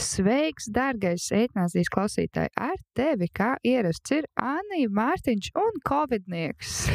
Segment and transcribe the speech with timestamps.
[0.00, 2.50] Sveiks, dārgais eitnāzijas klausītāji!
[2.56, 6.70] Ar tevi, kā ierasts, ir Anija, Mārtiņš un Covidnieks.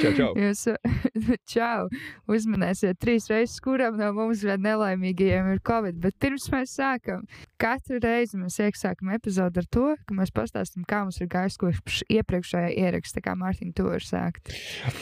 [0.00, 0.30] Čau, čau.
[0.40, 0.62] Jūs,
[1.52, 1.88] čau!
[2.32, 5.98] Uzmanēsiet trīs reizes, kuram no mums vēl nelaimīgajiem ir Covid.
[6.00, 7.26] Bet pirms mēs sākam,
[7.60, 12.02] katru reizi mēs iesākam epizodu ar to, ka mēs pastāstam, kā mums ir gājis kopš
[12.16, 14.54] iepriekšējā ieraksta, kā Mārtiņa to var sākt.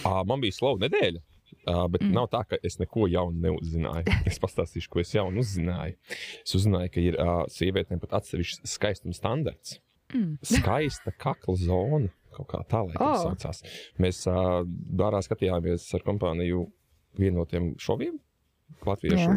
[0.02, 1.22] Uh, man bija slava nedēļa.
[1.66, 2.12] Uh, bet Mm.
[2.12, 4.04] nav tā, ka es neko jaunu neuzzināju.
[4.28, 5.96] Es pastāstīšu, ko es jaunu uzzināju.
[6.44, 9.78] Es uzzināju, ka ir uh, sievietēm pat atsevišķs skaistuma standarts.
[10.12, 10.36] Mm.
[10.56, 12.10] Skaista kakla zona.
[12.34, 13.14] Kaut kā tā, lai Oh.
[13.14, 13.62] tas saucās.
[14.02, 16.66] Mēs uh, dārā skatījāmies ar kompāniju
[17.16, 18.16] vienu no tiem šoviem.
[18.84, 19.36] Latviešu Jā.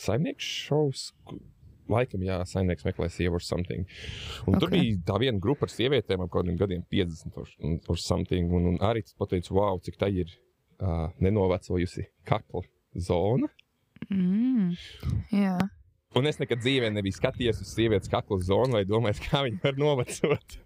[0.00, 1.10] saimnieku šovs.
[1.92, 3.84] Laikam, jā, saimnieks meklē sievu ar something.
[4.46, 4.60] Un okay.
[4.62, 7.48] tur bija tā viena grupa ar sievietēm, ap kādiem gadiem 50 or,
[7.90, 8.48] or something.
[8.54, 10.30] Un, un arī tas pateica, wow, cik tā ir
[10.80, 12.64] uh, nenovecojusi kakla
[12.96, 13.48] zona.
[14.08, 14.72] Mm.
[15.32, 15.56] Jā.
[16.18, 19.80] Un es nekad dzīvē nebiju skatījies uz sievietes kakla zonu, lai domātu, kā viņa var
[19.80, 20.58] novecot.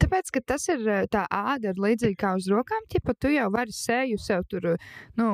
[0.00, 3.74] Tāpēc, ka tas ir tā āda, ir līdzīga kā uz rokām, ja tu jau vari
[3.74, 4.68] seju sev tur
[5.18, 5.28] nu,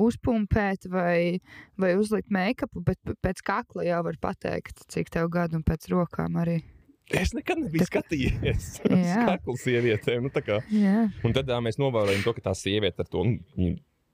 [0.00, 1.42] uzpumpēt vai,
[1.78, 6.38] vai uzlikt make-upu, bet pēc kakla jau var pateikt, cik tev gadu un pēc rokām
[6.40, 6.62] arī.
[7.18, 9.24] Es nekad nebiju skatījies uz Jā.
[9.28, 10.26] kakla sievietēm.
[10.26, 10.42] Nu, tā
[11.26, 13.72] un tad uh, mēs novērojam to, ka tā sieviete ar to nu,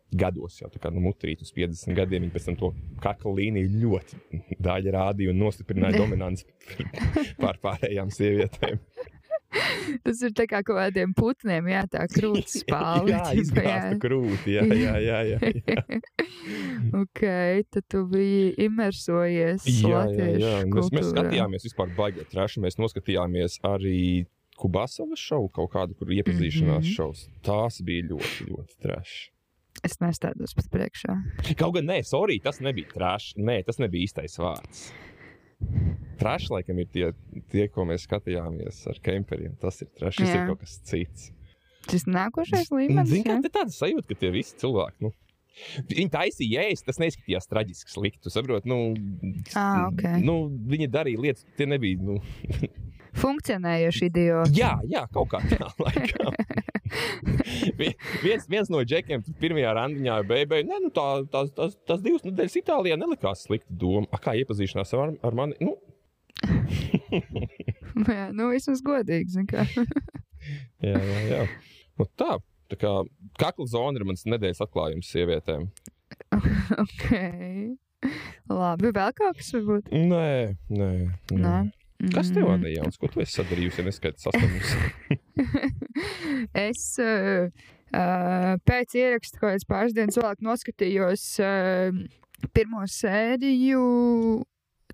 [0.09, 2.27] gados jau tā kā nu, mutrīt uz 50 gadiem.
[2.27, 2.73] Viņa pēc tam to
[3.05, 6.49] kakla līniju ļoti daļa rādīja un nostiprināja dominanci
[7.41, 8.81] pār pārējām sievietēm.
[10.05, 13.11] tas ir kā kaut kādiem putniem, jā, tā krūtis spāle.
[13.15, 14.57] jā, izgāzta krūti.
[14.57, 15.21] Jā, jā, jā.
[15.29, 16.01] jā, jā.
[17.01, 17.23] ok,
[17.73, 20.53] tad tu biji imersojies Jā, jā, jā.
[20.69, 22.63] Mēs, mēs skatījāmies vispār baigā trāšu.
[22.65, 24.27] Mēs noskatījāmies arī
[24.59, 26.87] Kubasovas šovu, kaut kādu, kur iepazīšanās mm.
[26.87, 26.95] -hmm.
[26.97, 27.27] šovs.
[27.47, 29.29] Tās bija ļoti, ļoti trāšas.
[29.87, 31.15] Es nestādos pat priekšā.
[31.55, 33.37] Kaut gan, nē, sorry, tas nebija trāšs.
[33.39, 34.89] Nē, tas nebija īstais vārds.
[36.19, 37.11] Trāšs, laikam, ir tie,
[37.53, 39.55] tie, ko mēs skatījāmies ar kemperiem.
[39.63, 41.29] Tas ir trāšs, tas ir kaut kas cits.
[41.89, 43.09] Tas nākošais līmenis.
[43.13, 43.43] Zini, kā jā?
[43.47, 45.07] te tāda sajūta, ka tie visi cilvēki.
[45.07, 45.15] Nu,
[45.89, 48.21] Viņi taisīja ēst, tas neizskatījās traģiski slikti.
[48.23, 48.77] Tu saproti, nu,
[49.59, 50.05] Ā, ok.
[50.23, 50.37] nu,
[50.71, 51.99] viņi darīja lietas, tie nebija.
[51.99, 52.21] Nu,
[53.23, 54.55] Funkcionējoši idioti.
[54.61, 56.31] Jā, jā, kaut kā tā laikam.
[57.81, 62.23] Vi- viens, viens no džekiem pirmajā randiņā beigās, ne, nu, tā, tās, tās, tās divas
[62.29, 64.07] nedēļas Itālijā nelikās slikta doma.
[64.15, 65.59] A, kā iepazīšanās ar, ar mani?
[65.65, 65.75] Nu,
[68.09, 69.33] Jā, nu, vismaz godīgi.
[69.35, 69.65] zini kā.
[70.87, 71.41] jā, jā, jā.
[71.99, 72.37] Nu, tā,
[72.71, 72.93] tā kā
[73.41, 75.67] kakla zona ir mans nedēļas atklājums sievietēm.
[76.85, 77.09] ok.
[78.49, 79.91] Labi, vēl kaut kas varbūt.
[79.91, 80.91] Nē, nē.
[81.35, 81.57] Nē.
[82.15, 82.63] Kas tev Mm.
[82.69, 82.95] ir jauns?
[83.03, 84.69] Ko tu esi sadarījusi, ja neskaidrs sastāvus?
[86.55, 87.49] es uh,
[87.91, 91.99] uh, pēc ieraksta kaut kādas pāris dienas vēlāk noskatījos uh,
[92.55, 93.83] pirmo sēriju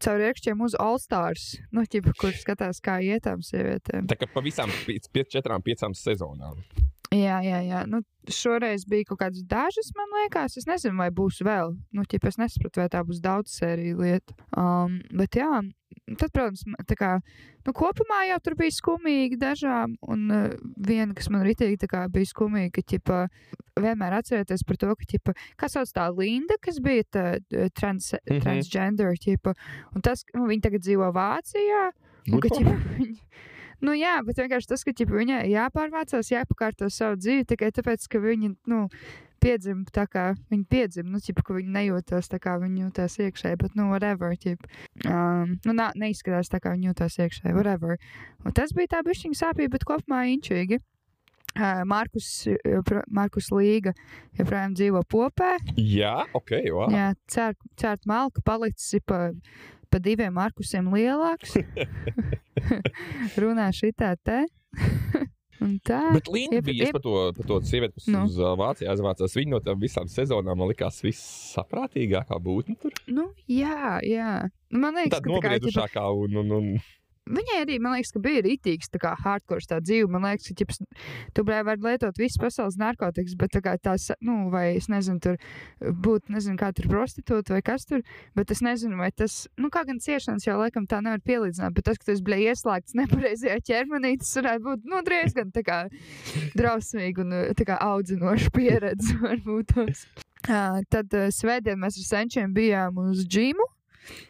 [0.03, 4.09] caur iekšķiem uz All Stars, nu, ķipa, kur skatās, kā ietām sievietēm.
[4.11, 6.59] Tā kā pa visām piec, piec, četrām, piecām sezonām.
[7.15, 7.85] Jā, jā, jā.
[7.87, 8.01] Nu,
[8.33, 10.57] šoreiz bija kaut kādas dažas, man liekas.
[10.59, 11.75] Es nezinu, vai būs vēl.
[11.95, 14.35] Nu, ķip, es nesapratu, vai tā būs daudz sēriju lieta.
[14.59, 15.61] Um, bet, jā,
[16.19, 17.11] tad, protams, tā kā,
[17.67, 19.95] nu, kopumā jau tur bija skumīgi dažām.
[20.11, 20.49] Un uh,
[20.89, 23.21] viena, kas man ritīgi kā bija skumīga, ka, ķipa,
[23.85, 28.15] vienmēr atcerieties par to, ka, ķipa, kas sauc tā Linda, kas bija tā uh, trans,
[28.17, 28.27] mm.
[28.27, 28.45] -hmm.
[28.47, 29.55] transgender, ķipa,
[29.95, 31.91] un tas, nu, viņa tagad dzīvo Vācijā.
[32.33, 33.45] Un, ka, ķipa, viņa,
[33.85, 38.21] nu, jā, bet vienkārši tas, ka ķipa, viņai jāpārvācās, jāpakārto savu dzīvi tikai tāpēc, ka
[38.23, 38.81] viņa nu,
[39.45, 41.11] piedzima tā, kā viņa piedzima.
[41.13, 44.33] Nu, ķipa, ka viņa nejūtas tā, kā viņa jūtas iekšēji, bet, nu, whatever.
[44.41, 44.71] Ķipa.
[45.05, 47.99] Um, nu, nā, neizskatās tā, kā viņa jūtas iekšēji, whatever.
[48.45, 50.81] Un tas bija tā bišķiņa sāpīga, bet kopumā inčīgi.
[51.55, 53.93] Uh, Markus, jopro- Markus Līga
[54.35, 55.53] joprojām dzīvo popē.
[55.79, 56.89] Jā, ok, wow.
[56.91, 59.29] Jā, cērt, cērt malku palicis pa,
[59.95, 61.55] pa diviem Markusiem lielāks.
[63.41, 64.43] Runā šitā te.
[65.87, 66.01] Tā.
[66.13, 68.25] Bet Iep- bija iep- par to, par to sievieti, kas Nu.
[68.29, 69.37] uz uh, Vāciju aizvācās.
[69.39, 72.93] Viņa no tām visām sezonām man likās vissaprātīgākā būtne tur.
[73.09, 74.33] Nu, jā, jā.
[74.75, 76.69] Man liekas, Tāda ka tā ķipa, nobriedušākā un, un, un
[77.25, 80.11] Viņai arī, man liekas, ka bija rītīgs, tā kā hardcore tā dzīve.
[80.13, 80.81] Man liekas, ka ķips,
[81.33, 85.39] tu vari lietot visas pasaules narkotikas, bet tā kā tās, nu, vai es nezinu, tur
[86.05, 88.05] būt, nezinu, kā tur prostitūta vai kas tur,
[88.37, 91.89] bet es nezinu, vai tas, nu, kā gan ciešanas jau laikam tā nevar pielīdzināt, bet
[91.89, 95.79] tas, ka tas bija ieslēgts nepareizajā ķermenī, tas varētu būt, nu, diezgan tā kā
[96.59, 99.73] drausmīgi un tā kā audzinoša pieredze varbūt.
[99.73, 100.05] tos.
[100.93, 103.65] Tad svētdien mēs ar senčiem bijām uz džimu.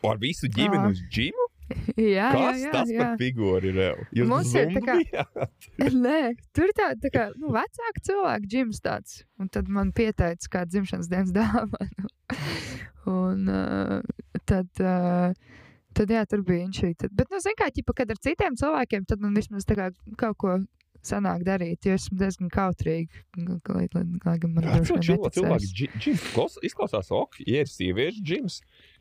[0.06, 1.48] Ar visu ģimeni uz džimu?
[1.96, 2.98] Jā, Kas jā, jā, tas jā.
[3.00, 3.76] par figūru ir?
[3.78, 4.02] Rev?
[4.18, 5.48] Jūs Mums ir tā kā-?
[6.06, 6.18] Nē,
[6.56, 9.22] tur tā, tā kā nu, vecāka cilvēka ģimenes tāds.
[9.40, 12.08] Un tad man pieteica kā dzimšanas dienas dāvanu.
[13.18, 14.00] un uh,
[14.48, 14.70] tad.
[14.80, 15.32] Uh,
[15.94, 16.78] Tad, jā, tur bija viņš.
[16.98, 17.12] Tad.
[17.14, 19.84] Bet, nu, zināmā mērā, kad ar citiem cilvēkiem, tad man vismaz tā kā
[20.18, 20.54] kaut ko
[21.06, 23.22] sanāk darīt, jo esmu diezgan kautrīga.
[23.70, 25.68] Lai, gan man cilvēku neticēs.
[25.70, 28.56] dži- džims klaus- izklausās ok, ja ir sieviešu džims.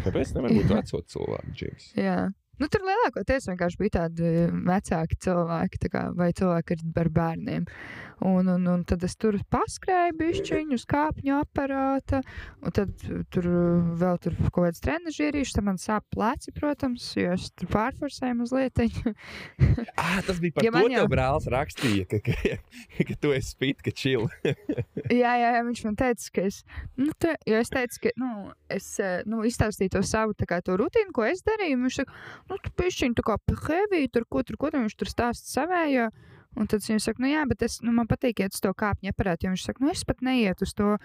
[0.06, 1.90] Kāpēc nevar būt veco cilvēku džims?
[1.98, 2.20] Jā.
[2.62, 4.32] Nu, tur lielākoties vienkārši bija tādi
[4.68, 7.66] vecāki cilvēki, tā kā, vai cilvēki ar, bērniem.
[8.24, 12.22] Un, un, un tad es tur paskrēju bišķiņu uz kāpņu aparāta,
[12.64, 12.94] un tad
[13.34, 17.68] tur uh, vēl tur kaut kāds trenažierīšs, tad man sāp pleci, protams, jo es tur
[17.74, 18.80] pārforsēju mazliet.
[20.00, 22.56] Ah, tas bija par Ja to, jau- brālis rakstīja, ka, ka,
[23.10, 24.30] ka tu esi spīt, ka čili.
[25.24, 26.62] jā, jā, jā, viņš man teica, ka es,
[27.00, 28.30] nu, te, jo es teicu, ka, nu,
[28.74, 32.18] es, eh, nu, izstāstīju to savu, tā kā to rutīnu, ko es darīju, viņš saka,
[32.52, 33.38] nu, tu pišķiņ, tā kā
[33.68, 36.10] heavy, tur ko, tur ko, tur viņš tur stāsta savējo,
[36.60, 39.14] un tad viņš saka, nu, jā, bet es, nu, man patīk iet uz to kāpņu
[39.14, 40.98] aparātu, jo viņš saka, nu, es pat neiet uz to,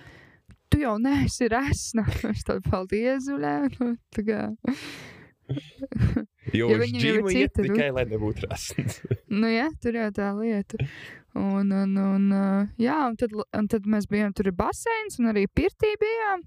[0.69, 4.43] tu jau neesi resna, es tad paldies, uļē, nu, tā kā,
[6.53, 9.01] Jo Ja džimu iet cita, tikai, lai nebūtu rasns.
[9.33, 10.81] nu, jā, tur jau tā lieta.
[11.39, 12.29] Un, un, un,
[12.81, 16.45] jā, un tad, un tad mēs bijām tur baseins un arī pirtī bijām.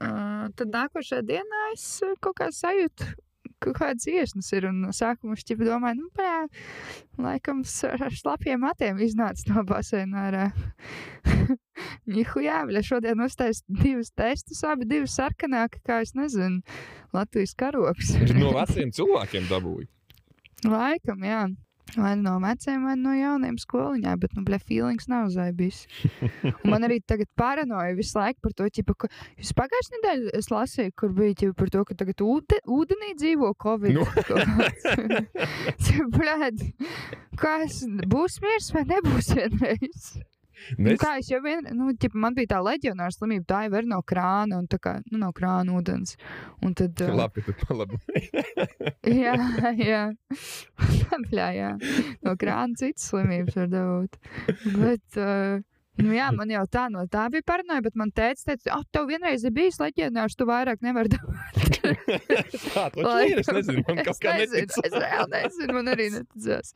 [0.00, 1.84] Uh, tad nākošajā dienā es
[2.24, 3.10] kaut kā sajūtu,
[3.62, 4.66] ka kāds iesnas ir.
[4.70, 6.32] Un sākumā es domāju, nu, pē,
[7.20, 10.46] laikam ar ar slapjiem matiem iznāca no baseina ārā.
[12.10, 16.60] Nihu jā, bet šodien uztais divus testus, abi divi sarkanāki, kā es nezinu,
[17.16, 18.14] Latvijas karoks.
[18.36, 19.88] no veciem cilvēkiem dabūju.
[20.68, 21.44] Laikam, jā.
[21.96, 25.82] Vai nu no veciem, vai no jauniem skoliņā, bet, nu, blē, feelings nav zaibis.
[26.46, 29.10] Un man arī tagad paranoja visu laiku par to, ķipa, ka
[29.40, 33.52] jūs pagājušajā nedēļā es lasīju, kur bija ķipa, par to, ka tagad ūde, ūdenī dzīvo
[33.60, 33.98] Covid.
[33.98, 34.06] Nu.
[36.16, 36.66] Blēd,
[37.40, 40.12] kas būs miers vai nebūs vienreiz?
[40.78, 43.88] Nu, kā es jau vien, nu, ķipa, man bija tā leģionāra slimība, tā jau ir
[43.90, 46.16] no krāna, un tā kā, nu, no krāna ūdens.
[46.66, 48.24] Un tad, uh, Labi, ka tu palaboji.
[49.24, 49.34] Jā,
[49.80, 50.04] jā.
[51.30, 51.70] Bļā, jā.
[52.26, 54.18] No krāna citas slimības var dabūt.
[54.76, 55.60] Bet, uh,
[56.04, 59.08] nu jā, man jau tā no tā bija paranoja, bet man teica, teica, ah, tev
[59.10, 61.78] vienreiz ir bijis leģionārs, tu vairāk nevari dabūt.
[62.74, 63.40] Tā, to ir.
[63.40, 66.74] Es nezinu, man kaut kā nezinu, es reāli nezinu, man arī neticās.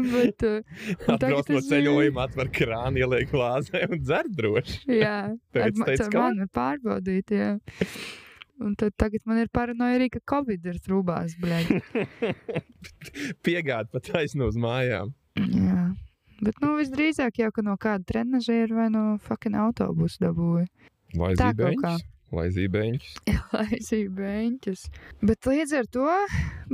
[0.00, 4.82] Bet, uh, Atbrauc no ceļojuma, atver krānu, ieliek glāzē un dzer droši.
[4.98, 5.16] jā,
[5.54, 6.26] Teica, ar caur kā?
[6.26, 7.54] mani pārbaudīt, jā.
[8.62, 11.72] Un tad tagad man ir paranoja arī, ka Covid ir trūbās, bļaļ.
[13.46, 15.10] Piegāda pat taisno uz mājām.
[15.34, 15.88] Jā.
[16.44, 20.66] Bet, nu, visdrīzāk jau no kāda trenižera vai no fucking autobusa dabūja.
[21.14, 21.38] Kā.
[21.38, 22.10] zībeņus?
[22.34, 23.10] Vai zībeņus?
[23.54, 24.84] Laisīja beņķus.
[25.22, 26.06] Bet līdz ar to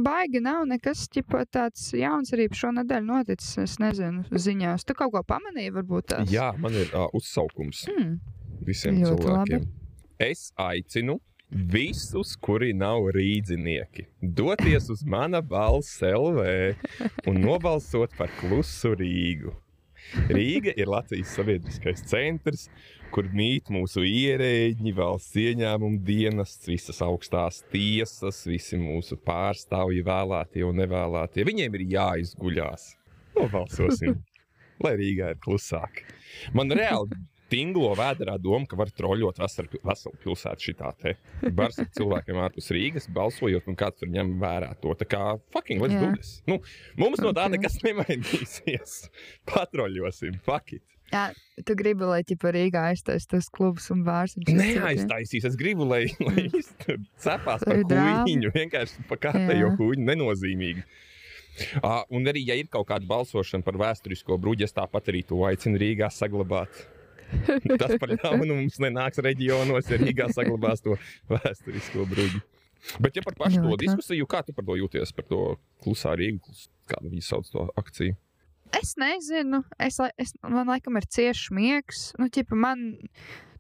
[0.01, 3.59] baigi nav nekas ķipa, tāds jauns arī šonadēļ noticis.
[3.61, 4.87] Es nezinu, ziņās.
[4.89, 6.33] Tu kaut ko pamanīji, varbūt tās?
[6.33, 8.17] Jā, man ir uh, uzsaukums Hmm.
[8.67, 9.69] visiem Ļoti cilvēkiem.
[10.21, 11.19] Es aicinu
[11.51, 16.47] visus, kuri nav rīznieki, doties uz mana balss LV
[17.31, 19.55] un nobalsot par klusu Rīgu.
[20.31, 22.69] Rīga ir Latvijas sabiedriskais centrs,
[23.15, 30.81] kur mīt mūsu ierēģi, valsts ieņēmuma dienests, visas augstās tiesas, visi mūsu pārstāvji, vēlētie un
[30.81, 31.45] nevēlētie.
[31.47, 32.87] Viņiem ir jāizguļās.
[33.37, 34.17] Nobalsosim,
[34.83, 36.05] lai Rīgā ir klusāk.
[36.57, 37.19] Man reāli
[37.51, 41.17] tinglo vēdā doma, ka var troļļot veselu, pilsētu šitā te.
[41.57, 44.95] Bars ar cilvēkiem ārpus Rīgas, balsojot, un kāds tur ņem vērā to.
[45.01, 46.05] Tā kā fucking let's Jā.
[46.05, 46.37] do this.
[46.49, 46.61] Nu,
[47.01, 49.03] mums no tā nekas nemainīsies.
[49.51, 50.87] Patroļosim, fuck it.
[51.11, 51.25] Jā,
[51.67, 54.37] tu gribi, lai ķipa Rīgā aiztais tas klubs un bārs.
[54.47, 55.49] Neaiztaisīs.
[55.49, 58.53] Es gribu, lai, lai viss tur cepās par Lai huīņu.
[58.55, 60.07] Vienkārši par kārtējo huīņu.
[60.07, 60.87] Nenozīmīgi.
[61.83, 65.43] Uh, un arī, ja ir kaut kāda balsošana par vēsturisko bruģi, es tāpat arī to
[65.49, 66.85] aicinu Rīgā saglabāt.
[67.83, 70.97] Tas par ļaunu mums nenāks reģionos, ja Rīgā saglabās to
[71.31, 72.41] vēsturisko bruģi.
[73.03, 73.87] Bet, ja par pašu to Ļoti labi.
[73.87, 75.41] diskusiju, kā tu par to jūties, par to
[75.85, 78.17] klusā klus- kādu viņi sauc to akciju?
[78.81, 82.11] Es nezinu, es, es, man laikam ir cieši miegs.
[82.19, 82.85] Nu, ķipa, man,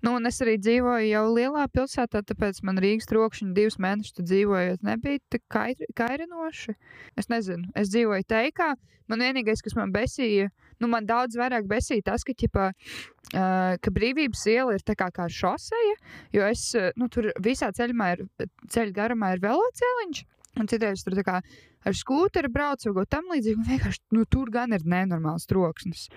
[0.00, 4.87] Nu, un es arī dzīvoju jau lielā pilsētā, tāpēc man Rīgas trokšņi divus mēnešus dzīvojot
[4.87, 6.73] nebija tik kair, kairinoši.
[7.21, 8.71] Es nezinu, es dzīvoju teikā.
[9.12, 10.49] Man vienīgais, kas man besīja,
[10.81, 15.11] nu, man daudz vairāk besīja tas, ka, ķipā, uh, ka brīvības iela ir tā kā,
[15.15, 15.97] kā šoseja,
[16.37, 18.27] jo es, uh, nu, tur visā ceļā ir,
[18.69, 20.25] ceļa garumā ir veloceliņš.
[20.59, 21.39] Un citreiz tur kā
[21.87, 23.63] ar skūteri braucu vai ko tam līdzīgu.
[23.63, 26.09] un Vienkārši nu, tur gan ir nenormāls troksnis.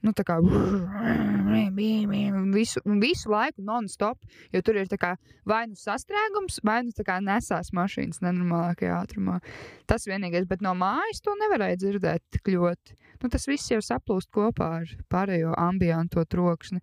[0.00, 0.38] Nu, tā kā
[2.54, 4.20] visu, visu laiku non-stop,
[4.54, 5.14] jo tur ir kā
[5.48, 9.40] vai nu sastrēgums, vai nu kā nesās mašīnas nenormālākajā ātrumā.
[9.90, 12.96] Tas vienīgais, bet no mājas to nevarēja dzirdēt tik ļoti.
[13.20, 16.80] Nu, tas viss jau saplūst kopā ar pārējo ambianto troksni.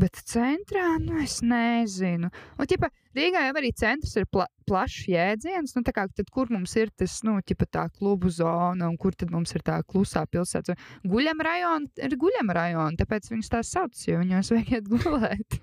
[0.00, 2.30] Bet centrā, nu, es nezinu.
[2.56, 5.72] Un, ķipa, Rīgā jau arī centrs ir pla plašs jēdziens.
[5.74, 9.50] Nu, kā, tad, kur mums ir tas, nu, ķipa, tā klubu zona, un kur mums
[9.58, 10.76] ir tā klusā pilsēta?
[11.02, 15.58] Guļam rajona ir guļam rajona, tāpēc viņus tā sauc, jo viņos vajag iet gulēt.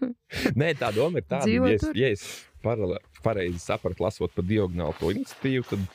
[0.59, 2.25] Nē, tā doma ir tāda, Dzīvo ja es, ja es
[2.65, 5.87] paralē- pareizi sapratu, lasot pa diagonālu to iniciatīvu, tad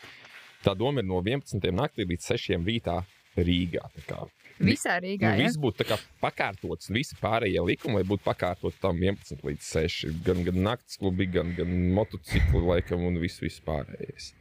[0.64, 1.68] tā doma ir no 11.
[1.76, 2.56] naktī līdz 6.
[2.64, 3.02] rītā
[3.36, 3.84] Rīgā.
[4.60, 5.32] Visā Rīgā.
[5.32, 5.86] Nu, viss būtu
[6.22, 10.12] pakārtots, visi pārējie likumi, lai būtu pakārtot tam 11 līdz 6.
[10.26, 14.32] Gan, gan naktas klubi, gan, gan motocikli, laikam, un viss, viss pārējais.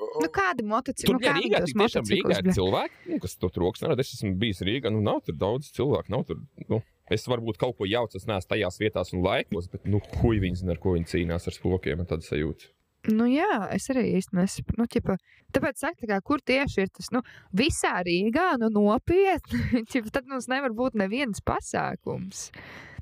[0.00, 1.06] Nu, kādi motocikli?
[1.10, 4.02] Tur Nu, kādi Rīgā tiešām Rīgā ir cilvēki, nu, kas to troks nerada.
[4.02, 6.10] Es esmu bijis Rīgā, nu nav tur daudz cilvēku.
[6.12, 6.40] Nav tur,
[6.72, 6.80] nu,
[7.12, 10.62] es varbūt kaut ko jaucu, es neesmu tajās vietās un laikos, bet, nu, huj viņi
[10.62, 12.72] zina, ar ko viņi cīnās ar spokiem, man tāda sajūta.
[13.08, 14.76] Nu, jā, es arī īsti nesaprotu.
[14.76, 15.16] Nu, ķipa,
[15.56, 17.22] tāpēc, saka, tā kā, kur tieši ir tas, nu,
[17.56, 19.84] visā Rīgā, nu, nopietni.
[19.90, 22.50] ķipa, tad mums nevar būt nevienas pasākums.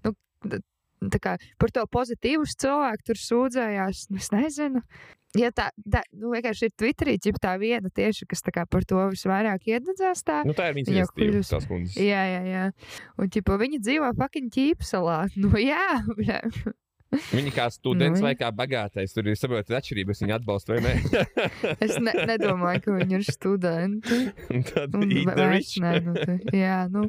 [0.07, 0.15] Nu,
[1.23, 4.85] kā par to pozitīvus cilvēku tur sūdzējās, nu, es nezinu.
[5.37, 9.03] Ja tā, tā nu, vienkārši ir Twitterī, ķipa tā viena tieši, kas kā par to
[9.13, 10.41] visvairāk iededzās tā.
[10.49, 11.99] Nu, tā ir Viņa tās kundzes.
[12.01, 12.63] Jā, jā, jā.
[13.21, 15.21] Un, ķipa, viņi dzīvo fucking ķīpsalā.
[15.43, 15.85] Nu, jā.
[17.09, 21.23] Viņa kā students Nu, vai kā bagātais, tur ir saprotat atšķirības, viņa atbalsta vai nē.
[21.87, 24.19] es ne, nedomāju, ka viņi ir studenti.
[24.75, 27.07] Tad nē, nu, te- jā, nu,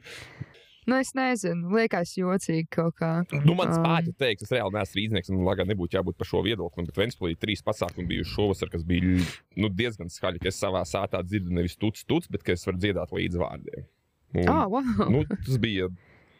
[0.87, 3.11] nu, es nezinu, liekas jocīgi kaut kā.
[3.43, 3.83] Nu, mans Um.
[3.89, 7.01] pāķis teiks, es reāli neesmu rīznieks, un lai gan nebūtu jābūt par šo viedokli, bet
[7.03, 9.19] Ventspīlī trīs pasākumi bijuši šovasar, kas bija
[9.59, 13.11] nu, diezgan skaļi, ka es savā sātā dzirdu nevis tuts, tuts, bet es varu dziedāt
[13.19, 13.83] līdz vārdiem.
[14.39, 15.09] Un, Oh, wow.
[15.09, 15.87] nu, tas bija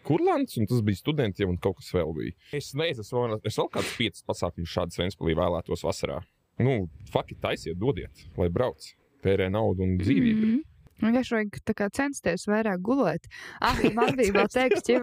[0.07, 2.35] kurlants, un tas bija studentiem, un kaut kas vēl bija.
[2.55, 6.21] Es nezinu, es vēl, es vēl kādus piecus pasākumus šādas Ventspīlī vēlētos vasarā.
[6.59, 6.81] Nu,
[7.13, 8.91] fakti taisiet, dodiet, lai brauc.
[9.23, 10.43] Tērē naudu un dzīvību.
[10.47, 10.65] Mm.
[10.99, 13.27] Vienkārši vajag censties vairāk gulēt.
[13.63, 14.99] Ah, man bija vēl teiks, ja,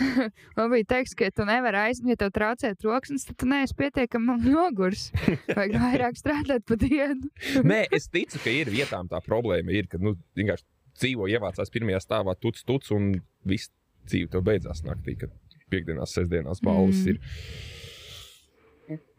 [0.58, 3.76] man bija teiks, ka ja tu nevari aizmigt, ja tev traucē troksnis, tad tu neesi
[3.78, 5.08] pietiekami nogurs.
[5.48, 7.30] Vajag vairāk strādāt pa dienu.
[7.64, 10.68] Nē, es ticu, ka ir vietām tā problēma, ir, ka nu, vienkārši
[11.00, 13.14] dzīvo, ievācās pirmajā stāvā, tuc, tuc, un
[13.48, 13.72] viss
[14.10, 15.30] dzīve tev beidzās naktī, kad
[15.72, 17.02] piekdienās, sestdienās balvas Mm.
[17.02, 17.08] mm.
[17.10, 17.18] ir.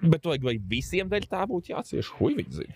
[0.08, 2.12] Bet vai, vai visiem dēļ tā būtu jācieš?
[2.20, 2.67] Huivīdzi.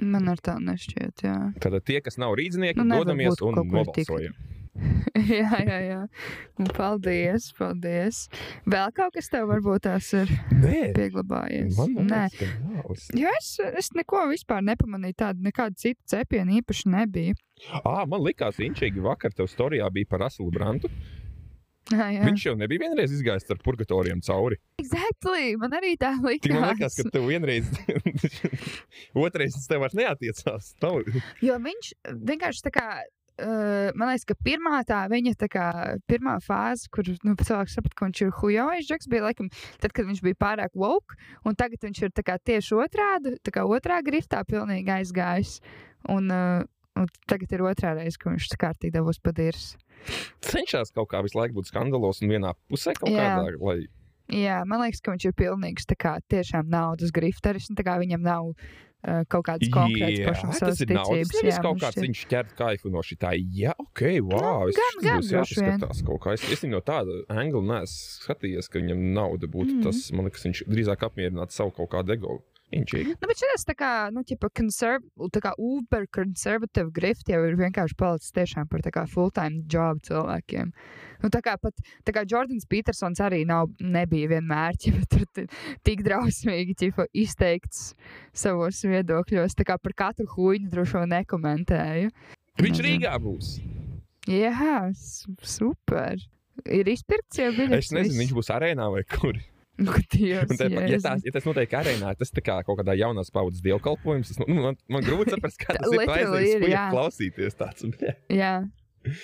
[0.00, 1.36] Man ar tā nešķiet, jā.
[1.60, 4.34] Tad tie, kas nav rīznieki, Nu, dodamies un kur tik- nobalsojam.
[5.40, 6.00] jā, jā, jā.
[6.60, 8.20] Un Paldies, paldies.
[8.70, 11.74] Vēl kaut kas tev varbūt tās ir Nē, pieglabājies.
[11.78, 12.20] man Nē.
[12.30, 13.06] liekas, ka nav.
[13.18, 13.48] Jo es,
[13.82, 17.34] es neko vispār nepamanīju, tādu nekādu citu cepienu īpaši nebija.
[17.82, 20.88] Ā, man likās, inčīgi vakar tev storijā bija par Raselu Brantu.
[21.90, 22.22] Jā, jā.
[22.22, 24.60] Viņš jau nebija vienreiz izgājis ar purgatoriem cauri.
[24.78, 26.68] Exactly, man arī tā Tik man likās.
[26.70, 27.66] liekas, ka tev vienreiz,
[29.26, 30.68] otrais tas tev vairs neatiecās.
[30.84, 31.00] Nav.
[31.42, 31.90] Jo viņš
[32.30, 32.86] vienkārši tā kā.
[33.40, 35.66] Man liekas, ka pirmā tā viņa tā kā,
[36.10, 39.48] pirmā fāze, kur nu, cilvēks saprata, ka viņš ir huijojis, Džeks, bija laikam,
[39.80, 41.16] tad, kad viņš bija pārāk woke,
[41.48, 45.54] un tagad viņš ir tā kā, tieši otrādi, tā kā otrā griftā pilnīgi aizgājis.
[46.12, 46.66] Un, uh,
[47.00, 49.72] un tagad ir otrā reize, ka viņš kārtīgi devos padīrs.
[50.44, 53.36] cenšas kaut kā visu laiku būt skandalos un vienā pusē kaut Jā.
[53.40, 53.56] kādā.
[53.60, 53.78] Lai...
[54.30, 58.52] Jā, man liekas, ka viņš ir pilnīgs tā kā tiešām naudas grifteris, viņam nav
[59.32, 61.30] kaut kādas konkrētas pašam tas savas ir ticības.
[61.40, 62.04] Nevis jā, kaut kāds šķiet.
[62.04, 63.30] viņš ķer kaifu no šī tā.
[63.38, 64.66] Jā, ok, wow.
[64.66, 66.34] Nu, es gan- tas gan būs jāpaskatās kaut kā.
[66.36, 69.82] Es, es no tāda angla neesmu skatījies, ka viņam nauda būtu Mm.
[69.88, 70.12] tas.
[70.12, 72.42] Man liekas, viņš drīzāk apmierinātu savu kaut kādu ego.
[72.70, 73.16] Inčīgi.
[73.18, 75.02] Nu, bet šis tā kā, nu, ķipa, konserv,
[75.34, 79.98] tā kā uber konservatīva grifta jau ir vienkārši palicis tiešām par tā kā full-time job
[80.06, 80.70] cilvēkiem.
[81.24, 85.46] Nu, tā kā pat, tā kā Jordans Petersons arī nav, nebija vienmēr, ķipa,
[85.86, 87.90] tik drausmīgi, ķipa, izteikts
[88.30, 92.14] savos viedokļos, tā kā par katru huīņu droši vien nekomentēju.
[92.60, 92.82] Viņš.
[92.86, 93.54] Rīgā būs.
[94.30, 94.90] Jā,
[95.42, 96.20] super.
[96.68, 97.88] Ir izpirkts jau biļets.
[97.88, 99.38] Es nezinu, viņš būs arēnā vai kur.
[99.86, 103.32] Nu, Dievs, te, ja, tās, ja tas notiek arēnā, tas tā kā kaut kādā jaunās
[103.32, 104.32] paudzes dievkalpojums.
[104.34, 106.04] Tas, nu, man, man grūti saprast, kā Tā tas ir.
[106.50, 106.84] Ir, fuj, jā.
[106.92, 107.88] klausīties tāds.
[108.28, 108.54] jā.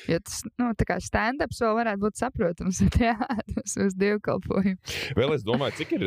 [0.09, 3.17] Jo tas, nu, tā kā stand-ups vēl varētu būt saprotams, bet jā,
[3.53, 4.79] tas uz dievkalpojumu.
[5.19, 6.07] Vēl es domāju, cik ir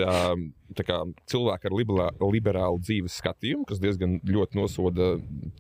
[0.79, 0.97] tā kā,
[1.29, 5.11] cilvēki ar liberā, liberālu dzīves skatījumu, kas diezgan ļoti nosoda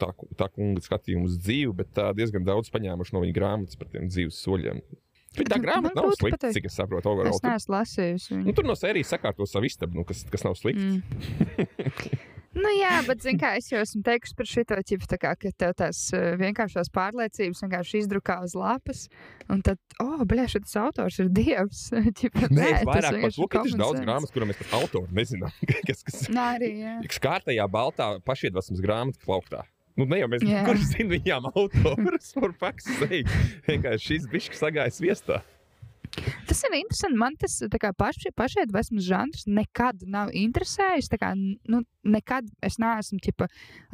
[0.01, 0.09] tā,
[0.41, 4.41] tā kunga skatījumu uz dzīvi, bet diezgan daudz paņēmuši no viņa grāmatas par tiem dzīves
[4.41, 4.81] soļiem.
[5.37, 7.11] Bet tā grāmata nav slikta, cik es saprotu.
[7.11, 7.35] Overall.
[7.35, 8.55] Es neesmu lasījusi Nu, viņu.
[8.57, 10.99] tur no sērijas sakārto savu istabu, nu, kas, kas nav slikti.
[10.99, 12.27] Mm.
[12.57, 15.73] Nu, jā, bet, zini, kā es jau esmu teikusi par šo ķipu, tā ka tev
[15.77, 19.03] tās uh, vienkāršās pārliecības vienkārši izdrukā uz lapas,
[19.53, 21.83] un tad, oh, blēš, tas autors ir dievs.
[22.19, 25.13] ķipa, Nē, es tas vairāk par to, ka ir daudz grāmatas, kurām mēs pat autoru
[25.13, 25.53] nezinām.
[25.87, 26.95] kas, kas, Nā, arī, jā.
[27.05, 29.67] kas kārtējā baltā pašiedvesmas grāmatu plauktā.
[29.99, 30.63] Nu, ne jau mēs Jā.
[30.67, 33.31] kurš zinām viņām autorus, var paksēt.
[33.67, 35.41] Vienkārši šis bišķis sagājis viestā.
[36.49, 37.19] Tas ir interesanti.
[37.21, 41.11] Man tas tā kā paši, pašaidvesmas žanrs nekad nav interesējis.
[41.19, 43.47] Kā, nu, nekad es neesmu ķipa,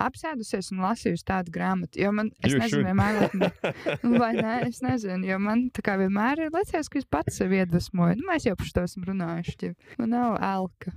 [0.05, 2.00] apsēdusies un lasījusi tādu grāmatu.
[2.01, 2.88] Jo man, es You nezinu, should.
[2.89, 7.05] vienmēr, man- vai ne, es nezinu, jo man tā kā vienmēr ir liekas, ka es
[7.10, 8.17] pats sevi iedvesmoju.
[8.22, 9.55] Nu, mēs jau par to esam runājuši.
[9.63, 9.75] ķip.
[10.00, 10.93] Man nav elka.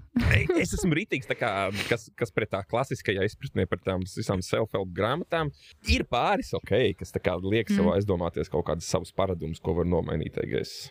[0.59, 1.53] Es esmu rītīgs, kā,
[1.89, 5.53] kas, kas pret tā klasiskajā izpratnē par tām visām self-help grāmatām.
[5.89, 7.95] Ir pāris ok, kas kā liek sev Mm.
[7.99, 10.37] aizdomāties kaut kādus savus paradumus, ko var nomainīt.
[10.43, 10.91] I guess.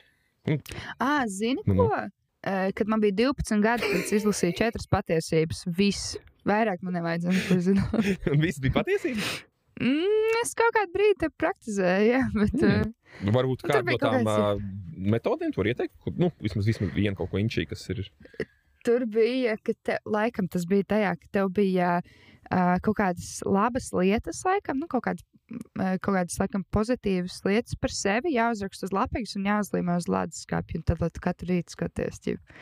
[0.99, 1.87] Ah, zini, Nu, ko?
[1.89, 2.09] nu.
[2.47, 5.65] Eh, Kad man bija 12 gadi, tad es izlasīju četras patiesības.
[5.77, 6.15] Viss.
[6.47, 7.95] Vairāk man nevajadzēja zināt.
[8.45, 9.23] Viss bija patiesība.
[9.77, 12.55] Mm, es kaut kādu brīdi praktizēju, jā, bet.
[12.55, 12.93] Mm.
[13.27, 14.61] Nu, Varbūt kādu no tām uh,
[15.15, 15.93] metodēm tu vari ieteikt.
[16.17, 18.05] Nu, vismaz, vismaz vienu kaut ko inčī, kas ir.
[18.87, 23.91] Tur bija, ka te, laikam tas bija tajā, ka tev bija uh, kaut kādas labas
[23.95, 28.95] lietas, laikam, nu, kaut kādas, uh, kaut kādas laikam, pozitīvas lietas par sevi jāuzraksta uz
[28.95, 30.85] lapas un jāuzlīmē uz ledus skāpja.
[30.87, 32.55] Tad, lai tu katru rītu skaties, ķip.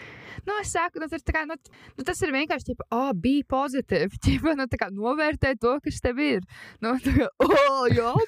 [0.50, 1.60] Nu, es saku, nu, kā, nu,
[1.94, 4.22] nu, tas ir vienkārši, tipo, oh, bija pozitīvi.
[4.26, 6.42] Ķipa, nu, kā novērtē to, kas tev ir.
[6.82, 8.12] Nu, tā kā, oh, jā.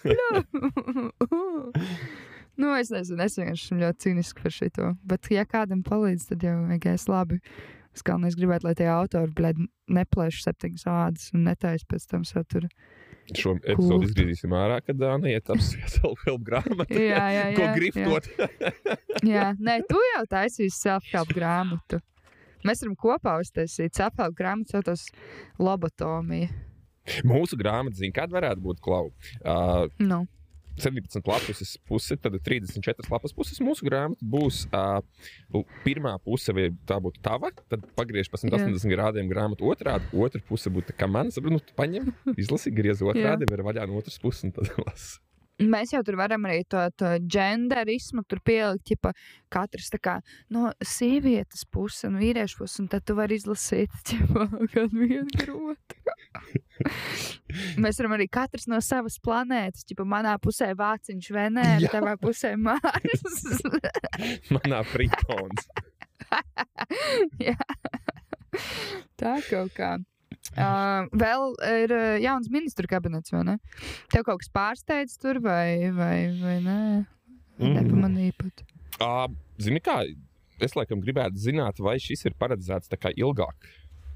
[2.58, 4.88] Nu, es nezinu, es vienkārši esmu ļoti cīniski par šo.
[5.06, 7.38] Bet, ja kādam palīdz, tad jau vienkārši labi.
[7.98, 12.70] Es galvenais gribētu, lai tie autori blēd, neplēš septiņas ādas un netaisa pēc tam satura.
[13.36, 16.94] Šo epizodu izgriezīsim ārā, kad Dāna iet apspriest self-help grāmatu.
[16.94, 17.56] Jā, jā, jā.
[17.58, 17.72] Ko jā.
[17.76, 18.30] gribot?
[19.34, 22.00] Jā, nē, tu jau taisīsi self-help grāmatu.
[22.68, 25.08] Mēs varam kopā uztaisīt self-help grāmatu, saucās
[25.58, 26.54] lobotomija.
[27.28, 29.34] Mūsu grāmata zina, kāda varētu būt klauva.
[29.42, 30.22] Uh, Nu,
[30.78, 34.66] 17 lapas puse, tad 34 lapas puses mūsu grāmata būs.
[34.72, 40.10] Uh, pirmā puse, vai tā būtu tava, tad pagriež pa 180 grādiem grāmatu otrādi.
[40.14, 42.12] Otra puse būtu kā man, saprot, nu, paņem,
[42.42, 45.18] izlasi, griez otrādi, var vaļā no otras puses un tad lasi.
[45.58, 49.14] mēs jau tur varam arī to, to genderismu tur pielikt, ja
[49.54, 50.18] katrs tā kā
[50.54, 56.17] no sievietes puses un vīriešu puses, un tad tu vari izlasīt, ķipa, kādu vienu grūti.
[57.82, 61.94] Mēs varam arī katrs no savas planētas, ja manā pusē vāciņš Venēra, Jā.
[61.96, 63.26] tavā pusē Mārs.
[64.54, 65.70] Manā fritons.
[67.48, 67.58] Jā.
[69.20, 69.98] Tā kaut kā.
[70.58, 73.58] Uh, vēl ir uh, jauns ministru kabinets, vai ne?
[74.14, 76.80] Tev kaut kas pārsteidz tur, vai, vai, vai nē?
[77.60, 77.76] Mm.
[77.76, 78.64] Nepamanīju pat.
[78.98, 79.28] Uh,
[79.62, 80.00] Zini, kā
[80.64, 83.68] es laikam gribētu zināt, vai šis ir paredzēts tā kā ilgāk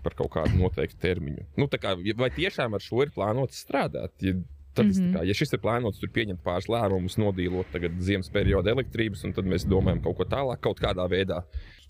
[0.04, 1.46] par kaut kādu noteiktu termiņu.
[1.60, 4.14] Nu, kā, vai tiešām ar šo ir plānots strādāt?
[4.24, 4.36] Ja,
[4.74, 4.92] tad, mm.
[4.92, 5.14] -hmm.
[5.16, 9.34] kā, ja šis ir plānots, tur pieņemt pāris lēmumus, nodīlot tagad ziemas perioda elektrības, un
[9.34, 11.44] tad mēs domājam kaut ko tālāk, kaut kādā veidā.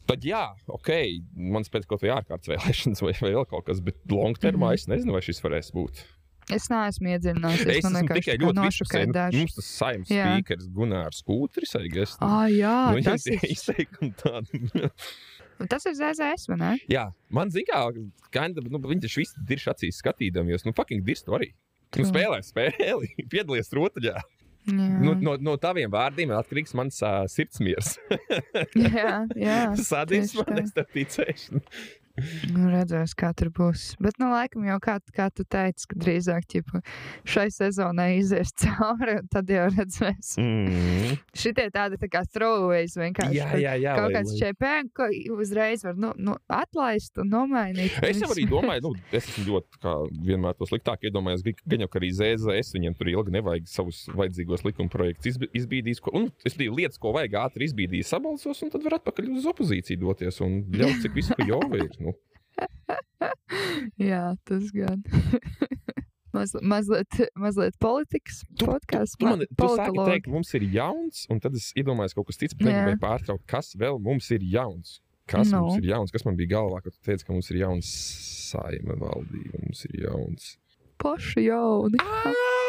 [0.10, 0.90] Tad jā, ok,
[1.36, 4.72] man spēc kaut vai ārkārtas vēlēšanas vai, vai vēl kaut kas, bet long termā mm.
[4.72, 4.82] -hmm.
[4.82, 6.04] es nezinu, vai šis varēs būt.
[6.50, 7.62] Es neesmu iedzinājies.
[7.70, 9.42] Es esmu tikai ļoti nošokēju dažu.
[9.44, 10.26] Mums tas saimnes Jā.
[10.26, 12.16] spīkers Gunārs Kūtris, aigas.
[12.20, 14.62] Ah, jā, nu, tas viņam ir, izteikumi tādi.
[15.70, 16.72] tas ir ZZS, vai ne?
[16.92, 17.86] Jā, man zina,
[18.34, 20.66] kā nu, viņi taču visi ir acīs skatīdamies.
[20.68, 21.52] Nu, fucking dirstu arī.
[21.98, 24.16] Nu, spēlē spēli, piedalies rotaļā.
[24.16, 24.28] Jā,
[24.70, 27.96] Nu, no, no taviem vārdiem ir atkarīgs mans uh, sirdsmiers.
[28.78, 29.58] jā, jā.
[29.90, 30.58] Sadīs tieši man tā.
[30.60, 31.62] nestarp ticēšanu.
[32.52, 33.96] Nu, redzēs, kā tur būs.
[34.02, 36.82] Bet, nu, laikam jau kā, kā tu teici, ka drīzāk ķipa,
[37.28, 40.34] šai sezonai izies cauri, un tad jau redzēs.
[40.42, 41.18] Mm.
[41.38, 43.38] Šitie tādi tā kā throwaways vienkārši.
[43.38, 43.96] Jā, jā, jā.
[44.00, 47.98] Kaut kāds čepēns, ko uzreiz var nu, nu, atlaist un nomainīt.
[48.12, 49.96] Es jau arī domāju, nu, es esmu ļoti kā,
[50.28, 51.46] vienmēr to sliktāk iedomājies.
[51.64, 56.02] Gan jau, ka arī ZZS viņiem tur ilgi nevajag savus vajadzīgos likuma projektus izbīdīs.
[56.04, 59.48] Ko, un, es biju lietas, ko vajag ātri izbīdīt, sabalsos, un tad var atpakaļ uz
[59.52, 61.90] opozīciju doties un ļaut, cik visu jau ir.
[62.02, 62.11] Nu.
[64.02, 65.04] Jā, tas gan.
[66.36, 69.18] Maz, mazliet, mazliet politikas Tu- podkāsts.
[69.20, 72.56] Tu man tu sāki teikt, mums ir jauns, un tad es iedomājos kaut kas cits,
[72.56, 72.78] bet Jā.
[72.86, 75.02] negribēju pārtraukt, kas vēl mums ir jauns.
[75.28, 75.66] Kas Nu.
[75.66, 76.12] mums ir jauns?
[76.12, 77.92] Kas man bija galvā, kad tu teici, ka mums ir jauns
[78.52, 80.54] saima valdība, mums ir jauns.
[81.04, 82.00] Paši jauni.
[82.00, 82.61] Ah!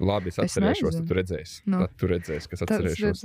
[0.00, 1.56] Labi, es Es atcerēšos, tad tu redzēsi.
[1.68, 1.80] Nu.
[1.84, 3.24] Tad tu redzēsi, kas es atcerēšos.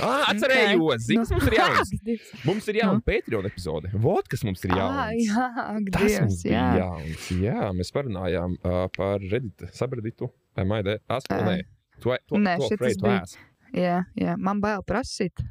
[0.00, 1.02] Ah, atcerējos!
[1.08, 1.92] Zini, kas mums ir jauns?
[2.48, 3.90] Mums ir jauna Patreon epizode.
[4.06, 5.24] Vot, kas mums ir jauns.
[5.26, 6.78] jā, ak, Tas Dievs, mums bija jā.
[6.82, 7.26] jauns.
[7.42, 10.30] Jā, mēs parunājām uh, par Reddit, sabraditu.
[10.58, 11.02] Am I there?
[11.08, 11.42] Ask, Ā.
[11.46, 11.58] nē.
[11.98, 13.38] Tu, tu, Nē, tu šitas afraid to bija- ask.
[13.76, 15.32] Jā, jā, man bail prasīt.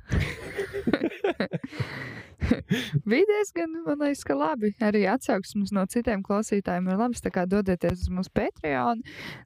[3.08, 4.70] Bija diezgan, man liekas, ka labi.
[4.84, 7.22] Arī atsauksmes no citiem klausītājiem ir labas.
[7.26, 9.02] Tā kā dodieties uz mūsu Patreon,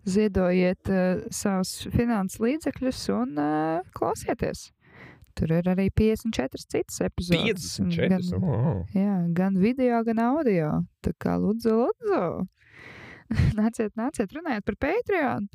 [0.08, 4.68] ziedojiet uh, savus finanses līdzekļus un uh, klausieties.
[5.40, 7.70] Tur ir arī 54 citas epizodes.
[7.80, 8.12] un 54.
[8.12, 8.82] Gan, Oh.
[8.94, 10.74] jā, gan video, gan audio.
[11.02, 12.22] Tā kā lūdzu, lūdzu.
[13.60, 15.48] nāciet, nāciet, runājiet par Patreon.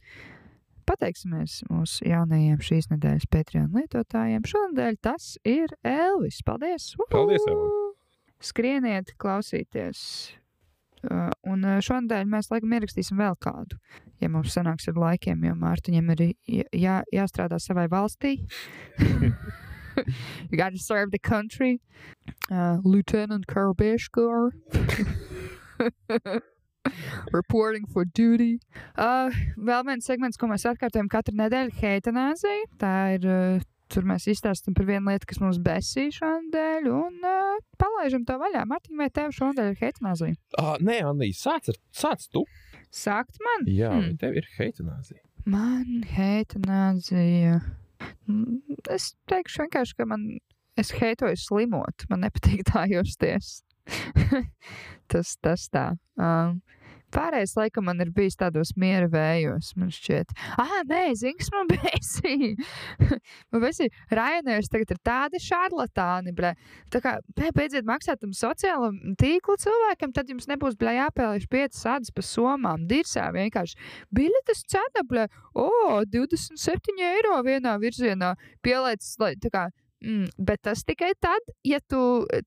[0.86, 4.44] Pateiksimies mūsu jaunajiem šīs nedēļas Patreon lietotājiem.
[4.46, 6.38] Šonadēļ tas ir Elvis.
[6.46, 6.92] Paldies!
[7.10, 7.56] Paldies, Uhu!
[7.56, 7.94] Elvi!
[8.46, 10.00] Skrieniet, klausīties!
[11.06, 13.78] Uh, un uh, šonadēļ mēs laikam ierakstīsim vēl kādu.
[14.22, 18.38] Ja mums sanāks ar laikiem, jo Mārtiņam ir jā, jā, jāstrādā savai valstī.
[20.50, 21.80] you gotta serve the country.
[22.50, 24.52] Uh, Lieutenant Carl Beškor.
[27.38, 28.58] Reporting for duty.
[28.96, 32.68] Uh, vēl viens segments, ko mēs atkārtojam katru nedēļu, ir heitanāzija.
[32.82, 33.26] Tā ir.
[33.30, 38.34] Uh, Tur mēs izstāstām par vienu lietu, kas mums besīja šodien, un uh, palaižam to
[38.40, 38.64] vaļā.
[38.66, 40.34] Mārtiņ, vai tev šodien ir heitanāzija?
[40.58, 42.42] Ah, nē, Anī, sāc, ar, sāc tu.
[42.90, 43.68] Sākt man?
[43.70, 44.16] Jā, Hmm.
[44.18, 45.22] tev ir heitanāzija.
[45.46, 47.60] Man heitanāzija.
[48.26, 48.58] Mm,
[48.90, 50.26] Es teikšu vienkārši, ka man.
[50.76, 52.08] Es heitoju slimot.
[52.10, 53.60] Man nepatīk tā justies.
[55.10, 55.86] tas, tas tā.
[56.18, 56.58] Um,
[57.16, 60.34] Pārējais laikam man ir bijis tādos miera vējos, man šķiet.
[60.60, 62.66] Ah, nē, zings, man bēsīja.
[63.54, 66.52] man bēsīja, Rainers tagad ir tādi šarlatāni, blē.
[66.92, 71.82] Tā kā, nē, beidziet maksāt tam sociālam tīklu cilvēkam, tad jums nebūs, blē, jāpēlēš piecas
[71.86, 72.84] sādas pa somām.
[72.90, 73.80] Dirsā vienkārši.
[74.16, 75.26] Biļetes cena, blē,
[75.56, 75.70] o,
[76.12, 78.34] 27 eiro vienā virzienā.
[78.64, 79.66] Pielaicis, lai tā kā.
[80.04, 82.42] Mm, bet tas tikai tad, ja tu eh,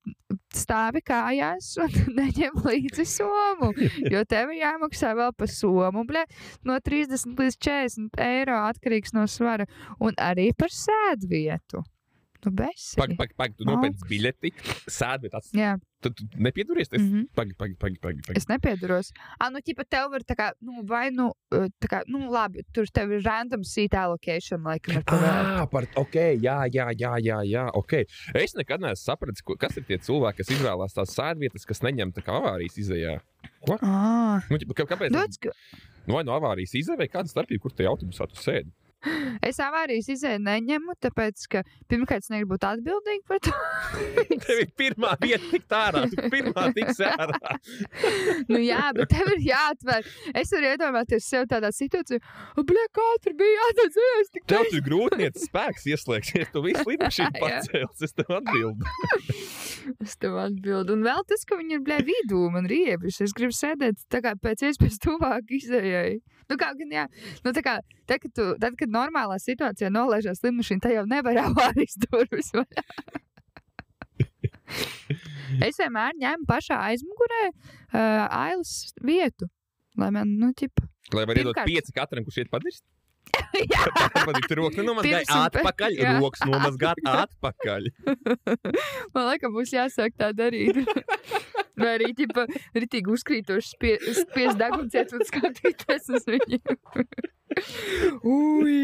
[0.53, 3.71] stāvi kājās un neņem līdzi somu.
[4.13, 6.25] Jo tev ir jāmaksā vēl par somu, bļa,
[6.69, 9.65] no 30 līdz 40 eiro atkarīgs no svara.
[9.99, 11.81] Un arī par sēdvietu.
[12.45, 12.95] Nu, besi.
[12.95, 14.51] Pagaid, pagaid, pagaid, tu nopērci biļeti,
[14.87, 16.87] sēdi, bet tas Jā, tu, tu nepieduries.
[16.87, 17.01] Es...
[17.01, 17.25] mm -hmm.
[17.35, 18.21] Pagaid, pagaid, pagaid, pagaid.
[18.27, 18.37] pagaid.
[18.37, 19.09] es nepiedaros.
[19.39, 22.63] Ah, nu, ķipa, tev ir tā kā, nu, vai nu, eh, tā kā, nu, labi,
[22.71, 25.03] tur tev ir random seat allocation, laikam.
[25.07, 27.93] Ah, par, ok, jā, jā, jā, jā, jā ok.
[28.35, 32.13] Es nekad neesmu sapratis, ko- kas ir tie cilvēki, kas izvēlās tās sēdvietas, kas neņem
[32.15, 33.19] tā kā avārijas izējā.
[33.81, 35.11] Ah, Nu, ķipa, kā- kāpēc?
[35.41, 35.49] Ka
[36.07, 38.71] Nu, vai no avārijas izēja, vai kāda starpība, kur tajā autobusā tu sēdi?
[39.45, 43.53] Es avārijas izēju neņemu, tāpēc, ka pirmkārt es negribu būt atbildīga par to.
[44.45, 47.55] Tev ir pirmā vieta, tik ārā, tu pirmā tiks ārā.
[48.51, 50.07] nu, jā, bet tev ir jāatver.
[50.33, 52.19] Es varu iedomāties sev tādā situācijā,
[52.59, 54.33] bļa, kā tur bija jāatzīst.
[54.35, 57.41] Tik Tev tur grūtniecības spēks ieslēgsies, tu visu lidmašīnu Jā.
[57.45, 58.89] pacēlis, es tev atbildu.
[60.03, 60.93] Es tev atbildu.
[60.93, 63.21] Un vēl tas, ka viņi ir blē vidū, man riebis.
[63.25, 66.19] Es gribu sēdēt tā kā pēc iespējas tuvāk izējai.
[66.49, 67.05] Nu, kā gan jā,
[67.45, 67.75] nu, tā kā,
[68.09, 72.49] tad, kad, tu, tad, kad normālā situācijā nolaižās lidmašīna, tā jau nevar avārijas durvis
[75.67, 79.49] es vienmēr ņēmu pašā aizmugurē uh, ailes vietu.
[79.99, 80.85] Lai man, nu, ķipa.
[81.17, 82.85] Lai var iedot pieci katram, kurš iet padirst.
[84.51, 86.13] Ir rokas nomazgāt atpakaļ, jā.
[86.19, 87.89] rokas nomazgāt atpakaļ.
[89.15, 90.81] man liekas, būs jāsāk tā darīt.
[91.79, 92.43] Vai arī, ķipa,
[92.75, 96.77] ritīgi uzkrītoši spie, spies degunciet un skatīties uz viņiem.
[98.27, 98.79] Ui!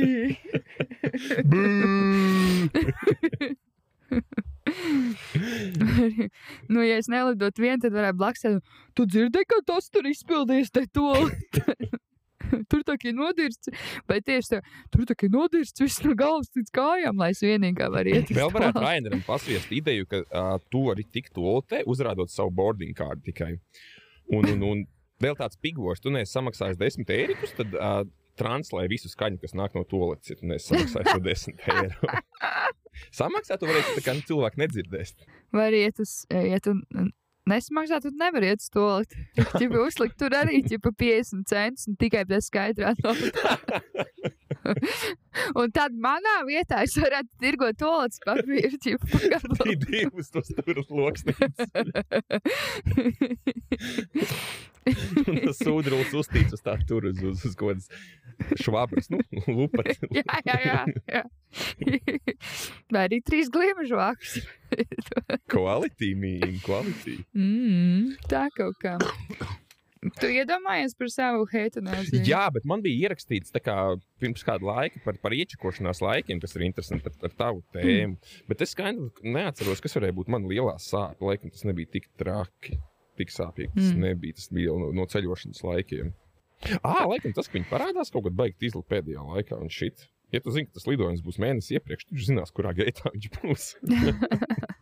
[6.71, 10.73] nu, ja es nelidotu vien, tad varētu blakus teikt, tu dzirdēji, ka tas tur izpildījis
[10.75, 11.11] te to.
[12.71, 13.71] tur tā kā nodirsts,
[14.09, 14.61] vai tieši tā,
[14.93, 18.33] tur tā kā nodirsts viss no galvas līdz kājām, lai es vienīgā varu iet.
[18.35, 18.83] Vēl varētu.
[18.83, 23.55] Raineram pasviest ideju, ka uh, tu vari tikt tolotē, uzrādot savu boarding kārtu tikai.
[24.33, 24.85] Un, un, un
[25.21, 27.99] vēl tāds pigors, tu neesi samaksājis 10 eirikus, tad uh,
[28.39, 32.15] translē visu skaņu, kas nāk no toaletes, ja tu neesi samaksājis to 10 eiro.
[33.15, 35.13] Samaksāt, tu varēsi, tā kā nu, cilvēki nedzirdēs.
[35.55, 36.75] Vai arī, ja tu, ja tu
[37.49, 39.25] nesmaksā, tad nevar iet uz to lietu.
[39.59, 43.57] Čipa uzlikt tur arī čipa 50 centus un tikai bez skaidrā naudā.
[45.59, 48.77] un tad manā vietā es varētu tirgot to lietu papīru.
[49.33, 49.75] gabalu.
[49.85, 51.37] Bija divas tos turas loksnes.
[54.85, 57.87] Tas sūdrulis uztīts uz tā tur uz, uz, uz kaut kādas
[58.61, 59.95] švabras, nu, lupat.
[60.19, 60.79] jā, jā, jā.
[61.09, 61.23] jā.
[62.93, 64.37] Vai arī trīs gliemežu vākus.
[65.51, 67.19] Quality, mīļi, quality.
[67.33, 68.97] mm, tā kaut kā.
[70.19, 72.21] Tu iedomājies par savu heitanāziju?
[72.27, 73.77] Jā, bet man bija ierakstīts kā,
[74.21, 78.17] pirms kāda laika par, par iečakošanās laikiem, kas ir interesanti par, par tavu tēmu.
[78.17, 78.35] Mm.
[78.49, 81.25] Bet es skaidri neatceros, kas varēja būt man lielā sāpe.
[81.25, 82.79] Laikam tas nebija tik traki,
[83.19, 83.73] tik sāpīgi.
[83.77, 84.05] Tas mm.
[84.09, 84.37] nebija.
[84.39, 86.13] Tas bija no, no ceļošanas laikiem.
[86.81, 90.07] Ah, laikam tas, ka viņi parādās kaut kad beigt izlikt pēdējā laikā un šit.
[90.33, 93.27] Ja tu zini, ka tas lidojums būs mēnesis iepriekš, tad viņš zinās, kurā gaitā viņš
[93.35, 93.67] būs.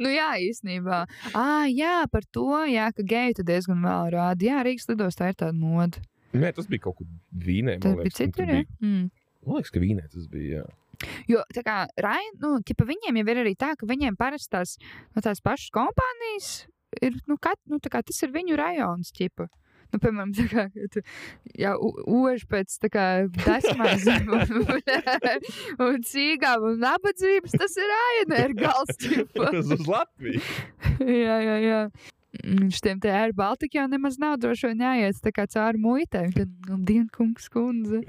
[0.00, 1.04] nu, jā, īstenībā.
[1.36, 4.46] Ah, jā, par to, jā, ka geju diezgan vēl rāda.
[4.46, 6.02] Jā, Rīgas lidostā ir tāda moda.
[6.32, 7.80] Nē, tas bija kaut kur Vīnē.
[7.82, 8.62] Tas bija citur, jā.
[8.82, 9.08] Mm.
[9.46, 10.60] Man liekas, ka Vīnē tas bija.
[10.60, 10.68] Jā.
[11.30, 14.76] Jo, tā kā Rain, nu, ķipa, viņiem jau ir arī tā, ka viņiem parasti tās,
[15.16, 16.50] no tās pašas kompānijas
[17.00, 19.48] ir, nu, kat, nu, kā, tas ir viņu rajons, ķipa.
[19.94, 21.02] Nu, piemēram, tā kā tu,
[21.58, 24.84] jā, ož pēc tā kā desmazēm un, un,
[25.88, 28.94] un cīgām un nabadzības, tas ir ANR gals.
[29.34, 30.42] Tas uz Latviju.
[31.02, 31.82] jā, jā, jā.
[32.70, 36.28] Šiem te Air Baltica jau nemaz nav droši vien jāiet tā kā cauri muitai.
[36.36, 38.04] Tad, nu, dienkungs kundze.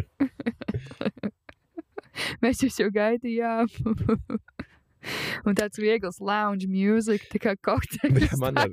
[2.44, 3.72] Mēs jūs jau gaidījām.
[5.50, 8.38] Un tāds viegls lounge mūzika, tā kā kokteļs.
[8.38, 8.70] man, ar,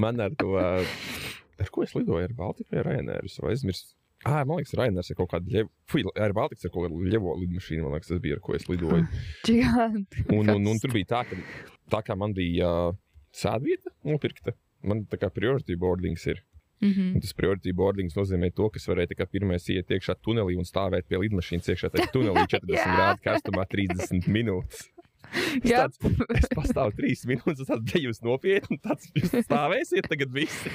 [0.00, 0.56] man ar to
[1.60, 2.24] Ar ko es lidoju?
[2.24, 3.30] Ar Baltiku vai Rainēru?
[3.42, 3.92] Vai aizmirsu?
[4.28, 7.36] Ah, man liekas, Rainers ir kaut kāda ļevo, Fui, ar Baltiku ir kaut kāda ļevo
[7.40, 9.06] lidmašīna, man liekas, tas bija, ar ko es lidoju.
[10.36, 11.38] un, un, un tur bija tā, ka
[11.94, 12.98] tā kā man bija uh,
[13.32, 16.44] sēdvieta nopirkta, man tā kā priority boardings ir.
[16.80, 17.14] Mm -hmm.
[17.14, 21.08] Un tas priority boardings nozīmē to, ka varēja kā pirmais iet iekšā tunelī un stāvēt
[21.08, 24.88] pie lidmašīnas iekšā tajā tunelī 40 grādu karstumā 30 minūtes.
[25.60, 25.98] Es, tāds,
[26.36, 30.72] es pastāvu trīs minūtes, tad jūs nopietni, tāds jūs stāvēsiet tagad visi.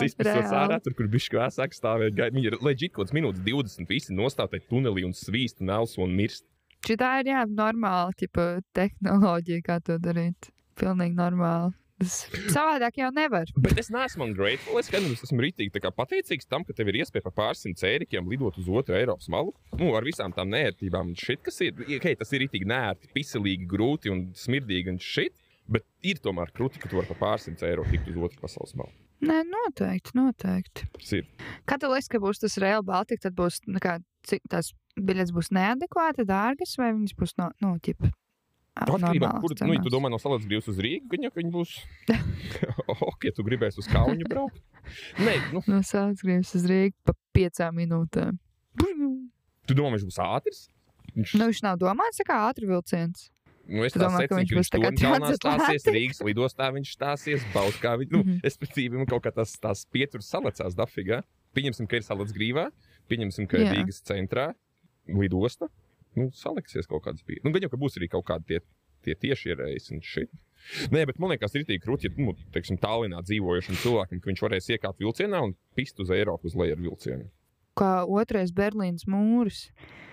[0.00, 2.18] Sispas ārā, tur, kur bija vēsāk stāvēt.
[2.34, 6.02] Viņi ir leģit kaut kāds minūtes 20, visi nostāv tajā tunelī un svīst un elso
[6.04, 6.46] un mirst.
[6.86, 8.48] Šitā ir jā, normāla ķipa,
[8.78, 10.50] tehnoloģija, kā to darīt.
[10.78, 11.74] Pilnīgi normāli.
[11.98, 13.50] Savādāk jau nevar.
[13.58, 14.78] Bet es neesmu grateful.
[14.78, 18.58] Es, es esmu rītīgi pateicīgs tam, ka tev ir iespēja par pāris simt eirikiem lidot
[18.60, 19.54] uz otru Eiropas malu.
[19.80, 21.10] Nu, ar visām tām nērtībām.
[21.18, 25.34] Šit, kas ir, okay, tas ir rītīgi nērti, piselīgi, grūti un smirdīgi un šit.
[25.68, 28.72] Bet ir tomēr krūti, ka tu vari par pāris simt eiro tikt uz otru pasaules
[28.78, 28.94] malu.
[29.18, 30.86] Nē, noteikti, noteikti.
[30.94, 31.10] Tas.
[31.66, 33.98] Kad tu liekas, ka būs tas Real Baltica, tad būs, nu, kā,
[34.30, 38.12] cik tās biļetes būs neadekvāti, dārgas, vai viņas būs no, no ķipa?
[38.84, 41.54] Atkarībā no kur nu, ja tu domā no salas brīvs uz Rīgu, gan jau viņi
[41.54, 41.74] būs.
[43.10, 44.60] ok, ja tu gribēsi uz Kaunu braukt.
[45.18, 45.62] Nē, nu.
[45.66, 48.38] No salas brīvs uz Rīgu pa piecām minūtēm.
[49.68, 50.60] Tu domā, viņš būs ātris?
[51.16, 51.34] Viņš...
[51.40, 53.26] Nu, viņš nav domāts kā ātrs vilciens.
[53.68, 57.98] Nu, es domāju, ka viņš būs tāds- stāsies Rīgas lidostā, viņš stāsies Bauskā.
[58.00, 58.40] Viņ, nu, mm -hmm.
[58.48, 61.20] Es precīzi kaut kā tas tās pieturas salecās Dafigā.
[61.54, 62.70] Pieņemsim, ka ir salats grīvā,
[63.08, 64.54] pieņemsim, ka ir Rīgas centrā
[65.06, 65.68] lidosta.
[66.18, 67.44] Nu, saliksies kaut kāds bija.
[67.44, 68.60] Nu, gan jau, ka būs arī kaut kādi tie,
[69.06, 70.26] tie tieši ierējas un šī.
[70.92, 74.42] Nē, bet man liekas, ir tik krūti, ja nu, teiksim, Tallinā dzīvojušam cilvēkam, ka viņš
[74.44, 77.28] varēs iekāpt vilcienā un pist uz Eiropu uz leju ar vilcienu.
[77.78, 79.68] Kā otrais Berlīnas mūris.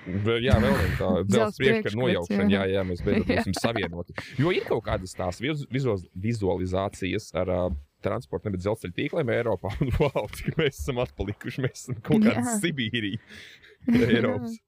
[0.06, 2.46] Jā, vēl tā dzelzceļa priekškara nojaukšana.
[2.54, 4.16] Jā, jā, mēs beidzot būsim savienoti.
[4.38, 7.66] Jo ir kaut kādas tās vizualizācijas ar uh,
[8.06, 9.74] transporta, nevis dzelzceļa tīkliem Eiropā.
[9.82, 11.66] Un wow, cik mēs esam atpalikuši.
[11.66, 13.22] Mēs esam kaut kādā Sibīrijā,
[14.06, 14.60] Eiropas.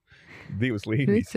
[0.62, 1.34] Divas līnijas.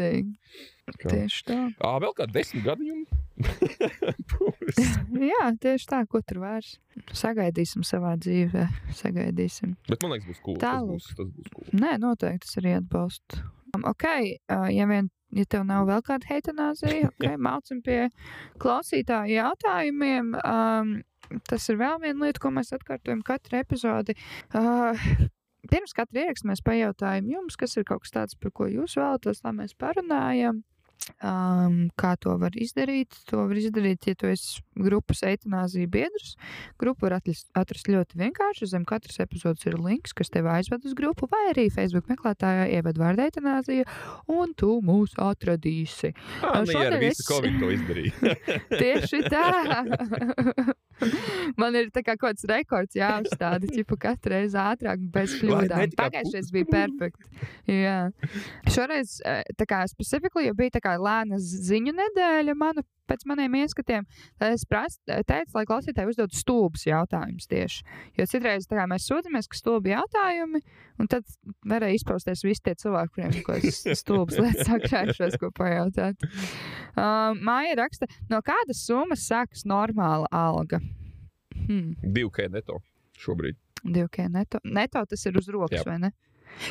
[0.90, 1.06] Kā?
[1.06, 1.58] Tieši tā.
[1.86, 3.12] Ā, vēl kādi desmit gadi jums.
[5.30, 6.74] Jā, tieši tā, ko tur vairs.
[7.16, 8.66] Sagaidīsim savā dzīvē.
[8.98, 9.76] Sagaidīsim.
[9.88, 10.58] Bet man liekas, būs cool.
[10.62, 11.70] Tas būs, tas būs cool.
[11.78, 13.42] Nē, noteikti tas arī atbalstu.
[13.70, 14.06] Um, ok,
[14.74, 18.00] ja vien ja tev nav vēl kāda heitanāzija, ok, mācam pie
[18.62, 20.32] klausītāju jautājumiem.
[20.40, 20.96] Um,
[21.46, 24.16] tas ir vēl viena lieta, ko mēs atkārtojam katru epizodi.
[24.50, 24.98] Uh,
[25.70, 29.44] pirms katra ieraksta mēs pajautājam jums, kas ir kaut kas tāds, par ko jūs vēlaties,
[29.46, 30.62] lai mēs parunājam.
[31.20, 33.16] Um, kā to var izdarīt?
[33.30, 36.34] To var izdarīt, ja tu esi grupas eitanāzija biedrs.
[36.80, 38.70] Grupu var atrast, atrast ļoti vienkārši.
[38.70, 43.00] Zem katras epizodes ir links, kas tev aizved uz grupu, vai arī Facebook meklētājā ieved
[43.00, 43.88] vārdu eitanāzija,
[44.32, 46.12] un tu mūs atradīsi.
[46.44, 47.28] Nu, jā, ar visu es...
[47.30, 48.36] Covid to izdarīju.
[48.80, 49.46] Tieši tā.
[51.60, 55.94] Man ir kā kaut kāds rekords jāuzstāda, ķipa katru reizi ātrāk, bez kļūdām.
[55.96, 57.46] Pagājušajā bija perfekti.
[57.70, 57.98] Jā.
[58.68, 59.16] Šoreiz,
[59.56, 64.06] tā kā specifikli, bija tā kā lēna ziņu nedēļa, manu, pēc maniem ieskatiem,
[64.46, 67.82] es prast, teicu, lai klausītāji uzdod stulbus jautājumus tieši.
[68.18, 70.62] Jo citreiz kā, mēs sūdzamies, ka stulbi jautājumi,
[71.02, 71.26] un tad
[71.68, 76.28] varēja izpausties visi tie cilvēki, kuriem kaut kādas stulbas lietas sakrājušās, ko pajautāt.
[76.94, 80.82] Uh, māja raksta, no kādas summas sākas normāla alga?
[81.66, 81.94] Hmm.
[82.02, 82.80] 2K neto
[83.20, 83.58] šobrīd.
[83.84, 84.60] 2K neto.
[84.64, 85.86] Neto tas ir uz rokas, Jā.
[85.88, 86.12] vai ne?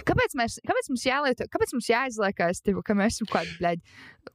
[0.05, 3.81] Kāpēc, mēs, kāpēc mums jālieto, kāpēc mums jāizliekās, tipu, ka mēs esam kādi, bļaļ,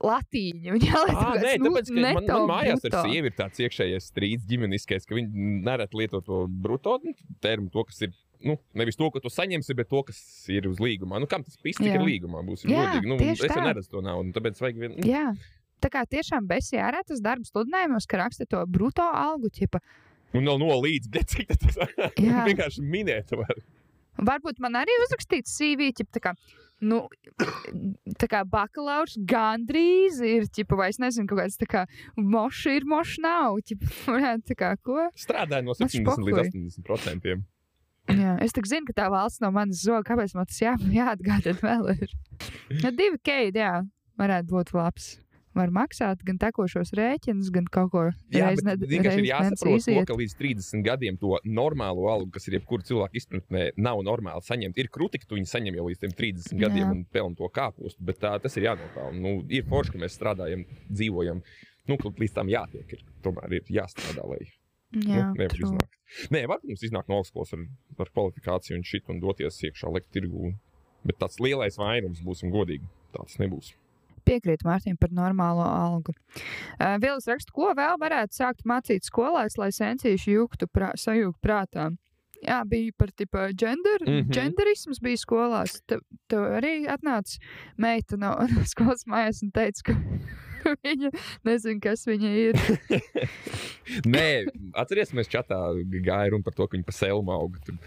[0.04, 0.74] latīņi
[1.14, 3.02] Ah, nē, tāpēc, ka man, man mājās ar bruto.
[3.06, 7.86] sievu ir tāds iekšējais strīds ģimeniskais, ka viņi nereti lieto to bruto nu, terminu, to,
[7.88, 8.14] kas ir.
[8.44, 10.18] Nu, nevis to, ko tu saņemsi, bet to, kas
[10.52, 11.16] ir uz līguma.
[11.22, 11.94] Nu, kam tas pīsti Jā.
[11.96, 12.42] ir līgumā?
[12.44, 13.08] Būs Jā, godīgi.
[13.08, 14.98] Nu, es jau neredzu to naudu, un tāpēc vajag vien.
[15.08, 15.30] Jā.
[15.80, 19.80] Tā kā tiešām besī ārā tas darbs sludinājumos, ka raksta to bruto algu, ķipa.
[20.36, 21.80] Un vēl no līdz, bet cik tas
[22.20, 22.44] Jā.
[22.50, 23.32] vienkārši minēt.
[23.38, 23.64] Var.
[24.18, 26.34] Varbūt man arī uzrakstīts CV, ķip, tā kā,
[26.84, 27.00] nu,
[28.20, 31.86] tā kā bakalaurs gandrīz ir, ķipa, vai es nezinu, kaut kāds tā kā
[32.18, 35.08] moši ir, moši nav, ķipa, tā kā, ko?
[35.18, 36.46] Strādāja no Man 70 līdz špokoja.
[36.52, 37.44] 80 procentiem.
[38.12, 41.56] Jā, es tik zinu, ka tā valsts no manas zoga, kāpēc man tas jā, jāatgādina
[41.62, 42.10] vēl ir.
[42.82, 43.78] Ja divi keidi, jā,
[44.20, 45.14] varētu būt labs.
[45.54, 48.00] Var maksāt gan tekošos rēķinus, gan kaut ko
[48.58, 52.56] bet ned- vienkārši ir jāsaprot, to, ka līdz 30 gadiem to normālo algu, kas ir
[52.58, 54.80] jebkura cilvēka izpratnē, nav normāli saņemt.
[54.82, 56.90] Ir krūti, ka tu viņu saņem jau līdz tiem 30 gadiem Jā.
[56.90, 59.14] un pelni to kāpostu, bet tā, tas ir jānopelna.
[59.14, 61.44] Nu, ir forši, ka mēs strādājam, dzīvojam.
[61.86, 62.90] Nu, līdz tam jātiek.
[62.96, 64.42] Ir, tomēr ir jāstrādā, lai
[64.94, 65.96] Jā, nu, nevar iznākt.
[66.30, 67.64] Nē, var, protams, iznākt no augstskolas ar,
[67.98, 70.52] ar kvalifikāciju un šit un doties iekšā lekt tirgū.
[71.04, 73.72] Bet tāds lielais vairums, būsim godīgi, tāds nebūs.
[74.28, 76.14] Piekrītu Mārtiņam par normālo algu.
[76.78, 81.90] Uh, Vielas raksta, ko vēl varētu sākt mācīt skolās, lai sensīši jūgtu prā, sajūgt prātā.
[82.44, 84.12] Jā, bija par tipu gender, mm.
[84.12, 84.32] -hmm.
[84.32, 85.80] genderisms bija skolās.
[85.88, 87.38] Tev, tev arī atnāca
[87.80, 89.94] meita no, no skolas mājās un teica, ka
[90.84, 91.10] viņa
[91.44, 92.60] nezina, kas viņa ir.
[94.14, 94.26] Nē,
[94.74, 95.60] atcerieties, mēs čatā
[95.94, 97.60] gājām runa par to, ka viņi pa selmu auga.
[97.64, 97.80] Tur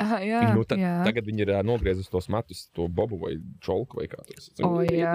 [0.00, 0.94] Ah, jā, nu, tad, jā.
[1.06, 4.80] tagad viņi ir ā, nogriezuši tos matus, to bobu vai čolku vai kā tas O,
[4.82, 5.12] jā?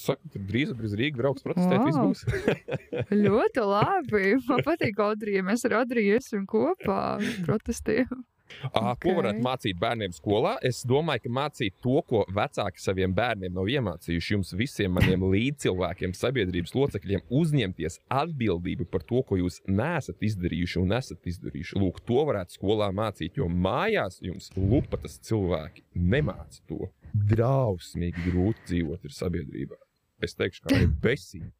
[0.00, 2.10] Saka, tur drīz uz Rīgas brauks protestēt, viss Vau.
[2.10, 2.24] būs.
[3.24, 4.24] Ļoti labi.
[4.50, 5.44] Man patīk, Audrija.
[5.46, 7.00] Mēs ar Audriju esam kopā
[7.46, 8.24] protestējam.
[8.70, 9.16] Ā, Ko Ok.
[9.18, 10.54] varētu mācīt bērniem skolā?
[10.62, 14.34] Es domāju, ka mācīt to, ko vecāki saviem bērniem nav iemācījuši.
[14.36, 20.92] Jums visiem maniem līdzcilvēkiem, sabiedrības locekļiem uzņemties atbildību par to, ko jūs nesat izdarījuši un
[20.98, 21.78] esat izdarījuši.
[21.80, 26.90] Lūk, to varētu skolā mācīt, jo mājās jums lupatas cilvēki nemāca to.
[27.14, 29.83] Drausmīgi grūti dzīvot ir sabiedrībā.
[30.24, 31.50] Es teikšu, kā ir besīgi.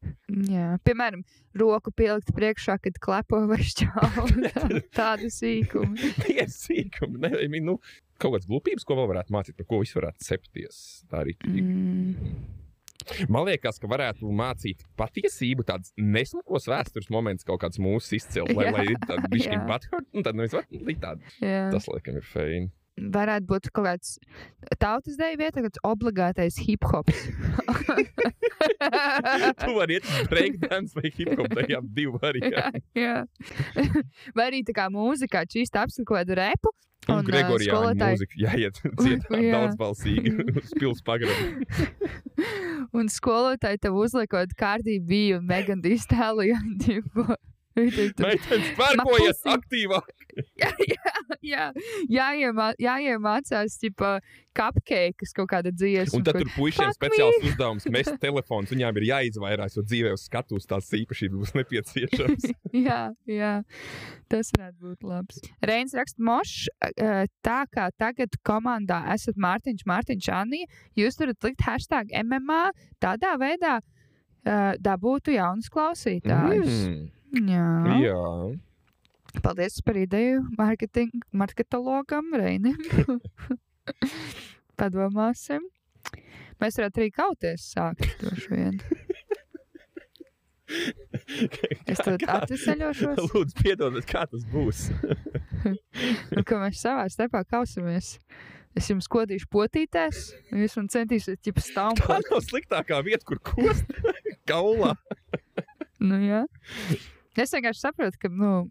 [0.49, 1.21] Jā, piemēram,
[1.59, 4.49] roku pielikt priekšā, kad klepo vai šķālu.
[4.99, 6.11] Tādu sīkumu.
[6.23, 7.21] Tie sīkumi.
[7.21, 7.77] Ne, nu,
[8.17, 10.83] kaut kādas glupības, ko vēl varētu mācīt, par ko viss varētu septies.
[11.11, 11.37] Tā arī.
[11.45, 12.53] Mm.
[13.29, 18.71] Man liekas, ka varētu mācīt patiesību, tādas nesmukos vēstures momentus, kaut kāds mūsu izcēlus, lai,
[18.73, 18.85] lai
[19.29, 19.67] bišķiņa jā.
[19.69, 21.35] butthurt, un tad nevis var līdz tādu.
[21.43, 22.71] Tas, laikam, ir feini.
[22.95, 24.13] Varētu būt kaut kāds
[24.79, 27.17] tautas deju vieta, kāds obligātais hip hops.
[29.65, 32.81] Tu vari iet uz breakdance vai hip-hop, tajā divu jā, variantu.
[32.95, 33.15] jā.
[34.37, 36.71] Vai arī tā kā mūzikā čīsti kādu repu.
[37.05, 39.51] Un, Un, Gregorijā skolotāji- mūzika jāiet dziedāt Jā.
[39.53, 41.43] daudzbalsīgi uz pils pagrabu.
[42.97, 45.83] Un skolotāji tev uzliekot kārtīgi bija Megan
[47.99, 49.53] viņi tur- Meitenes, pērkojies pusi.
[49.53, 50.14] aktīvāk!
[50.61, 50.71] jā,
[51.45, 51.65] jā,
[52.11, 54.17] jāiemā, jāiemācās tipa
[54.55, 56.19] cupcakes kaut kāda dziesma.
[56.19, 58.71] Un tad tur puišiem speciāls uzdevums mest telefons.
[58.71, 62.47] Viņām ir jāizvairās, jo dzīvē uz skatuves tās īpašības būs nepieciešamas.
[62.87, 63.53] jā, jā,
[64.31, 65.41] tas varētu būt labs.
[65.65, 66.69] Reins raksta, mošs,
[67.45, 72.63] tā kā tagad komandā esat Mārtiņš, Mārtiņš, Anija, jūs turat likt hashtag MMA,
[73.03, 73.79] tādā veidā
[74.45, 76.85] dabūtu jaunus klausītājus.
[76.85, 77.11] Mm,
[77.49, 77.69] Jā.
[77.99, 78.23] jā.
[79.43, 82.77] Paldies par ideju marketing- marketologam Reinim.
[84.79, 85.61] Padomāsim.
[86.61, 88.79] Mēs varētu arī kauties sākt droši vien.
[91.85, 93.19] Es tad Kā- atvesaļošos.
[93.35, 94.79] Lūdzu, piedodiet, kā tas būs.
[95.69, 98.15] Un ka mēs savā starpā kausamies.
[98.75, 102.01] Es jums kodīšu potītēs, un jūs man centīsiet Tā stāvot.
[102.31, 103.85] nav sliktākā vieta, kur kost
[104.49, 104.95] kaulā.
[106.01, 106.41] Nu, jā.
[107.39, 108.65] Es vienkārši saprotu, ka, nu,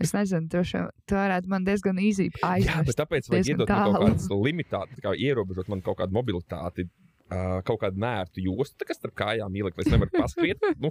[0.00, 2.88] es nezinu, droši vien tu varētu man diezgan īsi Jā, aizvest.
[2.90, 6.82] bet tāpēc vajag iedot man kaut kādas limitātes, kā ierobežot man kaut kādu mobilitāti,
[7.30, 10.58] uh, kaut kādu nērtu jostu, tā, kas starp kājām ielikt, lai es nevaru paskriet.
[10.80, 10.88] Nu,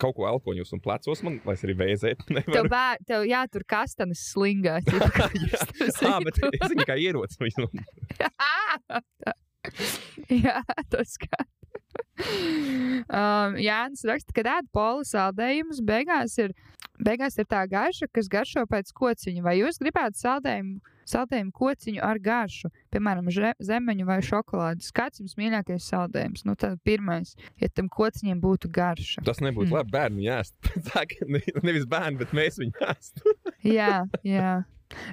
[0.00, 4.22] kaut ko elkoņos un plecos man, lai es arī vēzēt Tev, bēr, tev jātur kastanas
[4.32, 4.80] slingā.
[4.84, 7.38] Jā, bet es viņu kā ierocis.
[7.38, 7.70] viņu-
[10.44, 10.58] Jā,
[10.92, 11.38] tas kā.
[13.08, 16.52] Um, Jānis raksta, ka ēd poli saldējumus beigās ir,
[17.02, 19.42] beigās ir tā garša, kas garšo pēc kociņa.
[19.44, 20.80] Vai jūs gribētu saldējumu,
[21.10, 23.26] saldējumu kociņu ar garšu, piemēram,
[23.60, 24.92] zemeņu vai šokolādes?
[24.96, 26.44] Kāds jums mīļākais saldējums?
[26.48, 29.24] Nu, tad pirmais, ja tam kociņiem būtu garša.
[29.26, 29.76] Tas nebūtu Mm.
[29.80, 30.54] labi bērnu jāst.
[30.92, 31.04] Tā,
[31.62, 33.20] Nevis bērni, bet mēs viņu jāst.
[33.64, 34.62] Jā, jā.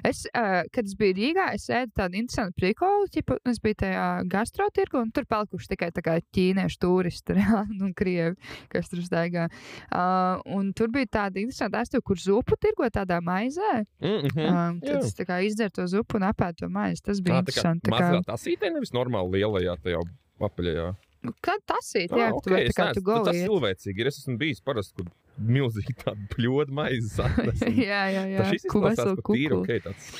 [0.04, 4.06] Es, uh, kad es biju Rīgā, es ēdu tādu interesantu prikolu, tipu, es biju tajā
[4.32, 8.36] gastrotirgu, un tur palikuši tikai tā kā ķīniešu turisti, reāli, un krievi,
[8.72, 9.48] kas tur staigā.
[9.90, 13.84] Uh, un tur bija tāda interesanta astuva, kur zupu tirgo tādā maizē.
[14.00, 14.50] Mm -hmm.
[14.52, 17.02] Um, tad es tā kā izdzeru to zupu un apēdu to maizi.
[17.02, 17.90] Tas bija Tā, tā kā interesanti.
[17.90, 20.00] tā kā- tā sītē, nevis normāli lielajā tajā
[20.40, 20.94] apaļajā.
[21.40, 22.08] Kā tas ir?
[22.10, 24.06] Jā, tu vari es tā kā tu nu, tas cilvēcīgi ir.
[24.06, 25.06] Es esmu bijis parasti, kur
[25.38, 27.10] milzīgi tādu pļodu maizi
[27.88, 28.38] Jā, jā, jā.
[28.44, 30.12] Tas izklausās pat tīri, ok, tāds.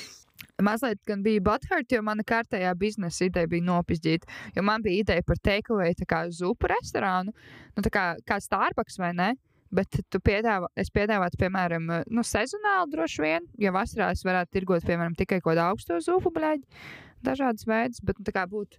[0.62, 4.28] Mazliet gan bija Butthurt, jo mana kārtējā biznesa ideja bija nopietna.
[4.56, 7.32] Jo man bija ideja par takeaway, tā kā zupu restorānu,
[7.76, 9.32] nu, tā kā, kā Starbucks vai ne.
[9.72, 14.84] Bet tu piedāvā, es piedāvātu, piemēram, nu, sezonāli droši vien, jo vasarā es varētu tirgot,
[14.84, 16.82] piemēram, tikai kaut kādu augstu zupu, bļaigi,
[17.24, 18.76] dažādas veidus, bet nu, tā kā būtu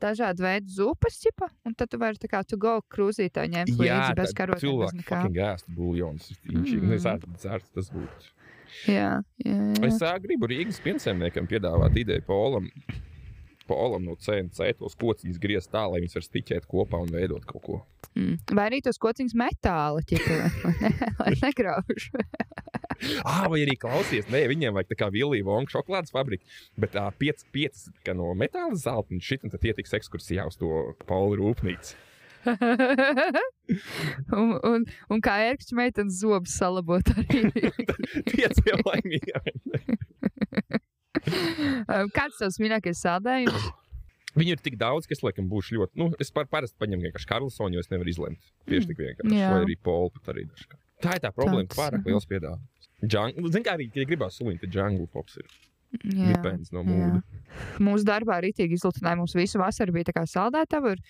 [0.00, 4.16] dažādi veidi zupas, čipa, un tad tu vari tā kā tu go krūzītā ņemt līdzi
[4.18, 5.10] bez karotēm, bez cilvēki nekā.
[5.10, 6.30] fucking ēst buļļons.
[6.50, 6.64] Mm.
[6.64, 6.94] Mm.
[6.98, 8.30] Ēstu dzērtu, tas būtu.
[8.90, 9.10] Jā,
[9.44, 9.88] jā, jā.
[9.88, 12.70] Es gribu Rīgas piensaimniekam piedāvāt ideju Polam.
[13.68, 17.64] Polam no CNC tos kociņus griezt tā, lai viņas var stiķēt kopā un veidot kaut
[17.64, 17.80] ko.
[18.14, 18.38] Mm.
[18.54, 22.10] Vai arī tos kociņus metāla, ķipa, lai, ne, lai negrauž.
[23.26, 26.46] Ah, vai arī klausies, nē, viņiem vajag tā kā Vilija Vonka šokolādes fabrika,
[26.80, 27.80] bet tā piecas piec,
[28.14, 30.70] no metāla zelta un šit, un tad ietiks ekskursijā uz to
[31.08, 31.98] Pauli rūpnīcu.
[34.38, 37.50] un, un, un kā ērkšķa meitenes zobus salabot arī.
[38.30, 39.32] Pieci jau laimīgi.
[42.16, 43.66] Kāds tavs mīļākais saldējums?
[44.38, 45.94] Viņu ir tik daudz, ka es laikam būšu ļoti.
[46.00, 48.40] Nu, es par, parasti paņemu vienkārši Karlsonu, jo es nevaru izlemt.
[48.66, 49.36] Tieši tik vienkārši.
[49.38, 49.52] Jā.
[49.54, 50.80] Vai arī Polu pat arī dažkārt.
[51.04, 52.88] Tā ir tā problēma, ka pārāk liels piedāvājums.
[53.04, 55.46] Džang- Zini, kā arī, ja gribās suliņot, tad jungle pops ir
[56.02, 56.32] Jā.
[56.32, 57.20] depends no mūda.
[57.82, 59.18] Mūsu darbā tika izlutināja.
[59.18, 61.02] Mums visu vasaru bija tā kā saldētava ar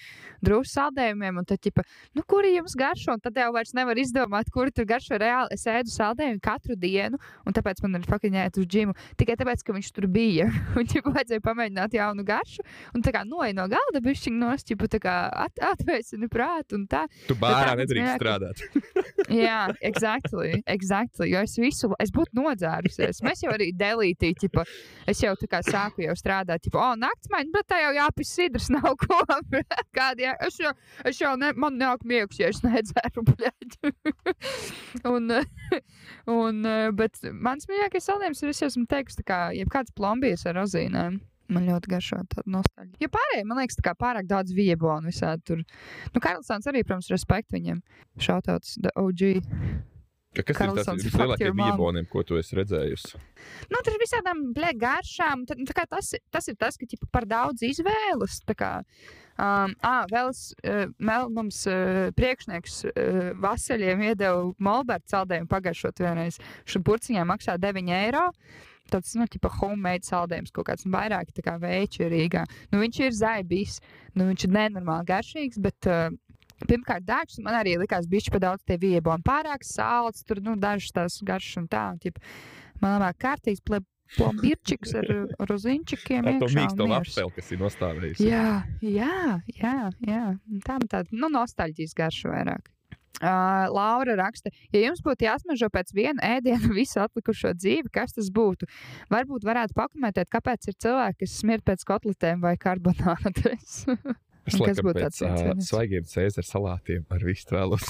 [0.45, 1.40] drusku saldējumiem.
[1.40, 1.84] Un tad, ķipa,
[2.16, 3.14] nu, kuri jums garšo?
[3.16, 5.55] Un tad jau vairs nevar izdomāt, kuri tur garšo reāli.
[5.57, 8.95] Es ēdu saldējumu katru dienu, un tāpēc man ir jāiet uz džimu.
[9.20, 10.49] Tikai tāpēc, ka viņš tur bija.
[10.78, 12.64] Un ķipa, vajadzēja pamēģināt jaunu garšu.
[12.97, 15.14] Un tā kā noej no galda, bišķiņ nost, ķipa, tā kā
[15.45, 17.05] at, atvēsini prātu un tā.
[17.28, 18.62] Tu bārā nedrīkst strādāt.
[19.45, 21.30] Jā, exactly, exactly.
[21.32, 23.22] Jo es visu, es būtu nodzērusies.
[23.24, 24.66] Mēs jau arī delītī, ķipa,
[25.11, 28.70] es jau tā kā sāku jau strādāt, tipo, o, naktsmaiņa, bet tā jau jāpis sidrs
[28.76, 29.20] nav ko.
[29.97, 30.72] Kādi, jā, es jau,
[31.07, 33.76] es jau ne, man nāk miegs, ja es nedzēru, bļaļ.
[35.11, 35.37] un,
[36.35, 36.64] un,
[36.99, 41.20] bet mans mīļākais saldējums ir, es esmu teiks, tā kā, jebkāds plombīrs ar rozīnēm.
[41.53, 43.03] Man ļoti garšo tāda nostalģija.
[43.05, 45.61] Jo pārējie, man liekas, tā kā pārāk daudz viebo un visādi tur.
[46.14, 47.82] Nu, Karlsons arī, protams, respekt viņam.
[48.24, 49.26] Šautauts, OG.
[50.35, 51.70] Ka- Kas ir tas Karlsons, vislielākie your mom.
[51.70, 53.20] vieboniem, ko tu esi redzējusi?
[53.70, 55.45] Nu, tur ir visādām blē, garšām.
[55.55, 58.41] Nu, tā kā tas, tas ir tas, ka ķipa, par daudz izvēles.
[58.49, 58.72] tā
[59.39, 60.30] um, à, vēl,
[60.66, 66.39] uh, vēl mums uh, priekšnieks uh, Vasaļiem iedeva Molberta saldējumu pagājušot vienreiz.
[66.66, 68.30] Šo burciņā maksā 9 eiro.
[68.93, 72.43] Tāds, nu, tipa homemade saldējums, kaut kāds vairāk tā kā veids Rīgā.
[72.70, 73.78] Nu, viņš ir zaibīs,
[74.12, 76.11] nu, viņš ir nenormāli garšīgs, bet uh,
[76.68, 77.40] Pirmkārt, dārgs.
[77.44, 80.24] Man arī likās, viņš pa daudz tie viebi un pārāk sāls.
[80.26, 81.86] Tur nu, dažas tās garšas un tā.
[81.94, 82.20] Un, ķip,
[82.82, 83.64] man labāk kārtīgs
[84.14, 85.10] plombirčiks ar
[85.50, 86.28] roziņčikiem.
[86.30, 86.94] Ar to mīksto miers.
[86.94, 88.28] lapseli, kas ir nostāvējusi.
[88.28, 89.76] Jā, jā, jā.
[90.08, 90.24] jā.
[90.66, 92.70] Tā man tāda nu, nostalģijas garša vairāk.
[93.22, 98.26] Uh, Laura raksta, ja jums būtu jāsmažo pēc viena ēdiena visu atlikušo dzīvi, kas tas
[98.34, 98.66] būtu?
[99.14, 103.84] Varbūt varētu pakomentēt, kāpēc ir cilvēki, kas smird pēc kotletēm vai karbonādes.
[104.45, 105.68] Es pēc tāds uh, viens?
[105.70, 107.86] svaigiem cēzara salātiem ar visu vēlos.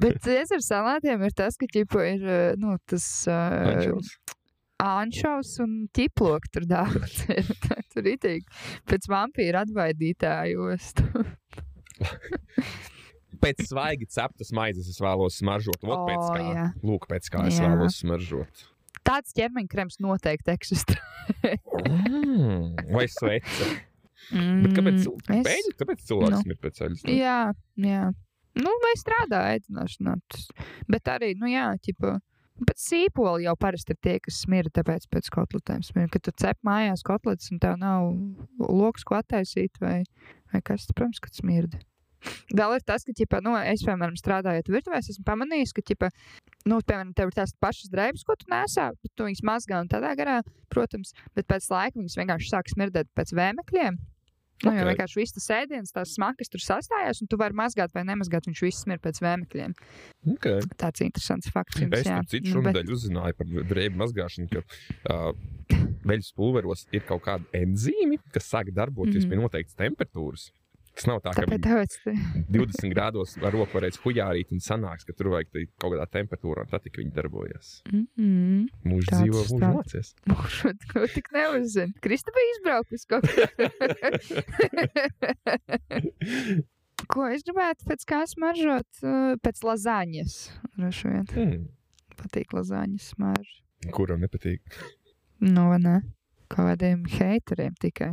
[0.00, 2.22] Bet Cēzara salātiem ir tas, ka ķipa ir
[2.60, 3.98] nu, tas uh,
[4.82, 7.24] anšaus un ķiploks tur daudz.
[7.92, 8.46] tur ir itīgi
[8.88, 11.06] pēc vampīra atbaidītāju ostu.
[13.42, 15.80] Pēc svaigi ceptas maizes es vēlos smaržot.
[15.82, 16.42] Vot pēc O, kā.
[16.54, 16.66] jā.
[16.86, 17.72] Lūk, pēc kā es Jā.
[17.72, 18.66] vēlos smaržot.
[19.02, 20.94] Tāds ķermeņa krems noteikti eksistē.
[21.42, 23.66] Mm, vai svece?
[24.32, 25.16] Mm, Bet kāpēc, cil...
[25.36, 26.42] es- Beidz, kāpēc cilvēks nu.
[26.48, 26.54] nu.
[26.56, 27.06] ir pēc ceļas?
[27.12, 27.38] Jā,
[27.84, 28.02] jā.
[28.58, 30.18] Nu, vai strādā ēdināšanā.
[30.92, 32.18] Bet arī, nu jā, ķipa.
[32.62, 36.12] Bet sīpoli jau parasti ir tie, kas smirda, tāpēc pēc kotletēm smirda.
[36.12, 38.10] Kad tu cep mājās kotletes un tev nav
[38.60, 40.02] loks, ko attaisīt, vai,
[40.52, 41.80] vai kas, tad, protams, kad smirda.
[42.58, 46.12] Vēl ir tas, ka, ķipa, nu, es, piemēram, strādājot virtuvē, es esmu pamanījis, ka, ķipa,
[46.70, 49.90] nu, piemēram, tev ir tās pašas drēbes, ko tu nesā, bet tu viņas mazgā un
[49.90, 50.36] tādā garā,
[50.70, 53.98] protams, bet pēc laika viņas vienkārši sāk smirdēt pēc vēmekļiem.
[54.62, 54.80] Nu, okay.
[54.80, 58.46] Jo vienkārši viss tas ēdiens, tās smakas tur sastājās, un tu vari mazgāt vai nemazgāt.
[58.46, 59.74] Viņš viss ir pēc vēmekļiem.
[60.36, 60.62] Okay.
[60.78, 61.80] Tāds interesants fakts.
[61.82, 65.32] jums, Es tam citu Nu, bet- šonadēļ uzzināju par drēbu mazgāšanu, ka uh,
[66.06, 69.30] veļas pulveros ir kaut kāda enzīme, kas sāk darboties mm -hmm.
[69.30, 70.50] pie noteiktas temperatūras.
[70.94, 72.20] Tas nav tā, ka Tāpēc viņi tāpēc te-
[72.52, 75.48] 20 grādos ar roku varēs huijārīt un sanāks, ka tur vajag
[75.80, 77.66] kaut kādā temperatūrā, un tad tik viņi darbojas.
[77.92, 78.66] Mm -mm.
[78.92, 79.76] Mūžs Tāds dzīvo, mūžs stāsts.
[79.78, 80.08] mācies.
[80.28, 81.92] Mūžu to tik neuzzina.
[82.04, 83.42] Krista bija izbraukusi kaut kur.
[87.12, 88.86] Ko es gribētu pēc kā smaržot?
[89.02, 90.34] Uh, Pēc lazāņas.
[90.78, 91.64] Hmm.
[92.20, 93.56] Patīk lazāņas smarža.
[93.92, 94.60] Kuram nepatīk?
[95.42, 95.96] Nu, vai ne?
[96.52, 98.12] Kādiem haiteriem tikai.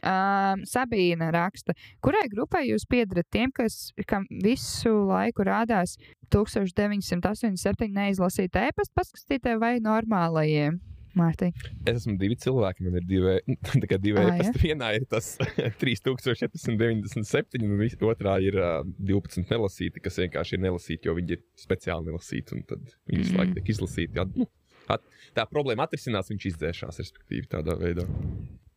[0.00, 1.74] Um, Sabīna raksta,
[2.04, 5.96] kurai grupai jūs piedarat tiem, kas kam visu laiku rādās
[6.32, 10.78] 1987 neizlasīta e-pasta paskatītē vai normālajiem?
[11.18, 11.50] Mārtiņ.
[11.90, 13.32] Es esmu divi cilvēki, man ir divi,
[13.82, 14.62] tā kā divi e-pasti.
[14.62, 15.32] Vienā ir tas
[15.82, 22.10] 3497, un otrā ir uh, 12 nelasīti, kas vienkārši ir nelasīti, jo viņi ir speciāli
[22.12, 23.58] nelasīti, un tad viņi visu laiku Mhm.
[23.58, 24.22] tiek izlasīti.
[24.22, 24.46] At, nu,
[24.86, 25.02] at,
[25.34, 28.06] tā problēma atrisinās, viņš izdzēšās, respektīvi, tādā veidā.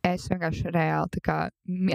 [0.04, 1.36] Es vienkārši reāli kā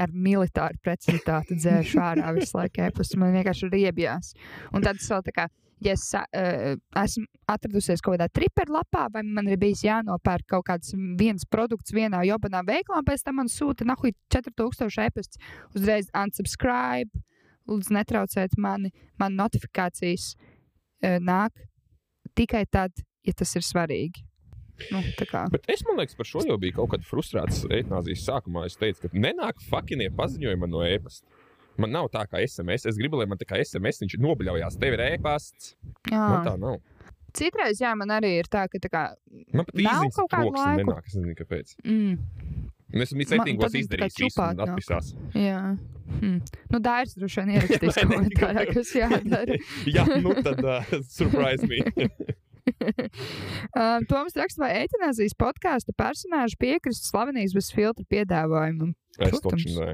[0.01, 3.19] ar militāru precizitāti dzēru ārā visu laiku e-pastu.
[3.21, 4.31] Man vienkārši riebjās.
[4.73, 5.45] Un tad es vēl tā kā,
[5.85, 10.95] ja es uh, esmu atradusies kaut kādā triperlapā, vai man ir bijis jānopērk kaut kāds
[11.19, 15.41] viens produkts vienā jobanā veiklā, un pēc tam man sūta nahuj 4000 e-pasts,
[15.77, 17.23] uzreiz unsubscribe,
[17.69, 18.89] lūdzu netraucēt mani,
[19.21, 21.53] man notifikācijas uh, nāk
[22.33, 24.28] tikai tad, ja tas ir svarīgi.
[24.93, 25.43] Nu, tā.
[25.53, 28.65] Bet es domāju, par šo jau bija kaut kāda frustrācija eitanāzijas sākumā.
[28.69, 31.27] Es teicu, ka nenāk fakinie paziņojumi no e-pasta.
[31.79, 32.87] Man nav tā kā SMS.
[32.91, 34.79] Es gribu, lai man tā kā SMS viņš nobļaujās.
[34.81, 35.75] Tev ir e-pasts.
[36.11, 36.57] Man tā Jā.
[36.59, 36.79] nav.
[37.37, 39.03] Citreiz, jā, man arī ir tā, ka tā kā.
[39.53, 40.81] Man pat īziņas kaut troksni laiku.
[40.81, 41.05] nenāk.
[41.07, 41.75] Es nezinu, kāpēc.
[41.85, 42.17] Mm,
[42.89, 45.11] Un es esmu tikai izdarījis visu čupāt un atpisās.
[45.37, 45.59] jā.
[46.09, 46.39] Hmm.
[46.73, 47.91] Nu, Dārs droši vien ne?
[47.93, 49.59] komentārā, kas jādara.
[49.95, 50.87] Jā, nu tad uh,
[51.19, 51.83] surprise me.
[53.79, 58.93] um, Toms raksta, vai eitanāzijas podkāstu personāžu piekristu slavenības bez filtra piedāvājumam.
[59.19, 59.91] es nē.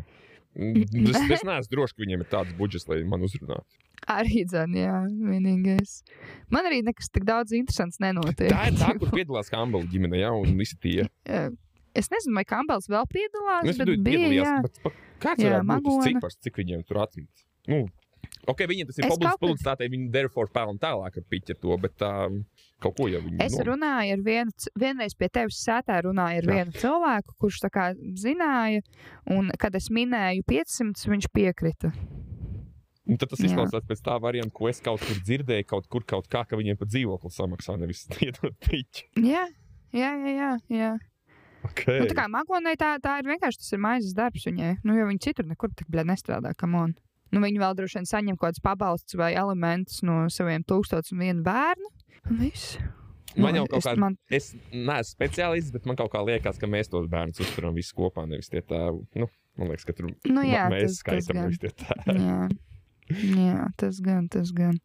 [0.55, 3.82] Mm, Es, es neesmu drošs, ka viņiem ir tāds budžets, lai man uzrunātu.
[4.11, 5.97] Arī dzēn, jā, vienīgais.
[6.53, 8.51] Man arī nekas tik daudz interesants nenotiek.
[8.53, 11.07] Tā ir tā, kur piedalās Kambala ģimene, ja, un visi tie.
[11.28, 11.49] Jā.
[11.95, 14.55] Es nezinu, vai Kambals vēl piedalās, Nu, Es bet tur bija, piedalījos, jā.
[14.66, 16.07] bet kāds Jā, tas Magona.
[16.07, 17.45] cipars, cik viņiem tur atmet?
[17.72, 17.86] Nu,
[18.51, 22.11] ok, viņiem tas ir kad- publicitātei, viņi therefore pelna tālāk ar piķa to, bet tā
[22.81, 26.49] kaut ko jau viņi Es nom- runāju ar vienu, vienreiz pie tevis sētā runāju ar
[26.49, 26.57] Jā.
[26.59, 27.85] vienu cilvēku, kurš tā kā
[28.19, 28.81] zināja,
[29.27, 31.93] un kad es minēju 500, viņš piekrita.
[33.07, 36.27] Un tad tas izklausās pēc tā varianta, ko es kaut kur dzirdēju, kaut kur kaut
[36.27, 39.03] kā, ka viņiem pa dzīvokli samaksā, nevis iedot piķi.
[39.21, 39.45] Jā,
[39.93, 40.31] jā, jā.
[40.35, 40.93] jā, jā.
[41.65, 41.99] Okay.
[42.01, 44.79] Nu, tā kā mākonai tā, tā ir vienkārši tas ir maizes darbs viņai.
[44.85, 46.91] Nu, jo viņi citur nekur tik bļā nestrādā, kam on.
[47.32, 51.19] Nu, viņi vēl droši vien saņem kaut kādus pabalstus vai elementus no saviem tūkstotis un
[51.19, 51.89] vienu bērnu.
[52.30, 52.78] Un viss.
[53.36, 56.57] Man jau Nu, kaut es- kā, man- es neesmu speciālists, bet man kaut kā liekas,
[56.59, 59.05] ka mēs tos bērnus uzturam visus kopā, nevis tie tēvi.
[59.15, 62.15] Nu, man liekas, ka tur Nu, jā, mēs tas- skaitām nevis tie tēvi.
[62.21, 62.49] Jā.
[63.07, 64.80] Jā, tas gan, tas gan.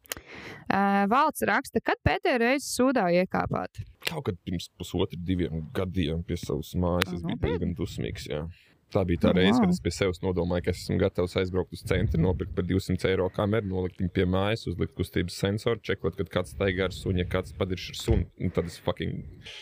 [0.69, 3.81] Uh, Valsts raksta, kad pēdējo reizi sūdā iekāpāt.
[4.05, 8.27] Kaut kad pirms pusotra, diviem gadiem pie savas mājas es biju diezgan dusmīgs.
[8.29, 8.43] Jā.
[8.91, 11.73] Tā bija tā Nu, reize, kad es pie sevis nodomāju, ka es esmu gatavs aizbraukt
[11.77, 16.17] uz centru, nopirkt par 200 eiro kameru, nolikt viņu pie mājas, uzlikt kustības sensoru, čekot,
[16.19, 18.27] kad kāds staigā ar sunu, ja kāds padirš ar sunu.
[18.41, 19.21] un Tad es, fucking...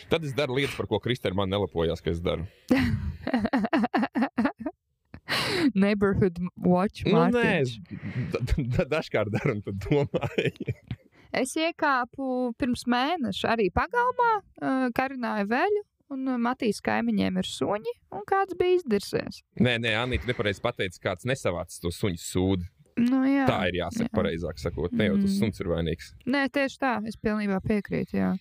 [0.08, 2.48] tad es daru lietas, par ko Kristēna man nelapojās, ka es daru.
[5.74, 7.04] Neighborhood watch.
[7.04, 7.74] Nu, nē, es
[8.32, 10.74] da- da- da- dažkārt daru un tad domāju.
[11.36, 14.30] Es iekāpu pirms mēneša arī pagalmā,
[14.62, 19.42] uh, karināju veļu, un uh, Matīs kaimiņiem ir suņi, un kāds bija izdirsies.
[19.60, 22.64] nē, nē, Anita nepareizi pateica, kāds nesavācis to suņu sūdu.
[22.98, 23.44] Nu, jā.
[23.46, 24.14] Tā ir jāsaka, jā.
[24.16, 24.90] pareizāk sakot.
[24.92, 25.38] Ne jau tas Mm.
[25.38, 26.08] suns ir vainīgs.
[26.26, 28.16] Nē, tieši tā, es pilnībā piekrītu.
[28.18, 28.32] Jā.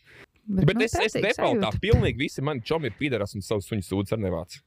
[0.48, 1.80] Bet nu, es, es defaultā sajūta.
[1.84, 4.64] pilnīgi visi mani čomi ir pīderas un savus suņu sūdzes ar nevācu.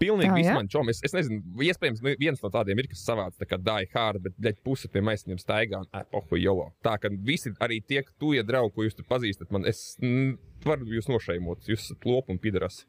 [0.00, 0.54] Pilnīgi ja?
[0.56, 0.94] mani čomi.
[0.94, 4.38] Es, es nezinu, iespējams, viens no tādiem ir, kas savāc tā kā die hard, bet
[4.46, 6.70] ļaļ puse pie maisiņiem staigā un epohu jolo.
[6.84, 10.38] Tā ka visi arī tie, tu ja draugi, ko jūs tur pazīstat, man es mm,
[10.64, 11.68] varu jūs nošeimot.
[11.68, 12.86] Jūs esat lopi un pīderas.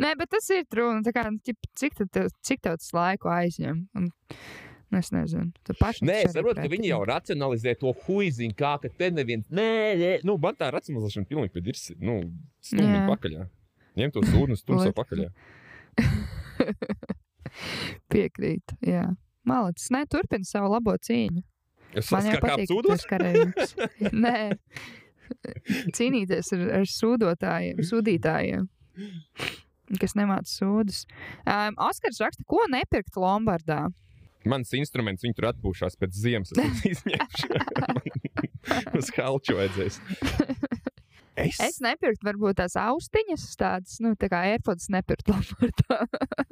[0.00, 1.10] Nē, bet tas ir trūkums.
[1.76, 3.82] Cik, tad tev- cik tev tas laiku aizņem?
[3.98, 5.52] Un, nu, es nezinu.
[5.66, 9.44] Tu paši Nē, es saprotu, ka viņi jau racionalizē to huiziņu, kā ka te neviens.
[9.52, 9.68] Nē,
[10.00, 11.98] nē, nu, man tā racionalizēšana pilnīgi piedirsi.
[12.00, 12.22] Nu,
[12.64, 13.38] stumbi pakaļ.
[13.98, 15.28] Ņem to sūdu un stumbi pakaļ.
[18.12, 19.06] Piekrīt, jā.
[19.48, 21.44] Malacis, nē, turpina savu labo cīņu.
[21.96, 23.72] Es Man jau patīk tas karējums.
[24.12, 24.40] Nē,
[25.96, 28.66] cīnīties ar, ar sūdotājiem, sūdītājiem,
[30.00, 31.06] kas nemāca sūdus.
[31.44, 33.86] Um, Oskars raksta, ko nepirkt Lombardā.
[34.48, 36.52] Mans instruments, viņi tur atpūšās pēc ziemas.
[36.54, 37.48] Es izņemšu.
[39.00, 39.98] Uz halču vajadzēs.
[41.38, 46.00] Es, Es nepirktu varbūt tās austiņas, tādas, nu, tā kā AirPods nepirkt Lombardā.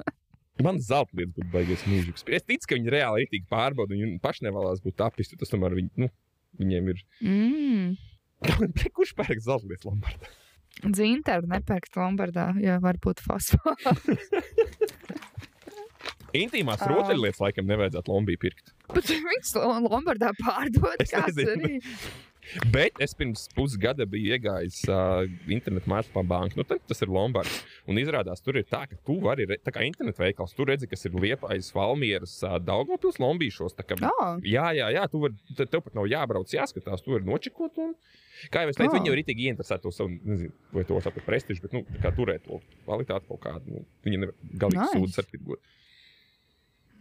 [0.65, 2.23] Man zelta lietas būtu baigies mūžīgs.
[2.33, 5.37] Es ticu, ka viņi reāli ir tik pārbaudīti, un viņi paši nevēlas būt apisti.
[5.37, 6.07] Tas tomēr viņi, nu,
[6.57, 7.03] viņiem ir.
[7.21, 7.91] Mm.
[8.97, 10.31] Kurš pērk zelta lietas Lombardā?
[10.83, 13.85] Dzintaru nepērkt Lombardā, jo var būt fosfors.
[16.37, 16.89] Intīmās Ā.
[16.91, 18.73] rotaļlietas laikam nevajadzētu Lombiju pirkt.
[18.93, 20.99] Bet viņas Lo- Lombardā pārdod.
[21.05, 21.55] Es nezinu.
[21.55, 21.79] arī.
[22.71, 26.55] Bet es pirms pusgada biju iegājis uh, internetu mājaslapā banka.
[26.59, 27.57] Nu, tad, tas ir Lombards.
[27.91, 30.87] Un izrādās, tur ir tā, ka tu vari, re- tā kā internetu veikals, tur redzi,
[30.87, 33.75] kas ir liepais, Valmieras, uh, Daugopils, Lombīšos.
[33.83, 37.27] Kā, Oh, Jā, jā, jā, tu vari, te- tev pat nav jābrauc, jāskatās, tu vari
[37.27, 37.77] nočekot.
[37.83, 37.93] Un,
[38.53, 38.97] kā jau es teicu, oh.
[38.99, 42.11] viņi jau ir tik ieinteresēti to savu, nezinu, vai to savu prestižu, bet, nu, kā
[42.15, 43.75] turēt to kvalitāti kaut kādu.
[43.79, 44.95] Nu, viņi nevar galīgi Nice.
[44.95, 45.73] sūdzes ar tirgot.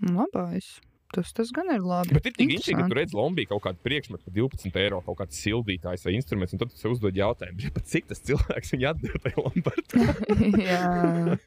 [0.02, 0.68] labais.
[1.14, 2.14] Tas, tas gan ir labi.
[2.16, 5.18] Bet ir tik interesanti, ka tu redz Lombiju kaut kādu priekšmetu par 12 eiro, kaut
[5.20, 8.88] kāds sildītājs vai instruments, un tad tu sev uzdod jautājumu, "Bet cik tas cilvēks viņu
[8.90, 10.02] atdeva tajā Lombardā.
[10.66, 11.38] Jā,